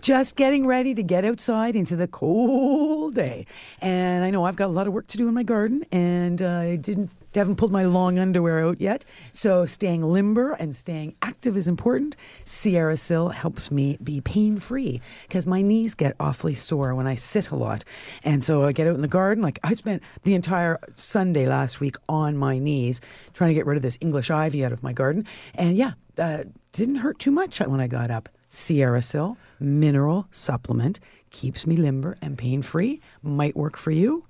Just 0.01 0.35
getting 0.35 0.67
ready 0.67 0.95
to 0.95 1.03
get 1.05 1.25
outside 1.25 1.77
into 1.77 1.95
the 1.95 2.09
cold 2.09 3.15
day, 3.15 3.47
and 3.81 4.25
I 4.25 4.31
know 4.31 4.45
I've 4.45 4.57
got 4.57 4.67
a 4.67 4.73
lot 4.73 4.89
of 4.89 4.93
work 4.93 5.07
to 5.09 5.17
do 5.17 5.29
in 5.29 5.35
my 5.35 5.45
garden, 5.45 5.85
and 5.93 6.43
uh, 6.43 6.49
I 6.49 6.77
didn't. 6.77 7.11
Haven't 7.35 7.57
pulled 7.57 7.71
my 7.71 7.85
long 7.85 8.19
underwear 8.19 8.67
out 8.67 8.81
yet, 8.81 9.05
so 9.31 9.65
staying 9.65 10.03
limber 10.03 10.53
and 10.53 10.75
staying 10.75 11.15
active 11.23 11.57
is 11.57 11.69
important. 11.69 12.17
SierraSil 12.45 13.33
helps 13.33 13.71
me 13.71 13.99
be 14.03 14.21
pain 14.21 14.59
free 14.59 15.01
because 15.29 15.47
my 15.47 15.63
knees 15.63 15.95
get 15.95 16.17
awfully 16.19 16.57
sore 16.57 16.93
when 16.93 17.07
I 17.07 17.15
sit 17.15 17.51
a 17.51 17.57
lot, 17.57 17.85
and 18.25 18.43
so 18.43 18.65
I 18.65 18.73
get 18.73 18.89
out 18.89 18.97
in 18.97 19.03
the 19.03 19.09
garden. 19.09 19.45
Like 19.45 19.61
I 19.63 19.75
spent 19.75 20.03
the 20.25 20.35
entire 20.35 20.81
Sunday 20.97 21.47
last 21.47 21.79
week 21.79 21.97
on 22.09 22.37
my 22.37 22.59
knees 22.59 23.01
trying 23.33 23.51
to 23.51 23.55
get 23.55 23.67
rid 23.67 23.77
of 23.77 23.83
this 23.83 23.99
English 24.01 24.31
ivy 24.31 24.65
out 24.65 24.73
of 24.73 24.83
my 24.83 24.93
garden, 24.93 25.25
and 25.55 25.77
yeah, 25.77 25.93
uh, 26.19 26.45
didn't 26.73 26.97
hurt 26.97 27.21
too 27.21 27.31
much 27.31 27.61
when 27.61 27.81
I 27.81 27.87
got 27.87 28.11
up. 28.11 28.29
SierraSil 28.51 29.37
mineral 29.61 30.27
supplement 30.33 30.99
keeps 31.31 31.67
me 31.67 31.77
limber 31.77 32.17
and 32.21 32.37
pain 32.37 32.63
free. 32.63 33.01
Might 33.23 33.57
work 33.57 33.77
for 33.77 33.91
you. 33.91 34.25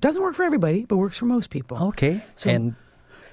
Doesn't 0.00 0.22
work 0.22 0.34
for 0.34 0.42
everybody, 0.44 0.84
but 0.84 0.96
works 0.96 1.16
for 1.16 1.26
most 1.26 1.50
people. 1.50 1.82
okay. 1.88 2.22
So- 2.36 2.50
and 2.50 2.74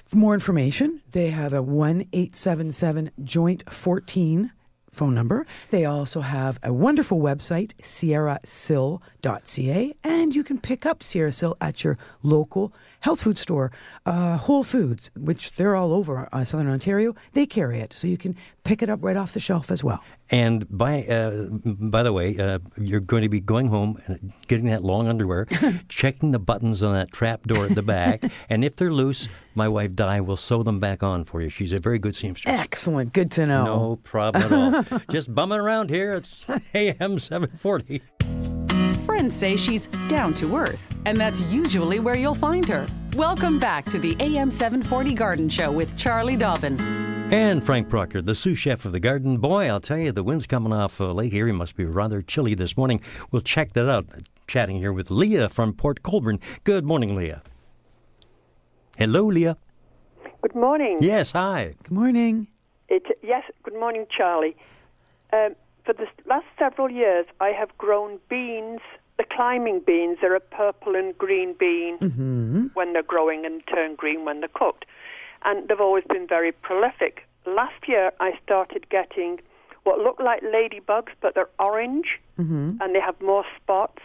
For 0.06 0.16
more 0.18 0.34
information, 0.34 1.00
they 1.12 1.30
have 1.30 1.52
a 1.52 1.62
1 1.62 2.02
877 2.12 3.10
Joint 3.22 3.64
14 3.72 4.52
phone 4.90 5.14
number. 5.14 5.46
They 5.70 5.86
also 5.86 6.20
have 6.20 6.58
a 6.62 6.70
wonderful 6.72 7.18
website, 7.18 7.72
sierrasil.ca, 9.22 9.94
and 10.04 10.34
you 10.34 10.44
can 10.44 10.58
pick 10.58 10.86
up 10.86 11.00
SierraSil 11.00 11.56
at 11.60 11.84
your 11.84 11.98
local 12.22 12.72
health 13.00 13.22
food 13.22 13.36
store, 13.36 13.72
uh, 14.06 14.36
Whole 14.36 14.62
Foods, 14.62 15.10
which 15.16 15.54
they're 15.54 15.74
all 15.74 15.92
over 15.92 16.28
uh, 16.32 16.44
Southern 16.44 16.68
Ontario. 16.68 17.14
They 17.32 17.46
carry 17.46 17.80
it, 17.80 17.92
so 17.92 18.06
you 18.06 18.16
can 18.16 18.36
pick 18.64 18.82
it 18.82 18.88
up 18.88 19.00
right 19.02 19.16
off 19.16 19.32
the 19.32 19.40
shelf 19.40 19.70
as 19.70 19.82
well. 19.82 20.02
And 20.30 20.66
by 20.70 21.02
uh, 21.04 21.48
by 21.50 22.02
the 22.02 22.12
way, 22.12 22.36
uh, 22.38 22.60
you're 22.78 23.00
going 23.00 23.22
to 23.22 23.28
be 23.28 23.40
going 23.40 23.68
home 23.68 24.00
and 24.06 24.32
getting 24.46 24.66
that 24.66 24.84
long 24.84 25.08
underwear, 25.08 25.46
checking 25.88 26.30
the 26.30 26.38
buttons 26.38 26.82
on 26.82 26.94
that 26.94 27.12
trap 27.12 27.46
door 27.46 27.66
at 27.66 27.74
the 27.74 27.82
back, 27.82 28.22
and 28.48 28.64
if 28.64 28.76
they're 28.76 28.92
loose, 28.92 29.28
my 29.54 29.68
wife 29.68 29.94
Di 29.94 30.20
will 30.20 30.36
sew 30.36 30.62
them 30.62 30.80
back 30.80 31.02
on 31.02 31.24
for 31.24 31.42
you. 31.42 31.48
She's 31.48 31.72
a 31.72 31.80
very 31.80 31.98
good 31.98 32.14
seamstress. 32.14 32.58
Excellent. 32.60 33.12
Good 33.12 33.30
to 33.32 33.46
know. 33.46 33.64
No 33.64 33.96
problem 33.96 34.44
at 34.44 34.92
all. 34.92 35.00
Just 35.10 35.34
bumming 35.34 35.58
around 35.58 35.90
here. 35.90 36.14
It's 36.14 36.46
AM 36.74 37.18
740. 37.18 38.61
Friends 39.04 39.34
say 39.34 39.56
she's 39.56 39.86
down 40.08 40.32
to 40.34 40.56
earth, 40.56 40.96
and 41.06 41.18
that's 41.18 41.42
usually 41.44 41.98
where 41.98 42.14
you'll 42.14 42.34
find 42.34 42.66
her. 42.68 42.86
Welcome 43.14 43.58
back 43.58 43.84
to 43.86 43.98
the 43.98 44.16
AM 44.20 44.50
740 44.50 45.14
Garden 45.14 45.48
Show 45.48 45.72
with 45.72 45.96
Charlie 45.96 46.36
Dobbin. 46.36 46.80
And 47.32 47.64
Frank 47.64 47.88
Proctor, 47.88 48.22
the 48.22 48.34
sous 48.34 48.58
chef 48.58 48.84
of 48.84 48.92
the 48.92 49.00
garden. 49.00 49.38
Boy, 49.38 49.66
I'll 49.66 49.80
tell 49.80 49.98
you, 49.98 50.12
the 50.12 50.22
wind's 50.22 50.46
coming 50.46 50.72
off 50.72 51.00
uh, 51.00 51.12
Lake 51.12 51.32
Erie. 51.32 51.50
Must 51.50 51.74
be 51.74 51.84
rather 51.84 52.22
chilly 52.22 52.54
this 52.54 52.76
morning. 52.76 53.00
We'll 53.30 53.42
check 53.42 53.72
that 53.72 53.88
out. 53.88 54.06
Chatting 54.46 54.76
here 54.76 54.92
with 54.92 55.10
Leah 55.10 55.48
from 55.48 55.72
Port 55.72 56.02
Colborne. 56.02 56.38
Good 56.64 56.84
morning, 56.84 57.16
Leah. 57.16 57.42
Hello, 58.98 59.24
Leah. 59.24 59.56
Good 60.42 60.54
morning. 60.54 60.98
Yes, 61.00 61.32
hi. 61.32 61.74
Good 61.82 61.92
morning. 61.92 62.48
It, 62.88 63.04
yes, 63.22 63.44
good 63.62 63.74
morning, 63.74 64.06
Charlie. 64.16 64.54
Um, 65.32 65.54
for 65.84 65.92
the 65.92 66.06
last 66.26 66.46
several 66.58 66.90
years, 66.90 67.26
I 67.40 67.48
have 67.48 67.76
grown 67.78 68.18
beans, 68.28 68.80
the 69.18 69.24
climbing 69.24 69.80
beans. 69.80 70.18
They're 70.20 70.34
a 70.34 70.40
purple 70.40 70.94
and 70.94 71.16
green 71.16 71.54
bean 71.58 71.98
mm-hmm. 71.98 72.66
when 72.74 72.92
they're 72.92 73.02
growing 73.02 73.44
and 73.44 73.62
turn 73.66 73.94
green 73.94 74.24
when 74.24 74.40
they're 74.40 74.48
cooked. 74.48 74.84
And 75.44 75.68
they've 75.68 75.80
always 75.80 76.04
been 76.04 76.26
very 76.26 76.52
prolific. 76.52 77.26
Last 77.46 77.88
year, 77.88 78.12
I 78.20 78.38
started 78.44 78.88
getting 78.90 79.40
what 79.82 79.98
look 79.98 80.20
like 80.20 80.42
ladybugs, 80.42 81.10
but 81.20 81.34
they're 81.34 81.48
orange 81.58 82.20
mm-hmm. 82.38 82.76
and 82.80 82.94
they 82.94 83.00
have 83.00 83.20
more 83.20 83.44
spots. 83.60 84.02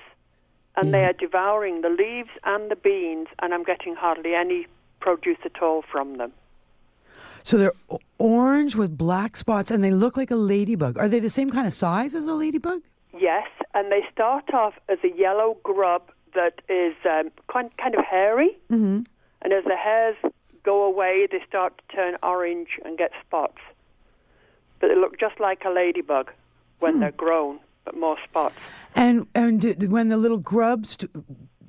And 0.75 0.93
they 0.93 1.05
are 1.05 1.13
devouring 1.13 1.81
the 1.81 1.89
leaves 1.89 2.29
and 2.43 2.69
the 2.69 2.75
beans, 2.75 3.29
and 3.41 3.51
I'm 3.51 3.63
getting 3.63 3.95
hardly 3.95 4.35
any 4.35 4.67
produce 4.99 5.39
at 5.43 5.59
all 5.59 5.81
from 5.91 6.17
them. 6.17 6.31
So 7.47 7.57
they're 7.57 7.71
orange 8.17 8.75
with 8.75 8.97
black 8.97 9.37
spots, 9.37 9.71
and 9.71 9.81
they 9.81 9.91
look 9.91 10.17
like 10.17 10.31
a 10.31 10.35
ladybug. 10.35 10.97
Are 10.97 11.07
they 11.07 11.21
the 11.21 11.29
same 11.29 11.49
kind 11.49 11.65
of 11.65 11.73
size 11.73 12.13
as 12.13 12.27
a 12.27 12.33
ladybug? 12.33 12.81
Yes, 13.17 13.47
and 13.73 13.89
they 13.89 14.01
start 14.11 14.53
off 14.53 14.73
as 14.89 14.97
a 15.01 15.17
yellow 15.17 15.55
grub 15.63 16.11
that 16.35 16.61
is 16.67 16.93
um, 17.05 17.31
kind, 17.49 17.71
kind 17.77 17.95
of 17.95 18.03
hairy. 18.03 18.49
Mm-hmm. 18.69 19.03
And 19.43 19.53
as 19.53 19.63
the 19.63 19.77
hairs 19.77 20.17
go 20.63 20.83
away, 20.83 21.25
they 21.31 21.39
start 21.47 21.77
to 21.77 21.95
turn 21.95 22.17
orange 22.21 22.67
and 22.83 22.97
get 22.97 23.11
spots. 23.25 23.59
But 24.81 24.89
they 24.89 24.97
look 24.97 25.17
just 25.17 25.39
like 25.39 25.63
a 25.63 25.69
ladybug 25.69 26.33
when 26.79 26.99
they're 26.99 27.11
grown, 27.11 27.59
but 27.85 27.95
more 27.95 28.17
spots. 28.25 28.55
And 28.93 29.25
and 29.33 29.63
when 29.89 30.09
the 30.09 30.17
little 30.17 30.37
grubs, 30.37 30.97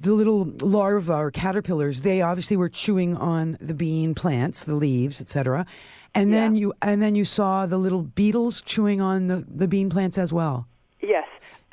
the 0.01 0.13
little 0.13 0.45
larvae 0.61 1.13
or 1.13 1.31
caterpillars, 1.31 2.03
they 2.03 2.23
obviously 2.23 2.57
were 2.57 2.69
chewing 2.69 3.17
on 3.17 3.57
the 3.61 3.75
bean 3.75 4.15
plants, 4.15 4.65
the 4.65 4.75
leaves, 4.75 5.21
etc. 5.21 5.67
And 6.15 6.33
then 6.33 6.55
Yeah. 6.55 6.61
you 6.61 6.73
and 6.83 7.03
then 7.03 7.15
you 7.15 7.25
saw 7.25 7.67
the 7.67 7.79
little 7.79 8.03
beetles 8.03 8.61
chewing 8.63 9.01
on 9.01 9.27
the, 9.27 9.45
the 9.49 9.69
bean 9.69 9.91
plants 9.91 10.17
as 10.19 10.33
well. 10.33 10.67
Yes, 11.01 11.27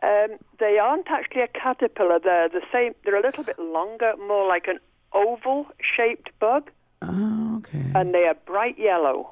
um, 0.04 0.38
they 0.60 0.78
aren't 0.78 1.10
actually 1.10 1.42
a 1.42 1.48
caterpillar. 1.48 2.20
They're 2.20 2.50
the 2.50 2.62
same. 2.72 2.94
They're 3.04 3.16
a 3.16 3.22
little 3.22 3.44
bit 3.44 3.58
longer, 3.60 4.14
more 4.28 4.48
like 4.48 4.68
an 4.68 4.80
oval-shaped 5.14 6.30
bug, 6.40 6.70
Oh, 7.02 7.58
okay. 7.58 7.92
and 7.96 8.14
they 8.14 8.26
are 8.26 8.36
bright 8.46 8.78
yellow. 8.78 9.32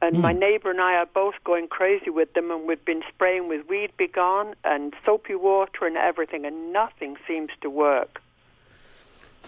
And 0.00 0.20
my 0.20 0.32
neighbor 0.32 0.70
and 0.70 0.80
I 0.80 0.94
are 0.94 1.06
both 1.06 1.34
going 1.42 1.66
crazy 1.66 2.08
with 2.08 2.32
them, 2.34 2.52
and 2.52 2.68
we've 2.68 2.84
been 2.84 3.02
spraying 3.08 3.48
with 3.48 3.68
Weed 3.68 3.90
B 3.96 4.06
Gon 4.06 4.54
and 4.64 4.94
soapy 5.04 5.34
water 5.34 5.86
and 5.86 5.96
everything, 5.96 6.44
and 6.44 6.72
nothing 6.72 7.16
seems 7.26 7.50
to 7.62 7.68
work. 7.68 8.22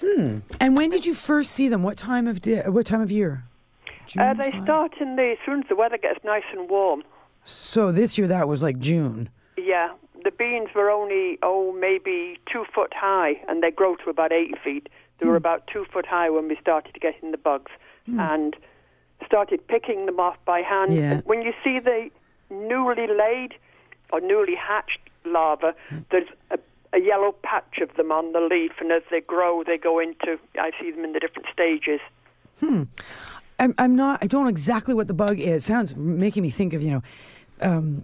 Hmm. 0.00 0.38
And 0.58 0.76
when 0.76 0.90
did 0.90 1.06
you 1.06 1.14
first 1.14 1.52
see 1.52 1.68
them? 1.68 1.82
What 1.84 1.96
time 1.96 2.26
of 2.26 2.40
day, 2.42 2.62
what 2.66 2.86
time 2.86 3.00
of 3.00 3.10
year? 3.12 3.44
June, 4.06 4.22
Uh, 4.22 4.34
they 4.34 4.50
July? 4.50 4.64
start 4.64 4.92
in 5.00 5.14
the 5.16 5.32
as 5.32 5.38
soon 5.46 5.62
as 5.62 5.68
the 5.68 5.76
weather 5.76 5.98
gets 5.98 6.24
nice 6.24 6.42
and 6.52 6.68
warm. 6.68 7.04
So 7.44 7.92
this 7.92 8.18
year 8.18 8.26
that 8.26 8.48
was 8.48 8.60
like 8.60 8.78
June. 8.78 9.28
Yeah, 9.56 9.90
the 10.24 10.32
beans 10.32 10.70
were 10.74 10.90
only 10.90 11.38
oh 11.42 11.72
maybe 11.72 12.38
two 12.50 12.64
foot 12.74 12.92
high, 12.92 13.40
and 13.48 13.62
they 13.62 13.70
grow 13.70 13.94
to 13.96 14.10
about 14.10 14.32
eight 14.32 14.58
feet. 14.64 14.88
They 15.18 15.26
were 15.26 15.36
about 15.36 15.66
two 15.68 15.84
foot 15.92 16.06
high 16.06 16.30
when 16.30 16.48
we 16.48 16.56
started 16.56 16.98
getting 17.00 17.30
the 17.30 17.38
bugs, 17.38 17.70
and 18.18 18.56
started 19.26 19.66
picking 19.66 20.06
them 20.06 20.20
off 20.20 20.36
by 20.44 20.60
hand. 20.60 20.94
Yeah. 20.94 21.20
When 21.24 21.42
you 21.42 21.52
see 21.62 21.78
the 21.78 22.10
newly 22.50 23.06
laid 23.06 23.54
or 24.12 24.20
newly 24.20 24.54
hatched 24.54 25.00
larva, 25.24 25.74
there's 26.10 26.28
a, 26.50 26.58
a 26.92 27.00
yellow 27.00 27.32
patch 27.42 27.78
of 27.80 27.94
them 27.96 28.10
on 28.10 28.32
the 28.32 28.40
leaf, 28.40 28.72
and 28.80 28.90
as 28.92 29.02
they 29.10 29.20
grow, 29.20 29.62
they 29.64 29.78
go 29.78 29.98
into. 29.98 30.38
I 30.58 30.70
see 30.80 30.90
them 30.90 31.04
in 31.04 31.12
the 31.12 31.20
different 31.20 31.48
stages. 31.52 32.00
Hmm. 32.58 32.84
I'm, 33.58 33.74
I'm 33.78 33.94
not. 33.94 34.20
I 34.22 34.26
don't 34.26 34.44
know 34.44 34.48
exactly 34.48 34.94
what 34.94 35.06
the 35.06 35.14
bug 35.14 35.38
is. 35.38 35.64
Sounds 35.64 35.94
making 35.96 36.42
me 36.42 36.50
think 36.50 36.72
of 36.72 36.82
you 36.82 36.90
know, 36.90 37.02
um, 37.60 38.02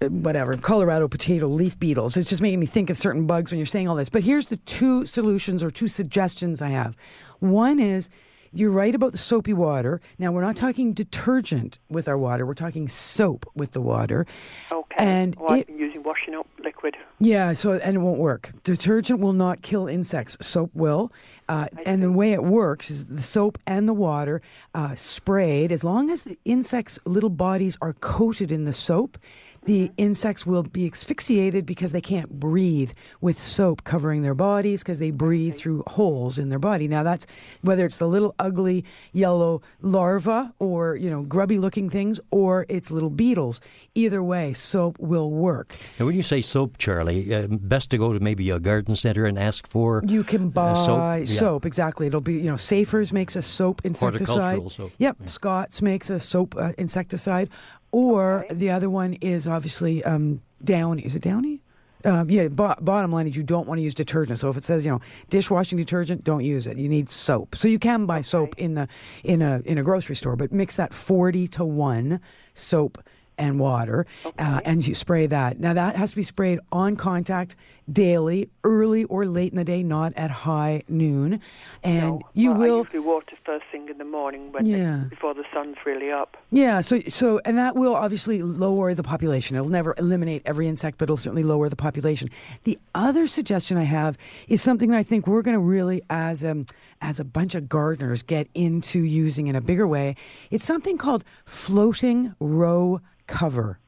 whatever 0.00 0.56
Colorado 0.56 1.08
potato 1.08 1.46
leaf 1.46 1.78
beetles. 1.78 2.16
It's 2.16 2.28
just 2.28 2.42
making 2.42 2.60
me 2.60 2.66
think 2.66 2.90
of 2.90 2.96
certain 2.96 3.26
bugs 3.26 3.50
when 3.50 3.58
you're 3.58 3.66
saying 3.66 3.88
all 3.88 3.96
this. 3.96 4.08
But 4.08 4.22
here's 4.22 4.46
the 4.46 4.58
two 4.58 5.06
solutions 5.06 5.64
or 5.64 5.70
two 5.70 5.88
suggestions 5.88 6.60
I 6.60 6.68
have. 6.68 6.94
One 7.40 7.80
is 7.80 8.10
you're 8.52 8.70
right 8.70 8.94
about 8.94 9.12
the 9.12 9.18
soapy 9.18 9.52
water. 9.52 10.00
Now, 10.18 10.32
we're 10.32 10.42
not 10.42 10.56
talking 10.56 10.92
detergent 10.92 11.78
with 11.88 12.08
our 12.08 12.18
water. 12.18 12.44
We're 12.44 12.54
talking 12.54 12.88
soap 12.88 13.46
with 13.54 13.72
the 13.72 13.80
water. 13.80 14.26
Okay. 14.70 14.96
And 14.98 15.36
oh, 15.40 15.48
I've 15.48 15.66
been 15.66 15.78
using 15.78 16.02
washing 16.02 16.34
up 16.34 16.46
liquid. 16.62 16.96
Yeah, 17.18 17.52
so 17.54 17.72
and 17.72 17.96
it 17.96 18.00
won't 18.00 18.18
work. 18.18 18.52
Detergent 18.64 19.20
will 19.20 19.32
not 19.32 19.62
kill 19.62 19.86
insects. 19.86 20.36
Soap 20.40 20.70
will. 20.74 21.12
Uh, 21.48 21.68
and 21.86 22.02
the 22.02 22.12
way 22.12 22.32
it 22.32 22.44
works 22.44 22.90
is 22.90 23.06
the 23.06 23.22
soap 23.22 23.58
and 23.66 23.88
the 23.88 23.94
water 23.94 24.42
uh, 24.74 24.94
sprayed. 24.94 25.72
As 25.72 25.84
long 25.84 26.10
as 26.10 26.22
the 26.22 26.38
insects' 26.44 26.98
little 27.04 27.30
bodies 27.30 27.76
are 27.80 27.92
coated 27.92 28.52
in 28.52 28.64
the 28.64 28.72
soap, 28.72 29.18
the 29.64 29.92
insects 29.96 30.44
will 30.44 30.62
be 30.64 30.86
asphyxiated 30.86 31.64
because 31.64 31.92
they 31.92 32.00
can't 32.00 32.40
breathe 32.40 32.92
with 33.20 33.38
soap 33.38 33.84
covering 33.84 34.22
their 34.22 34.34
bodies 34.34 34.82
because 34.82 34.98
they 34.98 35.10
breathe 35.10 35.54
through 35.54 35.84
holes 35.86 36.38
in 36.38 36.48
their 36.48 36.58
body. 36.58 36.88
Now 36.88 37.02
that's 37.02 37.26
whether 37.60 37.86
it's 37.86 37.98
the 37.98 38.08
little 38.08 38.34
ugly 38.38 38.84
yellow 39.12 39.62
larva 39.80 40.52
or 40.58 40.96
you 40.96 41.08
know 41.10 41.22
grubby 41.22 41.58
looking 41.58 41.88
things 41.88 42.18
or 42.30 42.66
it's 42.68 42.90
little 42.90 43.10
beetles. 43.10 43.60
Either 43.94 44.22
way, 44.22 44.52
soap 44.52 44.98
will 44.98 45.30
work. 45.30 45.76
And 45.98 46.06
when 46.06 46.16
you 46.16 46.22
say 46.22 46.40
soap, 46.40 46.78
Charlie, 46.78 47.32
uh, 47.32 47.46
best 47.48 47.90
to 47.90 47.98
go 47.98 48.12
to 48.12 48.20
maybe 48.20 48.50
a 48.50 48.58
garden 48.58 48.96
center 48.96 49.26
and 49.26 49.38
ask 49.38 49.68
for 49.68 50.02
You 50.06 50.24
can 50.24 50.48
buy 50.48 50.70
uh, 50.70 50.74
soap, 50.74 51.28
soap. 51.28 51.64
Yeah. 51.64 51.68
exactly. 51.68 52.06
It'll 52.06 52.20
be 52.20 52.34
you 52.34 52.50
know 52.50 52.56
Safer's 52.56 53.12
makes 53.12 53.36
a 53.36 53.42
soap 53.42 53.82
insecticide. 53.84 54.58
Horticultural 54.58 54.70
soap. 54.70 54.92
Yep, 54.98 55.28
Scotts 55.28 55.82
makes 55.82 56.10
a 56.10 56.18
soap 56.18 56.56
uh, 56.56 56.72
insecticide, 56.78 57.48
or 57.92 58.46
the 58.50 58.70
other 58.70 58.90
one 58.90 59.14
is 59.14 59.46
obviously 59.46 60.02
um, 60.04 60.42
Downy. 60.64 61.02
Is 61.02 61.14
it 61.14 61.22
Downy? 61.22 61.62
Um, 62.04 62.28
yeah. 62.28 62.48
Bo- 62.48 62.74
bottom 62.80 63.12
line 63.12 63.28
is 63.28 63.36
you 63.36 63.44
don't 63.44 63.68
want 63.68 63.78
to 63.78 63.82
use 63.82 63.94
detergent. 63.94 64.38
So 64.38 64.48
if 64.48 64.56
it 64.56 64.64
says 64.64 64.84
you 64.84 64.92
know 64.92 65.00
dishwashing 65.30 65.78
detergent, 65.78 66.24
don't 66.24 66.44
use 66.44 66.66
it. 66.66 66.76
You 66.76 66.88
need 66.88 67.08
soap. 67.08 67.54
So 67.56 67.68
you 67.68 67.78
can 67.78 68.06
buy 68.06 68.22
soap 68.22 68.56
in 68.58 68.74
the 68.74 68.88
in 69.22 69.40
a 69.40 69.60
in 69.64 69.78
a 69.78 69.82
grocery 69.82 70.16
store, 70.16 70.34
but 70.34 70.50
mix 70.50 70.74
that 70.76 70.92
forty 70.92 71.46
to 71.48 71.64
one 71.64 72.20
soap 72.54 72.98
and 73.38 73.58
water, 73.58 74.06
uh, 74.38 74.60
and 74.64 74.86
you 74.86 74.94
spray 74.94 75.26
that. 75.26 75.58
Now 75.60 75.72
that 75.74 75.96
has 75.96 76.10
to 76.10 76.16
be 76.16 76.22
sprayed 76.22 76.58
on 76.70 76.96
contact 76.96 77.56
daily, 77.90 78.48
early 78.62 79.04
or 79.04 79.26
late 79.26 79.50
in 79.50 79.56
the 79.56 79.64
day, 79.64 79.82
not 79.82 80.12
at 80.16 80.30
high 80.30 80.82
noon. 80.88 81.40
And 81.82 82.00
No, 82.02 82.20
you 82.32 82.50
well, 82.52 82.56
I 82.56 82.64
will. 82.64 82.78
usually 82.84 82.98
water 83.00 83.26
first 83.44 83.64
thing 83.72 83.88
in 83.88 83.98
the 83.98 84.04
morning 84.04 84.52
when 84.52 84.64
Yeah. 84.66 85.04
before 85.10 85.34
the 85.34 85.42
sun's 85.52 85.76
really 85.84 86.12
up. 86.12 86.36
Yeah, 86.50 86.80
so 86.80 87.00
so 87.08 87.40
and 87.44 87.58
that 87.58 87.74
will 87.74 87.94
obviously 87.96 88.40
lower 88.40 88.94
the 88.94 89.02
population. 89.02 89.56
It'll 89.56 89.68
never 89.68 89.94
eliminate 89.98 90.42
every 90.44 90.68
insect, 90.68 90.96
but 90.98 91.04
it'll 91.04 91.16
certainly 91.16 91.42
lower 91.42 91.68
the 91.68 91.74
population. 91.76 92.28
The 92.62 92.78
other 92.94 93.26
suggestion 93.26 93.76
I 93.76 93.84
have 93.84 94.16
is 94.46 94.62
something 94.62 94.90
that 94.90 94.96
I 94.98 95.02
think 95.02 95.26
we're 95.26 95.42
going 95.42 95.56
to 95.56 95.60
really, 95.60 96.02
as 96.08 96.44
um, 96.44 96.66
as 97.00 97.18
a 97.18 97.24
bunch 97.24 97.56
of 97.56 97.68
gardeners, 97.68 98.22
get 98.22 98.46
into 98.54 99.00
using 99.00 99.48
in 99.48 99.56
a 99.56 99.60
bigger 99.60 99.88
way. 99.88 100.14
It's 100.52 100.64
something 100.64 100.96
called 100.98 101.24
floating 101.44 102.34
row 102.38 103.00
cover. 103.40 103.78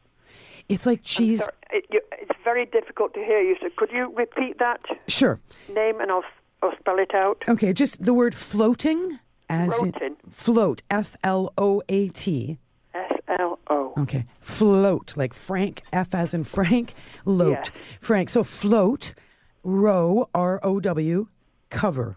It's 0.69 0.87
like 0.87 1.01
cheese. 1.03 1.47
It, 1.71 1.85
you, 1.93 2.01
it's 2.23 2.39
very 2.43 2.67
difficult 2.67 3.13
to 3.15 3.21
hear 3.21 3.41
you. 3.41 3.55
So 3.61 3.69
could 3.77 3.91
you 3.93 4.13
repeat 4.17 4.59
that 4.59 4.81
Sure. 5.09 5.39
name 5.69 6.01
and 6.01 6.11
I'll 6.11 6.25
I'll 6.63 6.77
spell 6.81 6.99
it 6.99 7.15
out. 7.15 7.45
Okay, 7.47 7.73
just 7.75 8.05
the 8.05 8.15
word 8.15 8.35
floating 8.35 9.19
as 9.51 9.79
in 9.83 10.17
float. 10.31 10.83
F 10.91 11.17
L 11.23 11.53
O 11.59 11.83
A 11.89 12.09
T. 12.09 12.57
S 12.95 13.13
L 13.39 13.59
O. 13.69 13.93
Okay. 13.99 14.25
Float, 14.41 15.15
like 15.17 15.35
Frank, 15.35 15.83
F 15.93 16.15
as 16.15 16.33
in 16.33 16.45
Frank, 16.45 16.95
loat. 17.27 17.65
Yes. 17.65 17.71
Frank. 18.01 18.31
So 18.31 18.43
float, 18.45 19.15
row, 19.63 20.31
R 20.35 20.59
O 20.63 20.81
W, 20.81 21.27
cover. 21.69 22.17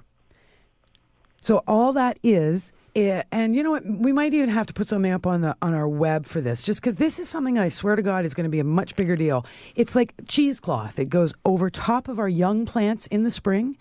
So 1.41 1.63
all 1.67 1.91
that 1.93 2.17
is, 2.23 2.71
eh, 2.97 3.23
and 3.31 3.55
you 3.55 3.63
know 3.63 3.71
what? 3.71 3.85
We 3.85 4.11
might 4.11 4.33
even 4.33 4.49
have 4.49 4.65
to 4.67 4.73
put 4.73 4.87
something 4.87 5.11
up 5.11 5.25
on 5.25 5.41
the 5.41 5.55
on 5.61 5.73
our 5.73 5.87
web 5.87 6.25
for 6.25 6.41
this, 6.41 6.63
just 6.63 6.81
because 6.81 6.95
this 6.95 7.19
is 7.19 7.29
something 7.29 7.53
that 7.55 7.63
I 7.63 7.69
swear 7.69 7.95
to 7.95 8.01
God 8.01 8.25
is 8.25 8.33
going 8.33 8.45
to 8.45 8.49
be 8.49 8.59
a 8.59 8.65
much 8.65 8.95
bigger 8.95 9.15
deal. 9.15 9.45
It's 9.75 9.95
like 9.95 10.13
cheesecloth. 10.27 10.99
It 10.99 11.09
goes 11.09 11.33
over 11.45 11.69
top 11.69 12.07
of 12.07 12.19
our 12.19 12.29
young 12.29 12.65
plants 12.65 13.07
in 13.07 13.23
the 13.23 13.31
spring. 13.31 13.77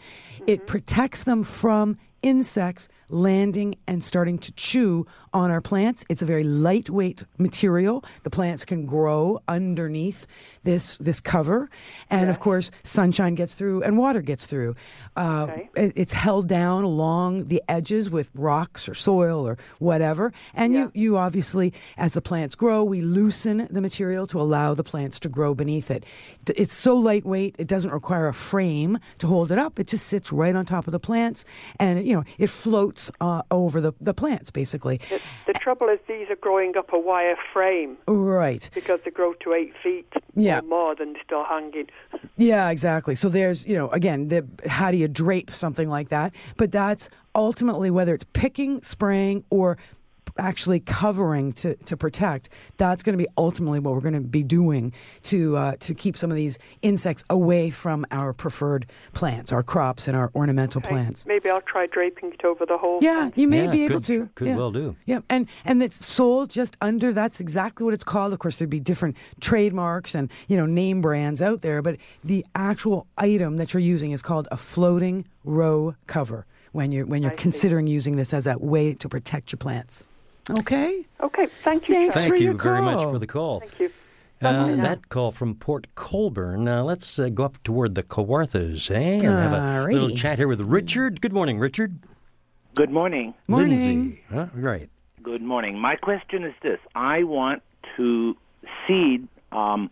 It 0.46 0.66
protects 0.66 1.24
them 1.24 1.42
from 1.42 1.96
insects 2.22 2.88
landing 3.08 3.76
and 3.86 4.02
starting 4.02 4.38
to 4.38 4.52
chew 4.52 5.06
on 5.32 5.50
our 5.50 5.60
plants. 5.60 6.04
It's 6.08 6.22
a 6.22 6.26
very 6.26 6.44
lightweight 6.44 7.24
material. 7.38 8.04
The 8.24 8.30
plants 8.30 8.64
can 8.64 8.86
grow 8.86 9.40
underneath 9.46 10.26
this 10.66 10.98
this 10.98 11.20
cover, 11.20 11.70
and 12.10 12.28
of 12.28 12.38
course, 12.40 12.70
sunshine 12.82 13.34
gets 13.34 13.54
through 13.54 13.82
and 13.82 13.96
water 13.96 14.20
gets 14.20 14.44
through. 14.46 14.74
Uh, 15.16 15.46
Okay. 15.46 15.70
it- 15.76 15.92
It's 15.96 16.12
held 16.12 16.46
down 16.48 16.84
along 16.84 17.48
the 17.48 17.62
edges 17.68 18.10
with 18.10 18.28
rocks 18.34 18.86
or 18.88 18.94
soil 18.94 19.46
or 19.48 19.56
whatever, 19.78 20.32
and 20.54 20.74
Yeah. 20.74 20.80
you 20.92 21.06
you 21.06 21.16
obviously, 21.16 21.72
as 21.96 22.12
the 22.14 22.20
plants 22.20 22.54
grow, 22.56 22.82
we 22.82 23.00
loosen 23.00 23.68
the 23.70 23.80
material 23.80 24.26
to 24.26 24.40
allow 24.40 24.74
the 24.74 24.82
plants 24.82 25.20
to 25.20 25.28
grow 25.28 25.54
beneath 25.54 25.88
it. 25.90 26.04
It's 26.62 26.72
so 26.74 26.96
lightweight; 26.96 27.54
it 27.58 27.68
doesn't 27.68 27.92
require 27.92 28.26
a 28.26 28.34
frame 28.34 28.98
to 29.18 29.26
hold 29.28 29.52
it 29.52 29.58
up. 29.58 29.78
It 29.78 29.86
just 29.86 30.06
sits 30.06 30.32
right 30.32 30.54
on 30.56 30.66
top 30.66 30.86
of 30.88 30.92
the 30.92 30.98
plants, 30.98 31.44
and 31.78 32.04
you 32.04 32.14
know 32.16 32.24
it 32.38 32.50
floats 32.50 33.10
uh, 33.20 33.42
over 33.52 33.80
the, 33.80 33.92
the 34.00 34.12
plants 34.14 34.50
basically. 34.50 35.00
The, 35.08 35.20
the 35.46 35.58
trouble 35.60 35.88
is 35.88 36.00
these 36.08 36.28
are 36.28 36.36
growing 36.40 36.76
up 36.76 36.92
a 36.92 36.98
wire 36.98 37.36
frame 37.52 37.96
Right. 38.08 38.68
because 38.74 38.98
they 39.04 39.12
grow 39.12 39.32
to 39.44 39.52
eight 39.54 39.72
feet 39.82 40.12
Yeah. 40.34 40.55
Or 40.58 40.62
more 40.62 40.94
than 40.94 41.14
still 41.24 41.44
hanging. 41.44 41.88
Yeah, 42.38 42.68
exactly. 42.68 43.14
So 43.14 43.30
there's, 43.30 43.66
you 43.66 43.74
know, 43.74 43.88
again, 43.90 44.28
the, 44.28 44.46
how 44.68 44.90
do 44.90 44.98
you 44.98 45.08
drape 45.08 45.50
something 45.52 45.88
like 45.88 46.10
that? 46.10 46.34
But 46.58 46.70
that's 46.70 47.08
ultimately 47.34 47.90
whether 47.90 48.14
it's 48.14 48.26
picking, 48.34 48.82
spraying, 48.82 49.44
or 49.48 49.78
actually 50.38 50.80
covering 50.80 51.52
to, 51.54 51.74
to 51.76 51.96
protect. 51.96 52.48
That's 52.76 53.02
going 53.02 53.16
to 53.18 53.22
be 53.22 53.28
ultimately 53.38 53.78
what 53.80 53.94
we're 53.94 54.00
going 54.00 54.14
to 54.14 54.20
be 54.20 54.42
doing 54.42 54.92
to 55.24 55.56
uh, 55.56 55.76
to 55.80 55.94
keep 55.94 56.16
some 56.16 56.30
of 56.30 56.36
these 56.36 56.58
insects 56.82 57.24
away 57.30 57.70
from 57.70 58.04
our 58.10 58.32
preferred 58.32 58.86
plants, 59.12 59.52
our 59.52 59.62
crops, 59.62 60.08
and 60.08 60.16
our 60.16 60.30
ornamental 60.34 60.80
Okay, 60.80 60.88
plants. 60.90 61.26
Maybe 61.26 61.48
I'll 61.50 61.60
try 61.62 61.86
draping 61.86 62.32
it 62.32 62.44
over 62.44 62.66
the 62.66 62.78
whole. 62.78 62.98
Yeah, 63.02 63.24
fence. 63.24 63.36
you 63.36 63.48
may 63.48 63.64
Yeah, 63.64 63.70
be 63.70 63.84
able 63.84 63.94
could- 63.96 64.04
to. 64.04 64.28
could 64.34 64.46
yeah. 64.48 64.56
well 64.56 64.70
do. 64.70 64.96
Yeah, 65.06 65.20
and 65.30 65.48
and 65.64 65.82
it's 65.82 66.04
sold 66.04 66.50
just 66.50 66.76
under. 66.80 67.12
That's 67.12 67.40
exactly 67.40 67.84
what 67.84 67.94
it's 67.94 68.04
called. 68.04 68.32
Of 68.32 68.38
course, 68.38 68.58
there'd 68.58 68.70
be 68.70 68.80
different 68.80 69.16
trademarks 69.40 70.14
and 70.14 70.30
you 70.48 70.56
know 70.56 70.66
name 70.66 71.00
brands 71.00 71.40
out 71.40 71.62
there, 71.62 71.82
but 71.82 71.96
the 72.24 72.44
actual 72.54 73.06
item 73.16 73.56
that 73.56 73.72
you're 73.72 73.80
using 73.80 74.10
is 74.10 74.22
called 74.22 74.48
a 74.50 74.56
floating 74.56 75.26
row 75.44 75.94
cover. 76.06 76.46
When 76.72 76.92
you're 76.92 77.06
when 77.06 77.22
you're 77.22 77.32
I 77.32 77.36
see. 77.36 77.42
considering 77.42 77.86
using 77.86 78.16
this 78.16 78.34
as 78.34 78.46
a 78.46 78.58
way 78.58 78.92
to 78.94 79.08
protect 79.08 79.50
your 79.52 79.56
plants. 79.58 80.04
Okay. 80.50 81.04
Okay, 81.20 81.46
thank 81.64 81.88
you. 81.88 81.94
Thanks 81.94 82.14
Charlie. 82.14 82.28
for 82.28 82.34
Thank 82.34 82.42
your 82.42 82.52
you 82.52 82.58
very 82.58 82.82
much 82.82 82.98
call. 82.98 83.12
for 83.12 83.18
the 83.18 83.26
call. 83.26 83.60
Thank 83.60 83.80
you. 83.80 83.90
Uh, 84.42 84.76
that 84.76 85.08
call 85.08 85.30
from 85.32 85.54
Port 85.54 85.86
Colborne. 85.94 86.62
Now 86.64 86.84
let's 86.84 87.18
uh, 87.18 87.30
go 87.30 87.44
up 87.44 87.62
toward 87.64 87.94
the 87.94 88.02
Kawarthas 88.02 88.90
eh, 88.90 88.94
and 89.14 89.22
have 89.22 89.52
a 89.52 89.90
little 89.90 90.10
chat 90.10 90.38
here 90.38 90.46
with 90.46 90.60
Richard. 90.60 91.20
Good 91.22 91.32
morning, 91.32 91.58
Richard. 91.58 91.98
Good 92.74 92.90
morning. 92.90 93.32
Morning. 93.48 93.70
Lindsay. 93.78 94.22
Huh? 94.30 94.48
Right. 94.54 94.90
Good 95.22 95.40
morning. 95.42 95.78
My 95.78 95.96
question 95.96 96.44
is 96.44 96.52
this: 96.62 96.78
I 96.94 97.22
want 97.24 97.62
to 97.96 98.36
seed 98.86 99.26
um, 99.52 99.90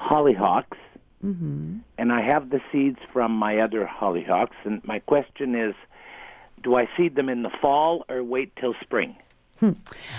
hollyhocks, 0.00 0.76
Mm-hmm. 1.24 1.78
and 1.98 2.12
I 2.12 2.20
have 2.22 2.50
the 2.50 2.60
seeds 2.70 2.98
from 3.12 3.32
my 3.32 3.58
other 3.58 3.84
hollyhocks. 3.90 4.54
And 4.64 4.84
my 4.84 5.00
question 5.00 5.56
is, 5.56 5.74
do 6.62 6.76
I 6.76 6.88
seed 6.96 7.16
them 7.16 7.28
in 7.28 7.42
the 7.42 7.50
fall 7.60 8.04
or 8.08 8.22
wait 8.22 8.54
till 8.54 8.74
spring? 8.82 9.16
Hmm. 9.60 9.72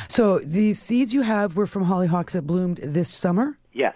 So 0.08 0.40
the 0.40 0.74
seeds 0.74 1.14
you 1.14 1.22
have 1.22 1.56
were 1.56 1.68
from 1.68 1.86
hollyhocks 1.86 2.32
that 2.32 2.44
bloomed 2.44 2.78
this 2.84 3.10
summer, 3.10 3.58
Yes, 3.74 3.96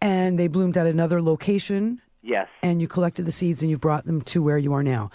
and 0.00 0.38
they 0.38 0.48
bloomed 0.48 0.76
at 0.76 0.86
another 0.86 1.22
location, 1.22 2.00
yes. 2.22 2.48
and 2.62 2.80
you 2.80 2.88
collected 2.88 3.24
the 3.26 3.32
seeds 3.32 3.62
and 3.62 3.70
you 3.70 3.78
brought 3.78 4.04
them 4.04 4.20
to 4.22 4.42
where 4.42 4.58
you 4.58 4.72
are 4.72 4.82
now. 4.82 5.10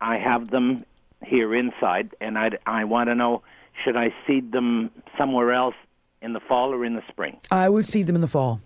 I 0.00 0.18
have 0.18 0.50
them 0.50 0.84
here 1.24 1.54
inside, 1.54 2.14
and 2.20 2.38
I 2.38 2.50
I 2.66 2.84
want 2.84 3.08
to 3.08 3.14
know 3.14 3.42
should 3.84 3.96
I 3.96 4.12
seed 4.26 4.52
them 4.52 4.90
somewhere 5.16 5.52
else 5.52 5.74
in 6.20 6.32
the 6.34 6.40
fall 6.40 6.72
or 6.74 6.84
in 6.84 6.94
the 6.94 7.02
spring? 7.08 7.38
I 7.50 7.68
would 7.68 7.86
seed 7.86 8.06
them 8.06 8.14
in 8.14 8.20
the 8.20 8.28
fall. 8.28 8.60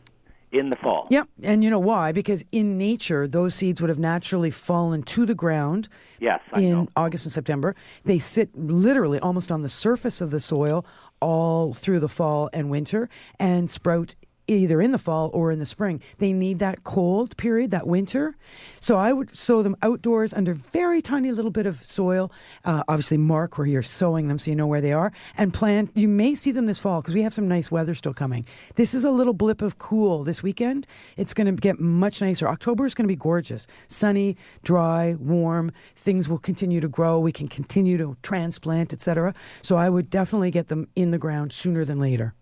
In 0.50 0.70
the 0.70 0.76
fall. 0.76 1.06
Yep. 1.10 1.28
And 1.42 1.62
you 1.64 1.70
know 1.70 1.80
why? 1.80 2.12
Because 2.12 2.44
in 2.52 2.78
nature, 2.78 3.26
those 3.28 3.54
seeds 3.54 3.80
would 3.80 3.90
have 3.90 3.98
naturally 3.98 4.50
fallen 4.50 5.02
to 5.04 5.26
the 5.26 5.34
ground 5.34 5.88
Yes, 6.20 6.40
I 6.52 6.60
in 6.60 6.70
know. 6.70 6.88
August 6.96 7.26
and 7.26 7.32
September. 7.32 7.74
They 8.04 8.18
sit 8.18 8.56
literally 8.56 9.18
almost 9.18 9.50
on 9.50 9.62
the 9.62 9.68
surface 9.68 10.20
of 10.20 10.30
the 10.30 10.40
soil 10.40 10.84
all 11.20 11.74
through 11.74 12.00
the 12.00 12.08
fall 12.08 12.50
and 12.52 12.70
winter 12.70 13.08
and 13.38 13.70
sprout 13.70 14.14
either 14.46 14.80
in 14.80 14.92
the 14.92 14.98
fall 14.98 15.30
or 15.32 15.50
in 15.50 15.58
the 15.58 15.66
spring. 15.66 16.00
They 16.18 16.32
need 16.32 16.58
that 16.58 16.84
cold 16.84 17.36
period, 17.36 17.70
that 17.70 17.86
winter. 17.86 18.36
So 18.80 18.96
I 18.96 19.12
would 19.12 19.36
sow 19.36 19.62
them 19.62 19.76
outdoors 19.82 20.34
under 20.34 20.54
very 20.54 21.00
tiny 21.00 21.30
little 21.32 21.50
bit 21.50 21.66
of 21.66 21.82
soil. 21.82 22.30
Uh, 22.64 22.82
obviously, 22.88 23.16
mark 23.16 23.58
where 23.58 23.66
you're 23.66 23.82
sowing 23.82 24.28
them 24.28 24.38
so 24.38 24.50
you 24.50 24.56
know 24.56 24.66
where 24.66 24.80
they 24.80 24.92
are. 24.92 25.12
And 25.36 25.52
plant, 25.52 25.90
you 25.94 26.08
may 26.08 26.34
see 26.34 26.52
them 26.52 26.66
this 26.66 26.78
fall 26.78 27.00
because 27.00 27.14
we 27.14 27.22
have 27.22 27.34
some 27.34 27.48
nice 27.48 27.70
weather 27.70 27.94
still 27.94 28.14
coming. 28.14 28.46
This 28.76 28.94
is 28.94 29.04
a 29.04 29.10
little 29.10 29.32
blip 29.32 29.62
of 29.62 29.78
cool 29.78 30.24
this 30.24 30.42
weekend. 30.42 30.86
It's 31.16 31.34
going 31.34 31.46
to 31.46 31.60
get 31.60 31.80
much 31.80 32.20
nicer. 32.20 32.48
October 32.48 32.86
is 32.86 32.94
going 32.94 33.04
to 33.04 33.12
be 33.12 33.16
gorgeous. 33.16 33.66
Sunny, 33.88 34.36
dry, 34.62 35.14
warm. 35.18 35.72
Things 35.96 36.28
will 36.28 36.38
continue 36.38 36.80
to 36.80 36.88
grow. 36.88 37.18
We 37.18 37.32
can 37.32 37.48
continue 37.48 37.96
to 37.98 38.16
transplant, 38.22 38.92
etc. 38.92 39.34
So 39.62 39.76
I 39.76 39.88
would 39.88 40.10
definitely 40.10 40.50
get 40.50 40.68
them 40.68 40.88
in 40.94 41.10
the 41.10 41.18
ground 41.18 41.52
sooner 41.52 41.84
than 41.84 41.98
later. 41.98 42.34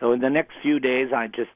So 0.00 0.12
in 0.12 0.20
the 0.20 0.30
next 0.30 0.52
few 0.62 0.78
days, 0.80 1.12
I 1.12 1.28
just 1.28 1.50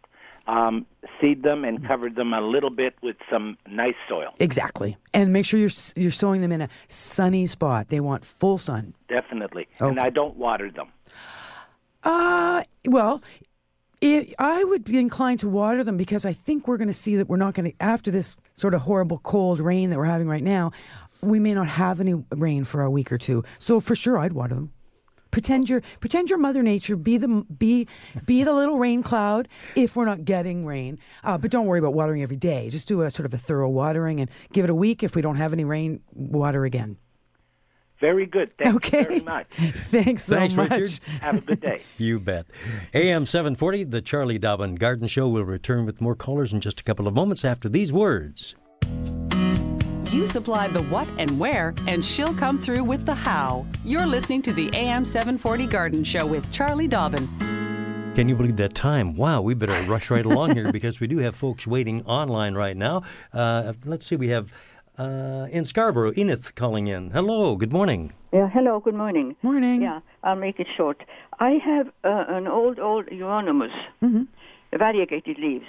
um, 0.46 0.86
seed 1.20 1.42
them 1.42 1.64
and 1.64 1.86
covered 1.86 2.14
them 2.16 2.32
a 2.32 2.40
little 2.40 2.70
bit 2.70 2.94
with 3.02 3.16
some 3.30 3.58
nice 3.68 3.94
soil. 4.08 4.32
Exactly. 4.40 4.96
And 5.12 5.32
make 5.32 5.44
sure 5.44 5.60
you're 5.60 5.70
you're 5.96 6.10
sowing 6.10 6.40
them 6.40 6.52
in 6.52 6.62
a 6.62 6.68
sunny 6.88 7.46
spot. 7.46 7.88
They 7.88 8.00
want 8.00 8.24
full 8.24 8.56
sun. 8.58 8.94
Definitely. 9.08 9.68
And 9.78 9.98
Okay. 9.98 10.06
I 10.06 10.10
don't 10.10 10.36
water 10.36 10.70
them. 10.70 10.88
Uh, 12.02 12.62
well, 12.86 13.22
it, 14.00 14.32
I 14.38 14.62
would 14.64 14.84
be 14.84 14.98
inclined 14.98 15.40
to 15.40 15.48
water 15.48 15.82
them 15.84 15.96
because 15.96 16.24
I 16.24 16.32
think 16.32 16.68
we're 16.68 16.76
going 16.76 16.88
to 16.88 16.94
see 16.94 17.16
that 17.16 17.28
we're 17.28 17.36
not 17.36 17.54
going 17.54 17.72
to, 17.72 17.82
after 17.82 18.10
this 18.10 18.36
sort 18.54 18.72
of 18.74 18.82
horrible 18.82 19.18
cold 19.18 19.60
rain 19.60 19.90
that 19.90 19.98
we're 19.98 20.04
having 20.04 20.28
right 20.28 20.42
now, 20.44 20.70
we 21.20 21.40
may 21.40 21.52
not 21.52 21.66
have 21.66 22.00
any 22.00 22.14
rain 22.30 22.62
for 22.64 22.82
a 22.82 22.90
week 22.90 23.10
or 23.10 23.18
two. 23.18 23.42
So 23.58 23.80
for 23.80 23.96
sure, 23.96 24.16
I'd 24.16 24.32
water 24.32 24.54
them. 24.54 24.72
Pretend 25.30 25.68
you're 25.68 25.82
pretend 26.00 26.30
you're 26.30 26.38
Mother 26.38 26.62
Nature. 26.62 26.96
Be 26.96 27.16
the 27.18 27.44
be 27.58 27.86
be 28.26 28.42
the 28.44 28.52
little 28.52 28.78
rain 28.78 29.02
cloud 29.02 29.48
if 29.76 29.94
we're 29.96 30.04
not 30.06 30.24
getting 30.24 30.64
rain. 30.64 30.98
Uh, 31.22 31.36
but 31.38 31.50
don't 31.50 31.66
worry 31.66 31.78
about 31.78 31.94
watering 31.94 32.22
every 32.22 32.36
day. 32.36 32.70
Just 32.70 32.88
do 32.88 33.02
a 33.02 33.10
sort 33.10 33.26
of 33.26 33.34
a 33.34 33.38
thorough 33.38 33.68
watering 33.68 34.20
and 34.20 34.30
give 34.52 34.64
it 34.64 34.70
a 34.70 34.74
week. 34.74 35.02
If 35.02 35.14
we 35.14 35.22
don't 35.22 35.36
have 35.36 35.52
any 35.52 35.64
rain, 35.64 36.00
water 36.12 36.64
again. 36.64 36.96
Very 38.00 38.26
good. 38.26 38.56
Thank 38.56 38.76
Okay. 38.76 38.98
you 39.00 39.04
very 39.06 39.20
much. 39.20 39.46
Thanks 39.90 40.22
so 40.24 40.36
Thanks, 40.36 40.54
much. 40.54 40.70
Richard. 40.70 41.00
Have 41.20 41.38
a 41.38 41.40
good 41.40 41.60
day. 41.60 41.82
You 41.98 42.20
bet. 42.20 42.46
AM 42.94 43.26
740, 43.26 43.84
the 43.84 44.00
Charlie 44.00 44.38
Dobbin 44.38 44.76
Garden 44.76 45.08
Show 45.08 45.28
will 45.28 45.44
return 45.44 45.84
with 45.84 46.00
more 46.00 46.14
callers 46.14 46.52
in 46.52 46.60
just 46.60 46.80
a 46.80 46.84
couple 46.84 47.08
of 47.08 47.14
moments 47.14 47.44
after 47.44 47.68
these 47.68 47.92
words. 47.92 48.54
You 50.18 50.26
supply 50.26 50.66
the 50.66 50.82
what 50.82 51.08
and 51.16 51.38
where, 51.38 51.72
and 51.86 52.04
she'll 52.04 52.34
come 52.34 52.58
through 52.58 52.82
with 52.82 53.06
the 53.06 53.14
how. 53.14 53.64
You're 53.84 54.04
listening 54.04 54.42
to 54.42 54.52
the 54.52 54.68
AM 54.74 55.04
740 55.04 55.66
Garden 55.66 56.02
Show 56.02 56.26
with 56.26 56.50
Charlie 56.50 56.88
Dobbin. 56.88 57.28
Can 58.16 58.28
you 58.28 58.34
believe 58.34 58.56
that 58.56 58.74
time? 58.74 59.14
Wow, 59.16 59.42
we 59.42 59.54
better 59.54 59.80
rush 59.82 60.10
right 60.10 60.26
along 60.26 60.56
here 60.56 60.72
because 60.78 60.98
we 60.98 61.06
do 61.06 61.18
have 61.18 61.36
folks 61.36 61.68
waiting 61.68 62.04
online 62.04 62.54
right 62.56 62.76
now. 62.76 63.04
Uh, 63.32 63.74
let's 63.84 64.06
see, 64.06 64.16
we 64.16 64.26
have 64.26 64.52
uh, 64.98 65.46
in 65.52 65.64
Scarborough, 65.64 66.10
Enith 66.10 66.52
calling 66.56 66.88
in. 66.88 67.10
Hello, 67.10 67.54
good 67.54 67.72
morning. 67.72 68.12
Yeah, 68.32 68.50
hello, 68.50 68.80
good 68.80 68.96
morning. 68.96 69.36
Morning. 69.42 69.82
Yeah, 69.82 70.00
I'll 70.24 70.34
make 70.34 70.58
it 70.58 70.66
short. 70.76 71.00
I 71.38 71.60
have 71.64 71.86
uh, 72.02 72.24
an 72.26 72.48
old, 72.48 72.80
old 72.80 73.06
euonymus, 73.12 73.70
Mm-hmm. 74.02 74.24
variegated 74.76 75.38
leaves. 75.38 75.66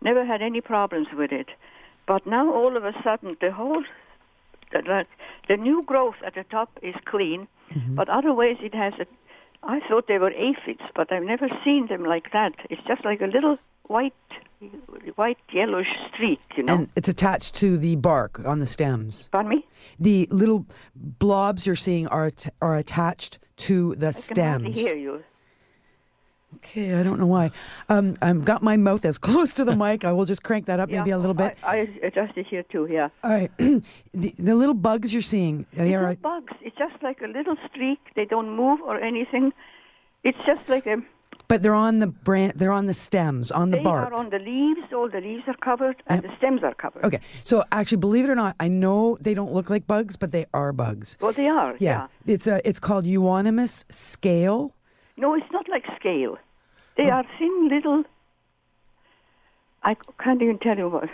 Never 0.00 0.24
had 0.24 0.40
any 0.40 0.62
problems 0.62 1.08
with 1.14 1.32
it. 1.32 1.48
But 2.08 2.26
now 2.26 2.52
all 2.52 2.76
of 2.76 2.84
a 2.84 2.94
sudden, 3.04 3.36
the 3.40 3.52
whole, 3.52 3.84
the, 4.72 5.04
the, 5.48 5.56
new 5.56 5.82
growth 5.84 6.16
at 6.26 6.34
the 6.34 6.44
top 6.44 6.70
is 6.82 6.94
clean, 7.04 7.46
Mm-hmm. 7.68 7.96
but 7.96 8.08
otherwise 8.08 8.56
it 8.62 8.74
has 8.74 8.94
a, 8.98 9.04
I 9.62 9.80
thought 9.86 10.08
they 10.08 10.16
were 10.18 10.32
aphids, 10.32 10.80
but 10.96 11.12
I've 11.12 11.22
never 11.34 11.48
seen 11.62 11.86
them 11.88 12.02
like 12.02 12.32
that. 12.32 12.54
It's 12.70 12.80
just 12.88 13.04
like 13.04 13.20
a 13.20 13.26
little 13.26 13.58
white, 13.88 14.14
white 15.16 15.36
yellowish 15.52 15.92
streak, 16.10 16.40
you 16.56 16.62
know. 16.62 16.74
And 16.74 16.88
it's 16.96 17.10
attached 17.10 17.54
to 17.56 17.76
the 17.76 17.96
bark 17.96 18.40
on 18.46 18.60
the 18.60 18.66
stems. 18.66 19.28
Pardon 19.30 19.50
me? 19.50 19.66
The 20.00 20.26
little 20.30 20.64
blobs 20.96 21.66
you're 21.66 21.76
seeing 21.76 22.06
are 22.08 22.26
at- 22.28 22.54
are 22.62 22.76
attached 22.76 23.38
to 23.68 23.94
the 23.96 24.08
I 24.08 24.12
can 24.12 24.36
hardly 24.42 24.72
stems. 24.72 24.78
hear 24.78 24.96
you. 24.96 25.22
Okay, 26.56 26.94
I 26.94 27.02
don't 27.02 27.18
know 27.18 27.26
why. 27.26 27.50
Um, 27.88 28.16
I've 28.22 28.44
got 28.44 28.62
my 28.62 28.76
mouth 28.76 29.04
as 29.04 29.18
close 29.28 29.52
to 29.54 29.64
the 29.64 29.76
mic. 29.84 30.04
I 30.04 30.12
will 30.12 30.24
just 30.24 30.42
crank 30.42 30.66
that 30.66 30.80
up 30.80 30.88
maybe 30.88 31.10
a 31.10 31.18
little 31.18 31.34
bit. 31.34 31.56
I, 31.62 31.76
I 31.76 32.06
adjusted 32.06 32.46
here 32.46 32.62
too, 32.64 32.88
yeah. 32.90 33.08
All 33.22 33.30
right, 33.30 33.50
the, 33.58 33.82
the 34.38 34.54
little 34.54 34.74
bugs 34.74 35.12
you're 35.12 35.22
seeing, 35.22 35.66
they 35.72 35.94
are 35.94 36.14
bugs. 36.16 36.54
It's 36.62 36.76
just 36.76 37.02
like 37.02 37.20
a 37.20 37.26
little 37.28 37.56
streak. 37.68 37.98
They 38.16 38.24
don't 38.24 38.56
move 38.56 38.80
or 38.80 38.98
anything. 39.00 39.52
It's 40.24 40.38
just 40.46 40.68
like 40.68 40.86
a. 40.86 40.96
but 41.48 41.62
they're 41.62 41.74
on 41.74 41.98
the 42.00 42.06
brand. 42.08 42.54
They're 42.56 42.72
on 42.72 42.86
the 42.86 42.94
stems, 42.94 43.50
on 43.50 43.70
the 43.70 43.78
bark. 43.78 44.08
They 44.08 44.14
are 44.16 44.18
on 44.18 44.30
the 44.30 44.38
leaves. 44.38 44.92
All 44.92 45.08
the 45.08 45.20
leaves 45.20 45.44
are 45.46 45.56
covered, 45.62 46.02
and 46.06 46.22
the 46.22 46.34
stems 46.38 46.62
are 46.62 46.74
covered. 46.74 47.04
Okay, 47.04 47.20
so 47.42 47.62
actually, 47.72 47.98
believe 47.98 48.24
it 48.24 48.30
or 48.30 48.34
not, 48.34 48.56
I 48.58 48.68
know 48.68 49.16
they 49.20 49.34
don't 49.34 49.52
look 49.52 49.68
like 49.70 49.86
bugs, 49.86 50.16
but 50.16 50.32
they 50.32 50.46
are 50.52 50.72
bugs. 50.72 51.16
Well, 51.20 51.32
they 51.32 51.46
are. 51.46 51.76
Yeah, 51.78 52.08
it's 52.26 52.46
a 52.46 52.66
it's 52.68 52.80
called 52.80 53.06
euonymus 53.06 53.84
scale. 53.90 54.74
No, 55.18 55.34
it's 55.34 55.50
not 55.52 55.68
like 55.68 55.84
scale. 55.98 56.38
They 56.96 57.06
Oh. 57.10 57.16
are 57.16 57.24
thin 57.38 57.68
little. 57.68 58.04
I 59.82 59.96
can't 60.22 60.42
even 60.42 60.58
tell 60.58 60.76
you 60.76 60.88
what. 60.88 61.08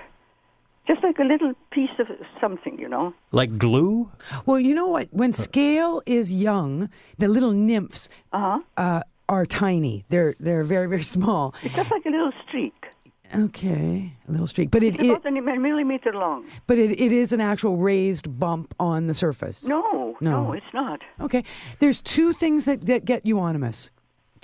Just 0.87 1.03
like 1.03 1.19
a 1.19 1.25
little 1.25 1.55
piece 1.71 1.99
of 1.99 2.09
something, 2.41 2.79
you 2.79 2.89
know. 2.89 3.15
Like 3.33 3.57
glue? 3.57 4.11
Well, 4.45 4.61
you 4.61 4.75
know 4.75 4.89
what? 4.89 5.09
When 5.13 5.33
scale 5.33 6.03
is 6.05 6.33
young, 6.33 6.91
the 7.19 7.29
little 7.29 7.53
nymphs 7.53 8.11
Uh-huh. 8.33 8.61
uh, 8.77 9.01
are 9.29 9.47
tiny. 9.47 10.05
They're 10.11 10.35
they're 10.39 10.65
very 10.65 10.89
very 10.89 11.03
small. 11.17 11.55
It's 11.63 11.75
just 11.75 11.91
like 11.91 12.05
a 12.07 12.11
little 12.11 12.33
streak. 12.47 12.75
Okay, 13.35 14.13
a 14.29 14.31
little 14.31 14.47
streak, 14.47 14.71
but 14.71 14.83
it, 14.83 14.95
It's 14.95 15.03
it 15.03 15.11
about 15.27 15.57
a 15.57 15.59
millimeter 15.59 16.13
long. 16.13 16.45
but 16.69 16.77
it, 16.79 16.91
it 17.01 17.11
is 17.11 17.33
an 17.33 17.41
actual 17.41 17.77
raised 17.79 18.39
bump 18.39 18.75
on 18.79 19.07
the 19.09 19.15
surface. 19.15 19.67
No, 19.67 20.17
No. 20.21 20.45
no, 20.45 20.53
it's 20.53 20.73
not. 20.75 21.01
Okay, 21.21 21.43
there's 21.81 22.01
two 22.03 22.33
things 22.35 22.65
that 22.67 22.83
that 22.87 23.05
get 23.07 23.25
euonymus. 23.27 23.91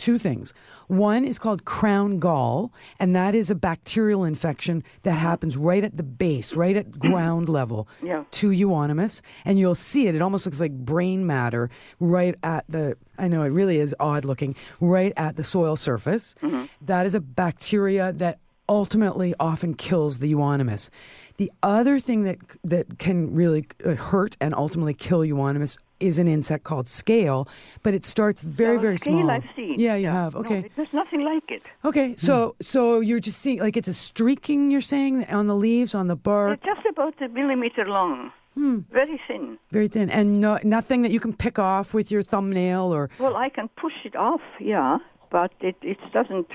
Two 0.00 0.18
things. 0.18 0.54
One 0.88 1.26
is 1.26 1.38
called 1.38 1.66
crown 1.66 2.18
gall, 2.20 2.72
and 2.98 3.14
that 3.14 3.34
is 3.34 3.50
a 3.50 3.54
bacterial 3.54 4.24
infection 4.24 4.82
that 5.02 5.12
happens 5.12 5.58
right 5.58 5.84
at 5.84 5.98
the 5.98 6.02
base, 6.02 6.54
right 6.54 6.74
at 6.74 6.98
ground 6.98 7.50
level 7.50 7.86
Yeah. 8.02 8.24
to 8.30 8.48
euonymus. 8.50 9.20
And 9.44 9.58
you'll 9.58 9.74
see 9.74 10.06
it. 10.08 10.14
It 10.14 10.22
almost 10.22 10.46
looks 10.46 10.58
like 10.58 10.72
brain 10.72 11.26
matter 11.26 11.68
right 12.00 12.34
at 12.42 12.64
the, 12.66 12.96
I 13.18 13.28
know 13.28 13.42
it 13.42 13.50
really 13.50 13.76
is 13.78 13.94
odd 14.00 14.24
looking, 14.24 14.56
right 14.80 15.12
at 15.18 15.36
the 15.36 15.44
soil 15.44 15.76
surface. 15.76 16.34
That 16.80 17.04
is 17.04 17.14
a 17.14 17.20
bacteria 17.20 18.10
that 18.14 18.38
ultimately 18.66 19.34
often 19.38 19.74
kills 19.74 20.16
the 20.18 20.28
euonymus. 20.30 20.88
The 21.36 21.52
other 21.62 22.00
thing 22.00 22.22
that 22.24 22.38
that 22.64 22.98
can 22.98 23.34
really 23.34 23.66
uh, 23.84 23.96
hurt 23.96 24.36
and 24.40 24.54
ultimately 24.54 24.94
kill 24.94 25.24
euonymus 25.24 25.76
is 26.00 26.18
an 26.18 26.26
insect 26.28 26.64
called 26.64 26.88
scale, 26.88 27.46
but 27.82 27.94
it 27.94 28.04
starts 28.04 28.40
very 28.40 28.76
Now, 28.76 28.82
very 28.82 28.98
scale 28.98 29.18
small. 29.18 29.30
I've 29.30 29.44
seen. 29.54 29.78
Yeah, 29.78 29.96
you 29.96 30.08
have. 30.08 30.34
Okay. 30.34 30.58
it- 30.60 30.72
there's 30.76 30.92
nothing 30.92 31.20
like 31.22 31.50
it. 31.50 31.62
Okay, 31.84 32.14
so 32.16 32.54
so 32.60 33.00
you're 33.00 33.20
just 33.20 33.38
seeing 33.38 33.60
like 33.60 33.76
it's 33.76 33.88
a 33.88 33.92
streaking. 33.94 34.70
You're 34.70 34.80
saying 34.80 35.24
on 35.26 35.46
the 35.46 35.54
leaves, 35.56 35.94
on 35.94 36.08
the 36.08 36.16
bark, 36.16 36.60
They're 36.62 36.74
just 36.74 36.86
about 36.86 37.20
a 37.22 37.28
millimeter 37.28 37.84
long. 37.86 38.32
Hmm. 38.54 38.80
Very 38.90 39.20
thin. 39.28 39.58
very 39.70 39.86
thin, 39.88 40.10
and 40.10 40.40
no, 40.40 40.58
nothing 40.64 41.02
that 41.02 41.12
you 41.12 41.20
can 41.20 41.32
pick 41.32 41.58
off 41.58 41.94
with 41.94 42.10
your 42.10 42.22
thumbnail 42.22 42.92
or. 42.92 43.08
Well, 43.18 43.36
I 43.36 43.48
can 43.48 43.68
push 43.76 44.04
it 44.04 44.16
off, 44.16 44.42
yeah, 44.58 44.98
but 45.30 45.52
it 45.60 45.76
it 45.82 45.98
doesn't 46.12 46.48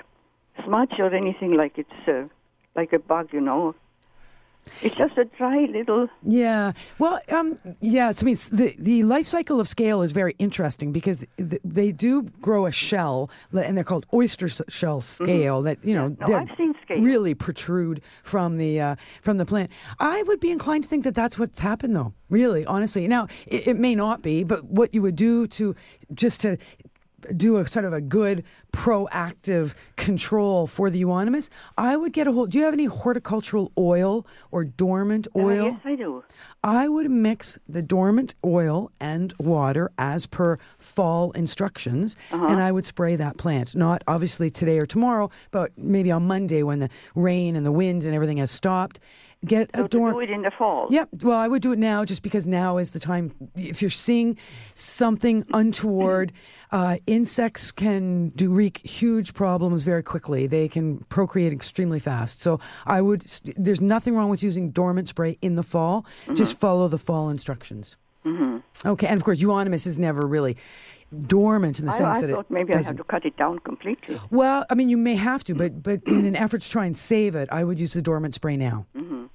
smudge 0.64 1.00
or 1.00 1.14
anything 1.14 1.54
like 1.54 1.78
it's 1.78 2.08
uh, 2.08 2.28
like 2.76 2.92
a 2.94 3.00
bug, 3.00 3.30
you 3.32 3.42
know. 3.42 3.76
It's 4.82 4.96
just 4.96 5.18
a 5.18 5.26
dry 5.26 5.66
little. 5.72 6.08
Yeah. 6.24 6.74
Well, 7.00 7.20
um, 7.32 7.58
yeah. 7.82 8.12
So, 8.12 8.24
I 8.24 8.26
mean, 8.26 8.36
the 8.52 8.76
the 8.80 9.04
life 9.04 9.28
cycle 9.28 9.60
of 9.60 9.68
scale 9.68 10.02
is 10.02 10.12
very 10.12 10.36
interesting 10.40 10.92
because 10.92 11.26
th- 11.38 11.62
they 11.64 11.92
do 11.92 12.24
grow 12.42 12.66
a 12.66 12.72
shell, 12.72 13.30
and 13.54 13.78
they're 13.78 13.84
called 13.84 14.06
oyster 14.14 14.50
shell 14.50 15.02
scale. 15.02 15.62
That 15.62 15.78
you 15.84 15.94
know, 15.94 16.16
No, 16.20 16.36
I've 16.36 16.50
seen 16.58 16.74
scale. 16.84 17.02
really 17.02 17.34
protrude 17.36 18.02
from 18.24 18.58
the 18.58 18.80
uh, 18.82 18.96
from 19.22 19.38
the 19.38 19.46
plant. 19.46 19.72
I 20.00 20.24
would 20.24 20.40
be 20.40 20.52
inclined 20.52 20.84
to 20.84 20.90
think 20.90 21.04
that 21.04 21.16
that's 21.16 21.38
what's 21.40 21.60
happened, 21.60 21.96
though. 21.96 22.14
Really, 22.30 22.66
honestly. 22.66 23.08
Now, 23.08 23.28
it, 23.48 23.68
it 23.68 23.78
may 23.78 23.94
not 23.96 24.22
be, 24.22 24.44
but 24.44 24.64
what 24.66 24.94
you 24.94 25.02
would 25.04 25.16
do 25.16 25.48
to 25.48 25.76
just 26.14 26.42
to 26.42 26.58
do 27.36 27.58
a 27.58 27.68
sort 27.68 27.86
of 27.86 27.94
a 27.94 28.02
good 28.02 28.44
proactive 28.72 29.74
control 29.96 30.68
for 30.68 30.90
the 30.90 31.00
euonymus, 31.00 31.50
I 31.78 31.96
would 31.98 32.12
get 32.14 32.28
a 32.28 32.32
hold. 32.32 32.52
Do 32.52 32.58
you 32.60 32.66
have 32.66 32.74
any 32.74 32.86
horticultural 32.86 33.72
oil 33.78 34.26
or 34.52 34.64
dormant 34.64 35.28
Uh, 35.36 35.40
oil? 35.40 35.66
yes, 35.72 35.80
I 35.86 35.96
do. 35.96 36.24
I 36.64 36.88
would 36.88 37.10
mix 37.10 37.58
the 37.70 37.82
dormant 37.82 38.36
oil 38.44 38.92
and 39.00 39.34
water 39.40 39.92
as 39.98 40.26
per 40.26 40.58
fall 40.78 41.32
instructions, 41.32 42.16
Uh-huh. 42.32 42.46
and 42.48 42.60
I 42.60 42.72
would 42.72 42.86
spray 42.86 43.16
that 43.16 43.38
plant. 43.38 43.76
Not 43.76 44.04
obviously 44.08 44.50
today 44.50 44.78
or 44.80 44.86
tomorrow, 44.86 45.30
but 45.52 45.72
maybe 45.78 46.12
on 46.12 46.28
Monday 46.28 46.64
when 46.64 46.80
the 46.80 46.90
rain 47.16 47.56
and 47.56 47.66
the 47.66 47.72
wind 47.72 48.04
and 48.06 48.14
everything 48.14 48.38
has 48.38 48.52
stopped. 48.52 49.00
Get 49.46 49.70
So 49.76 49.86
a 49.86 49.88
dorm. 49.88 50.14
do 50.14 50.20
it 50.20 50.30
in 50.30 50.42
the 50.42 50.52
fall. 50.52 50.88
Yep. 50.90 51.10
Well, 51.24 51.38
I 51.38 51.48
would 51.48 51.62
do 51.62 51.72
it 51.72 51.80
now 51.80 52.04
just 52.06 52.24
because 52.24 52.46
now 52.48 52.78
is 52.78 52.90
the 52.92 53.00
time. 53.00 53.32
If 53.56 53.82
you're 53.82 53.92
seeing 53.92 54.38
something 54.74 55.46
untoward, 55.54 56.32
uh, 56.72 56.98
insects 57.08 57.72
can 57.72 58.30
do 58.30 58.50
wreak 58.50 58.78
huge 58.86 59.34
problems 59.34 59.84
very 59.84 60.04
quickly. 60.04 60.48
They 60.48 60.68
can 60.68 61.00
procreate 61.10 61.54
extremely 61.54 62.00
fast. 62.00 62.42
So 62.42 62.60
I 62.86 63.02
would. 63.02 63.22
There's 63.56 63.82
nothing 63.82 64.16
wrong 64.16 64.30
with 64.30 64.44
using 64.44 64.72
dormant 64.72 65.08
spray 65.08 65.38
in 65.42 65.56
the 65.56 65.64
fall. 65.64 66.06
Just 66.34 66.58
follow 66.60 66.88
the 66.88 66.98
fall 66.98 67.30
instructions. 67.30 67.96
Mm-hmm. 68.26 68.88
Okay, 68.88 69.06
and 69.08 69.18
of 69.18 69.24
course, 69.24 69.40
euonymus 69.40 69.86
is 69.86 70.00
never 70.00 70.26
really 70.28 70.58
dormant 71.28 71.80
in 71.80 71.86
the 71.86 71.92
I, 71.92 71.96
sense 71.98 72.18
I 72.18 72.22
that 72.22 72.34
thought 72.34 72.46
it 72.46 72.52
maybe 72.52 72.74
I 72.74 72.78
doesn't. 72.78 72.98
have 72.98 73.06
to 73.06 73.12
cut 73.12 73.24
it 73.26 73.38
down 73.38 73.60
completely. 73.60 74.20
Well, 74.32 74.66
I 74.70 74.74
mean, 74.74 74.90
you 74.90 74.98
may 74.98 75.16
have 75.16 75.44
to, 75.46 75.54
but 75.54 75.84
but 75.84 76.02
in 76.08 76.26
an 76.26 76.36
effort 76.36 76.62
to 76.64 76.70
try 76.70 76.86
and 76.86 76.98
save 76.98 77.36
it, 77.36 77.48
I 77.52 77.64
would 77.64 77.80
use 77.80 77.94
the 77.94 78.02
dormant 78.02 78.34
spray 78.34 78.58
now. 78.58 78.88
Mm-hmm. 78.98 79.26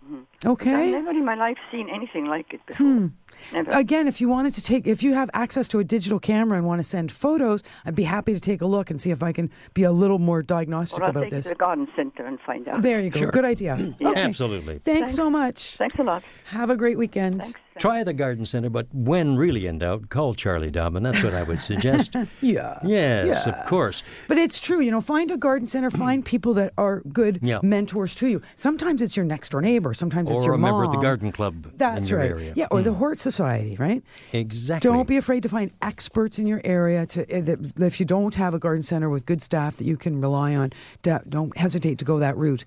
Okay. 0.45 0.75
I've 0.75 1.05
never 1.05 1.11
in 1.11 1.25
my 1.25 1.35
life 1.35 1.59
seen 1.71 1.91
anything 1.91 2.25
like 2.27 2.55
it 2.55 2.65
before. 2.67 2.87
Hmm. 2.87 3.07
Never. 3.53 3.71
Again, 3.73 4.09
if 4.09 4.21
you 4.21 4.29
wanted 4.29 4.55
to 4.55 4.63
take, 4.63 4.87
if 4.87 5.03
you 5.03 5.13
have 5.15 5.29
access 5.35 5.69
to 5.69 5.79
a 5.81 5.85
digital 5.85 6.19
camera 6.19 6.57
and 6.57 6.67
want 6.67 6.79
to 6.81 6.85
send 6.85 7.13
photos, 7.13 7.63
I'd 7.85 7.95
be 7.95 8.05
happy 8.05 8.33
to 8.33 8.41
take 8.41 8.61
a 8.63 8.67
look 8.67 8.91
and 8.91 9.01
see 9.01 9.11
if 9.11 9.23
I 9.23 9.33
can 9.33 9.51
be 9.75 9.83
a 9.83 9.93
little 9.93 10.19
more 10.19 10.43
diagnostic 10.43 11.01
or 11.01 11.05
I'll 11.05 11.11
about 11.11 11.25
take 11.25 11.33
it 11.33 11.37
this. 11.37 11.45
to 11.47 11.51
the 11.51 11.57
garden 11.57 11.89
center 11.95 12.25
and 12.25 12.39
find 12.41 12.67
out. 12.69 12.83
There 12.83 13.01
you 13.01 13.11
go. 13.11 13.21
Sure. 13.21 13.31
Good 13.31 13.45
idea. 13.45 13.77
Okay. 14.11 14.23
Absolutely. 14.23 14.79
Thanks, 14.79 15.15
so 15.15 15.31
much. 15.31 15.77
Thanks 15.77 15.95
a 15.99 16.03
lot. 16.03 16.23
Have 16.47 16.71
a 16.71 16.77
great 16.77 16.97
weekend. 16.99 17.55
Try 17.79 18.03
the 18.05 18.13
garden 18.13 18.45
center, 18.45 18.69
but 18.69 18.87
when 18.93 19.37
really 19.37 19.67
in 19.67 19.79
doubt, 19.79 20.09
call 20.11 20.35
Charlie 20.35 20.71
Dobbin. 20.71 21.03
That's 21.03 21.23
what 21.23 21.35
I 21.35 21.43
would 21.43 21.63
suggest. 21.63 22.15
Yeah. 22.41 22.79
Yes, 22.85 23.45
Yeah. 23.47 23.53
of 23.53 23.67
course. 23.69 24.03
But 24.29 24.39
it's 24.39 24.59
true, 24.61 24.81
you 24.81 24.91
know, 24.91 25.01
find 25.01 25.31
a 25.31 25.37
garden 25.37 25.67
center, 25.69 25.91
find 26.07 26.25
people 26.25 26.55
that 26.55 26.73
are 26.79 27.01
good 27.13 27.39
Yeah. 27.43 27.61
mentors 27.63 28.15
to 28.17 28.27
you. 28.29 28.43
Sometimes 28.57 29.01
it's 29.03 29.17
your 29.17 29.25
next 29.27 29.51
door 29.51 29.61
neighbor, 29.61 29.95
sometimes 29.95 30.31
it's 30.31 30.39
Or 30.41 30.45
your 30.45 30.55
a 30.55 30.59
member 30.59 30.85
of 30.85 30.91
the 30.93 30.99
garden 30.99 31.33
club 31.33 31.67
That's 31.77 32.07
in 32.07 32.11
your 32.11 32.19
right. 32.21 32.31
area. 32.31 32.53
Yeah, 32.57 32.67
or 32.71 32.83
the 32.83 32.91
Mm. 32.91 32.97
Hort 32.97 33.21
Society, 33.21 33.77
right? 33.79 34.03
Exactly. 34.33 34.89
Don't 34.91 35.07
be 35.09 35.17
afraid 35.17 35.43
to 35.45 35.49
find 35.49 35.71
experts 35.83 36.39
in 36.39 36.47
your 36.47 36.61
area. 36.65 37.07
To 37.07 37.25
that 37.25 37.59
if 37.79 38.01
you 38.01 38.07
don't 38.07 38.35
have 38.35 38.53
a 38.55 38.59
garden 38.59 38.83
center 38.83 39.09
with 39.09 39.27
good 39.27 39.43
staff 39.43 39.77
that 39.77 39.85
you 39.85 39.97
can 39.97 40.21
rely 40.21 40.55
on, 40.55 40.73
don't 41.29 41.57
hesitate 41.57 41.99
to 41.99 42.05
go 42.05 42.19
that 42.19 42.37
route. 42.37 42.65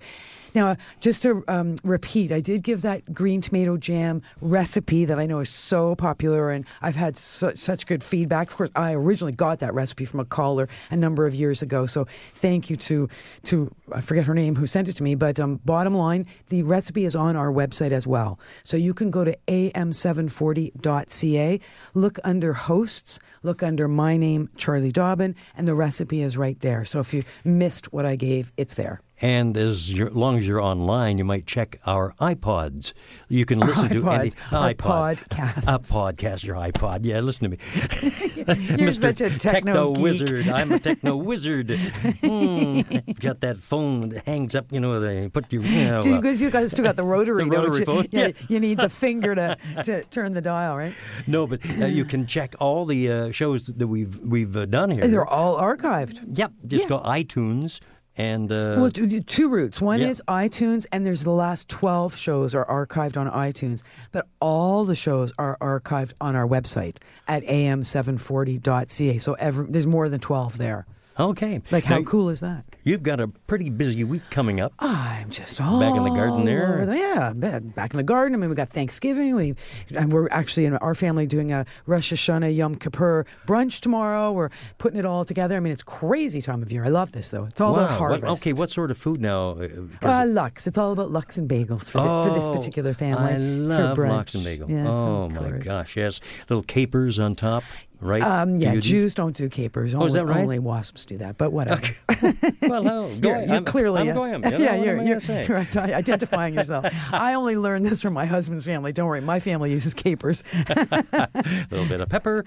Now, 0.54 0.76
just 1.00 1.20
to 1.22 1.42
um, 1.48 1.74
repeat, 1.82 2.30
I 2.30 2.38
did 2.40 2.62
give 2.62 2.82
that 2.82 3.12
green 3.12 3.40
tomato 3.40 3.76
jam 3.76 4.22
recipe 4.40 4.93
that 5.04 5.18
I 5.18 5.26
know 5.26 5.40
is 5.40 5.50
so 5.50 5.96
popular, 5.96 6.52
and 6.52 6.64
I've 6.80 6.94
had 6.94 7.16
su- 7.16 7.56
such 7.56 7.86
good 7.86 8.04
feedback. 8.04 8.50
Of 8.50 8.56
course, 8.56 8.70
I 8.76 8.94
originally 8.94 9.32
got 9.32 9.58
that 9.58 9.74
recipe 9.74 10.04
from 10.04 10.20
a 10.20 10.24
caller 10.24 10.68
a 10.90 10.96
number 10.96 11.26
of 11.26 11.34
years 11.34 11.60
ago, 11.62 11.86
so 11.86 12.06
thank 12.34 12.70
you 12.70 12.76
to 12.76 13.08
to 13.44 13.74
I 13.90 14.00
forget 14.00 14.26
her 14.26 14.34
name 14.34 14.54
who 14.54 14.68
sent 14.68 14.88
it 14.88 14.92
to 14.94 15.02
me. 15.02 15.16
But 15.16 15.40
um, 15.40 15.56
bottom 15.64 15.96
line, 15.96 16.26
the 16.50 16.62
recipe 16.62 17.04
is 17.04 17.16
on 17.16 17.34
our 17.34 17.50
website 17.50 17.90
as 17.90 18.06
well, 18.06 18.38
so 18.62 18.76
you 18.76 18.94
can 18.94 19.10
go 19.10 19.24
to 19.24 19.36
am740.ca, 19.48 21.60
look 21.94 22.18
under 22.22 22.52
hosts, 22.52 23.18
look 23.42 23.60
under 23.62 23.88
my 23.88 24.16
name, 24.16 24.50
Charlie 24.56 24.92
Dobbin, 24.92 25.34
and 25.56 25.66
the 25.66 25.74
recipe 25.74 26.22
is 26.22 26.36
right 26.36 26.60
there. 26.60 26.84
So 26.84 27.00
if 27.00 27.12
you 27.12 27.24
missed 27.42 27.92
what 27.92 28.06
I 28.06 28.14
gave, 28.16 28.52
it's 28.56 28.74
there. 28.74 29.00
And 29.24 29.56
as 29.56 29.90
you're, 29.90 30.10
long 30.10 30.36
as 30.36 30.46
you're 30.46 30.60
online, 30.60 31.16
you 31.16 31.24
might 31.24 31.46
check 31.46 31.80
our 31.86 32.12
iPods. 32.20 32.92
You 33.30 33.46
can 33.46 33.58
listen 33.58 33.88
to 33.88 34.10
any 34.10 34.30
iPod, 34.50 34.76
podcasts. 34.76 35.64
a 35.66 35.78
podcast. 35.78 36.44
Your 36.44 36.56
iPod, 36.56 37.00
yeah. 37.06 37.20
Listen 37.20 37.50
to 37.50 37.56
me, 37.56 37.58
You're 38.78 38.90
Mr. 38.90 39.00
such 39.00 39.20
a 39.22 39.30
techno 39.38 39.94
geek. 39.94 40.02
wizard. 40.02 40.48
I'm 40.48 40.70
a 40.72 40.78
techno 40.78 41.16
wizard. 41.30 41.68
Mm, 41.68 43.18
got 43.20 43.40
that 43.40 43.56
phone 43.56 44.10
that 44.10 44.26
hangs 44.26 44.54
up. 44.54 44.70
You 44.70 44.80
know, 44.80 45.00
they 45.00 45.30
put 45.30 45.50
you. 45.50 45.62
you 45.62 45.84
know, 45.86 46.00
uh, 46.00 46.02
Because 46.02 46.42
you 46.42 46.50
guys 46.50 46.72
still 46.72 46.84
got 46.84 46.96
the 46.96 47.02
rotary, 47.04 47.44
The 47.48 47.50
rotary 47.50 47.78
you? 47.78 47.84
phone, 47.86 48.06
Yeah, 48.10 48.26
yeah. 48.26 48.32
you 48.48 48.60
need 48.60 48.76
the 48.76 48.90
finger 48.90 49.34
to, 49.34 49.56
to 49.84 50.04
turn 50.04 50.34
the 50.34 50.42
dial, 50.42 50.76
right? 50.76 50.94
no, 51.26 51.46
but 51.46 51.60
uh, 51.80 51.86
you 51.86 52.04
can 52.04 52.26
check 52.26 52.54
all 52.60 52.84
the 52.84 53.10
uh, 53.10 53.30
shows 53.30 53.64
that 53.66 53.86
we've 53.86 54.18
we've 54.18 54.54
uh, 54.54 54.66
done 54.66 54.90
here. 54.90 55.08
They're 55.08 55.26
all 55.26 55.58
archived. 55.58 56.20
Yep, 56.36 56.52
just 56.66 56.88
go 56.88 56.98
iTunes 57.00 57.80
and. 58.16 58.50
Uh, 58.50 58.76
well, 58.78 58.90
two 58.90 59.48
routes. 59.48 59.80
One 59.80 60.00
yeah. 60.00 60.08
is 60.08 60.22
iTunes, 60.28 60.86
and 60.92 61.04
there's 61.06 61.24
the 61.24 61.30
last 61.30 61.68
12 61.68 62.16
shows 62.16 62.54
are 62.54 62.66
archived 62.66 63.16
on 63.16 63.30
iTunes. 63.30 63.82
But 64.12 64.26
all 64.40 64.84
the 64.84 64.94
shows 64.94 65.32
are 65.38 65.56
archived 65.60 66.12
on 66.20 66.36
our 66.36 66.46
website 66.46 66.96
at 67.28 67.42
am740.ca. 67.44 69.18
So 69.18 69.34
every, 69.34 69.66
there's 69.68 69.86
more 69.86 70.08
than 70.08 70.20
12 70.20 70.58
there. 70.58 70.86
Okay. 71.18 71.62
Like, 71.70 71.84
how 71.84 71.98
Now, 71.98 72.04
cool 72.04 72.28
is 72.28 72.40
that? 72.40 72.64
You've 72.82 73.02
got 73.02 73.20
a 73.20 73.28
pretty 73.28 73.70
busy 73.70 74.02
week 74.04 74.22
coming 74.30 74.60
up. 74.60 74.72
I'm 74.80 75.30
just 75.30 75.60
all 75.60 75.78
Back 75.80 75.94
in 75.96 76.04
the 76.04 76.10
garden 76.10 76.44
there? 76.44 76.84
the- 76.84 76.96
yeah, 76.96 77.32
back 77.32 77.92
in 77.92 77.96
the 77.96 78.02
garden. 78.02 78.34
I 78.34 78.38
mean, 78.38 78.50
we 78.50 78.56
got 78.56 78.68
Thanksgiving. 78.68 79.34
We 79.36 79.54
and 79.94 80.12
we're 80.12 80.28
actually 80.30 80.64
in 80.66 80.76
our 80.78 80.94
family 80.94 81.26
doing 81.26 81.52
a 81.52 81.64
Rosh 81.86 82.12
Hashanah 82.12 82.54
Yom 82.54 82.74
Kippur 82.74 83.24
brunch 83.46 83.80
tomorrow. 83.80 84.32
We're 84.32 84.50
putting 84.78 84.98
it 84.98 85.06
all 85.06 85.24
together. 85.24 85.56
I 85.56 85.60
mean, 85.60 85.72
it's 85.72 85.82
crazy 85.84 86.40
time 86.42 86.62
of 86.62 86.70
year. 86.72 86.84
I 86.84 86.88
love 86.88 87.12
this 87.12 87.30
though. 87.30 87.44
It's 87.44 87.60
all 87.60 87.72
wow. 87.74 87.78
about 87.84 87.90
what- 88.00 88.20
harvest. 88.20 88.42
okay, 88.46 88.52
what 88.52 88.70
sort 88.70 88.90
of 88.90 88.98
food 88.98 89.20
now? 89.20 89.50
uh, 89.52 89.68
'cause 90.00 90.24
Uh, 90.24 90.26
lox. 90.26 90.66
It's 90.66 90.76
all 90.78 90.92
about 90.92 91.10
lox 91.12 91.38
and 91.38 91.48
bagels 91.48 91.88
for, 91.90 91.98
the, 91.98 92.28
for 92.28 92.34
this 92.34 92.44
Oh, 92.44 92.54
particular 92.54 92.92
family. 92.92 93.32
I 93.34 93.36
love 93.36 93.96
for 93.96 94.02
brunch. 94.02 94.08
lox 94.10 94.34
and 94.34 94.44
bagel. 94.44 94.70
Yes, 94.70 94.86
oh 94.88 95.28
my 95.28 95.50
gosh, 95.58 95.96
yes, 95.96 96.20
little 96.50 96.62
capers 96.64 97.18
on 97.18 97.34
top, 97.34 97.62
right? 98.00 98.22
Um, 98.22 98.58
yeah, 98.60 98.74
do- 98.74 98.80
Jews 98.80 99.14
don't 99.14 99.36
do 99.36 99.48
capers. 99.48 99.94
Oh, 99.94 99.98
Only, 99.98 100.08
is 100.08 100.12
that 100.14 100.26
right? 100.26 100.40
Only 100.40 100.58
wasps 100.58 101.04
do 101.06 101.18
that. 101.18 101.38
But 101.38 101.52
whatever. 101.52 101.82
well, 102.62 102.82
no, 102.82 103.14
go 103.20 103.28
You're, 103.28 103.36
ahead. 103.36 103.48
you're 103.48 103.56
I'm, 103.56 103.64
clearly 103.64 104.02
I'm 104.02 104.08
a- 104.10 104.14
goyim. 104.14 104.44
You 104.44 104.50
know, 104.52 104.58
yeah, 104.58 104.74
you're, 104.76 105.02
you're, 105.02 105.18
you're 105.20 105.66
identifying 105.94 106.54
yourself. 106.54 106.86
I 107.12 107.34
only 107.34 107.56
learned 107.56 107.86
this 107.86 108.00
from 108.00 108.12
my 108.12 108.26
husband's 108.26 108.64
family. 108.64 108.92
Don't 108.92 109.06
worry, 109.06 109.20
my 109.20 109.40
family 109.40 109.70
uses 109.72 109.94
capers. 109.94 110.42
A 110.68 111.28
little 111.70 111.86
bit 111.86 112.00
of 112.00 112.08
pepper, 112.08 112.44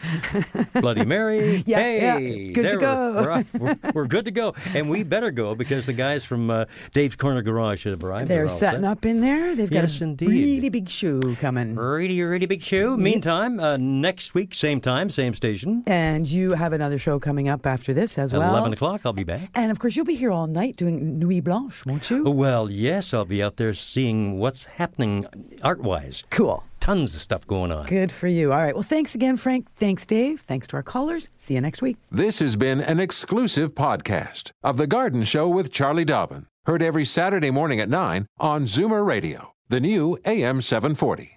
Bloody 0.74 1.06
Mary. 1.06 1.64
Yeah, 1.66 1.78
hey, 1.80 2.02
yeah, 2.48 2.52
good 2.54 2.72
to 2.72 2.78
go. 2.78 3.14
We're, 3.14 3.46
we're, 3.60 3.92
we're, 3.94 4.08
good 4.08 4.26
to 4.26 4.32
go, 4.32 4.54
and 4.74 4.90
we 4.90 5.04
better 5.04 5.32
go 5.32 5.56
because 5.56 5.86
the 5.86 5.94
guys 5.94 6.24
from 6.24 6.50
uh, 6.50 6.66
Dave's 6.94 7.16
Corner 7.16 7.42
Garage 7.42 7.82
should 7.82 7.92
have 7.92 8.04
arrived. 8.04 8.28
They're 8.28 8.48
setting 8.48 8.82
set. 8.82 8.90
up 8.92 9.06
in 9.06 9.22
there. 9.22 9.56
They've 9.56 9.70
got 9.70 9.84
Yes, 9.84 10.02
a 10.02 10.06
indeed. 10.06 10.30
really 10.30 10.70
big 10.70 10.90
shoe 10.90 11.36
coming. 11.40 11.76
Really, 11.76 12.22
really 12.22 12.46
big 12.46 12.62
shoe. 12.62 12.98
Meantime, 12.98 13.60
uh, 13.60 13.78
next 13.78 14.34
week, 14.34 14.54
same 14.54 14.82
time, 14.82 15.10
same 15.10 15.34
station. 15.48 15.84
And 15.88 16.28
you 16.28 16.52
have 16.54 16.74
another 16.74 16.98
show 16.98 17.20
coming 17.20 17.48
up 17.48 17.66
after 17.66 17.94
this 17.94 18.18
as 18.18 18.34
At 18.34 18.40
well. 18.40 18.52
11 18.52 18.74
o'clock, 18.74 19.02
I'll 19.06 19.14
be 19.14 19.24
back. 19.24 19.50
And 19.56 19.72
of 19.72 19.80
course, 19.80 19.96
you'll 19.96 20.06
be 20.06 20.16
here 20.16 20.32
all 20.32 20.48
night 20.48 20.76
doing 20.76 21.20
Nuit 21.20 21.44
Blanche, 21.44 21.86
won't 21.86 22.10
you? 22.10 22.24
Well, 22.24 22.70
yes, 22.70 23.14
I'll 23.14 23.26
be 23.26 23.42
out 23.42 23.58
there 23.58 23.74
seeing 23.74 24.40
what's 24.40 24.66
happening 24.66 25.24
art 25.64 25.82
wise. 25.82 26.24
Cool. 26.30 26.64
Tons 26.80 27.16
of 27.16 27.22
stuff 27.22 27.46
going 27.48 27.72
on. 27.72 27.88
Good 27.88 28.12
for 28.12 28.28
you. 28.28 28.52
All 28.52 28.60
right. 28.60 28.74
Well, 28.74 28.84
thanks 28.84 29.16
again, 29.16 29.38
Frank. 29.38 29.70
Thanks, 29.74 30.06
Dave. 30.06 30.42
Thanks 30.42 30.68
to 30.68 30.76
our 30.78 30.84
callers. 30.84 31.30
See 31.36 31.56
you 31.56 31.62
next 31.62 31.82
week. 31.82 31.98
This 32.12 32.40
has 32.40 32.56
been 32.56 32.82
an 32.82 33.00
exclusive 33.00 33.74
podcast 33.74 34.52
of 34.64 34.78
The 34.78 34.88
Garden 34.88 35.24
Show 35.24 35.48
with 35.50 35.72
Charlie 35.72 36.06
Dobbin. 36.06 36.46
Heard 36.66 36.82
every 36.82 37.06
Saturday 37.06 37.52
morning 37.52 37.80
at 37.80 37.90
9 37.90 38.26
on 38.40 38.66
Zoomer 38.66 39.06
Radio, 39.06 39.54
the 39.70 39.80
new 39.80 40.18
AM 40.26 40.62
740. 40.62 41.37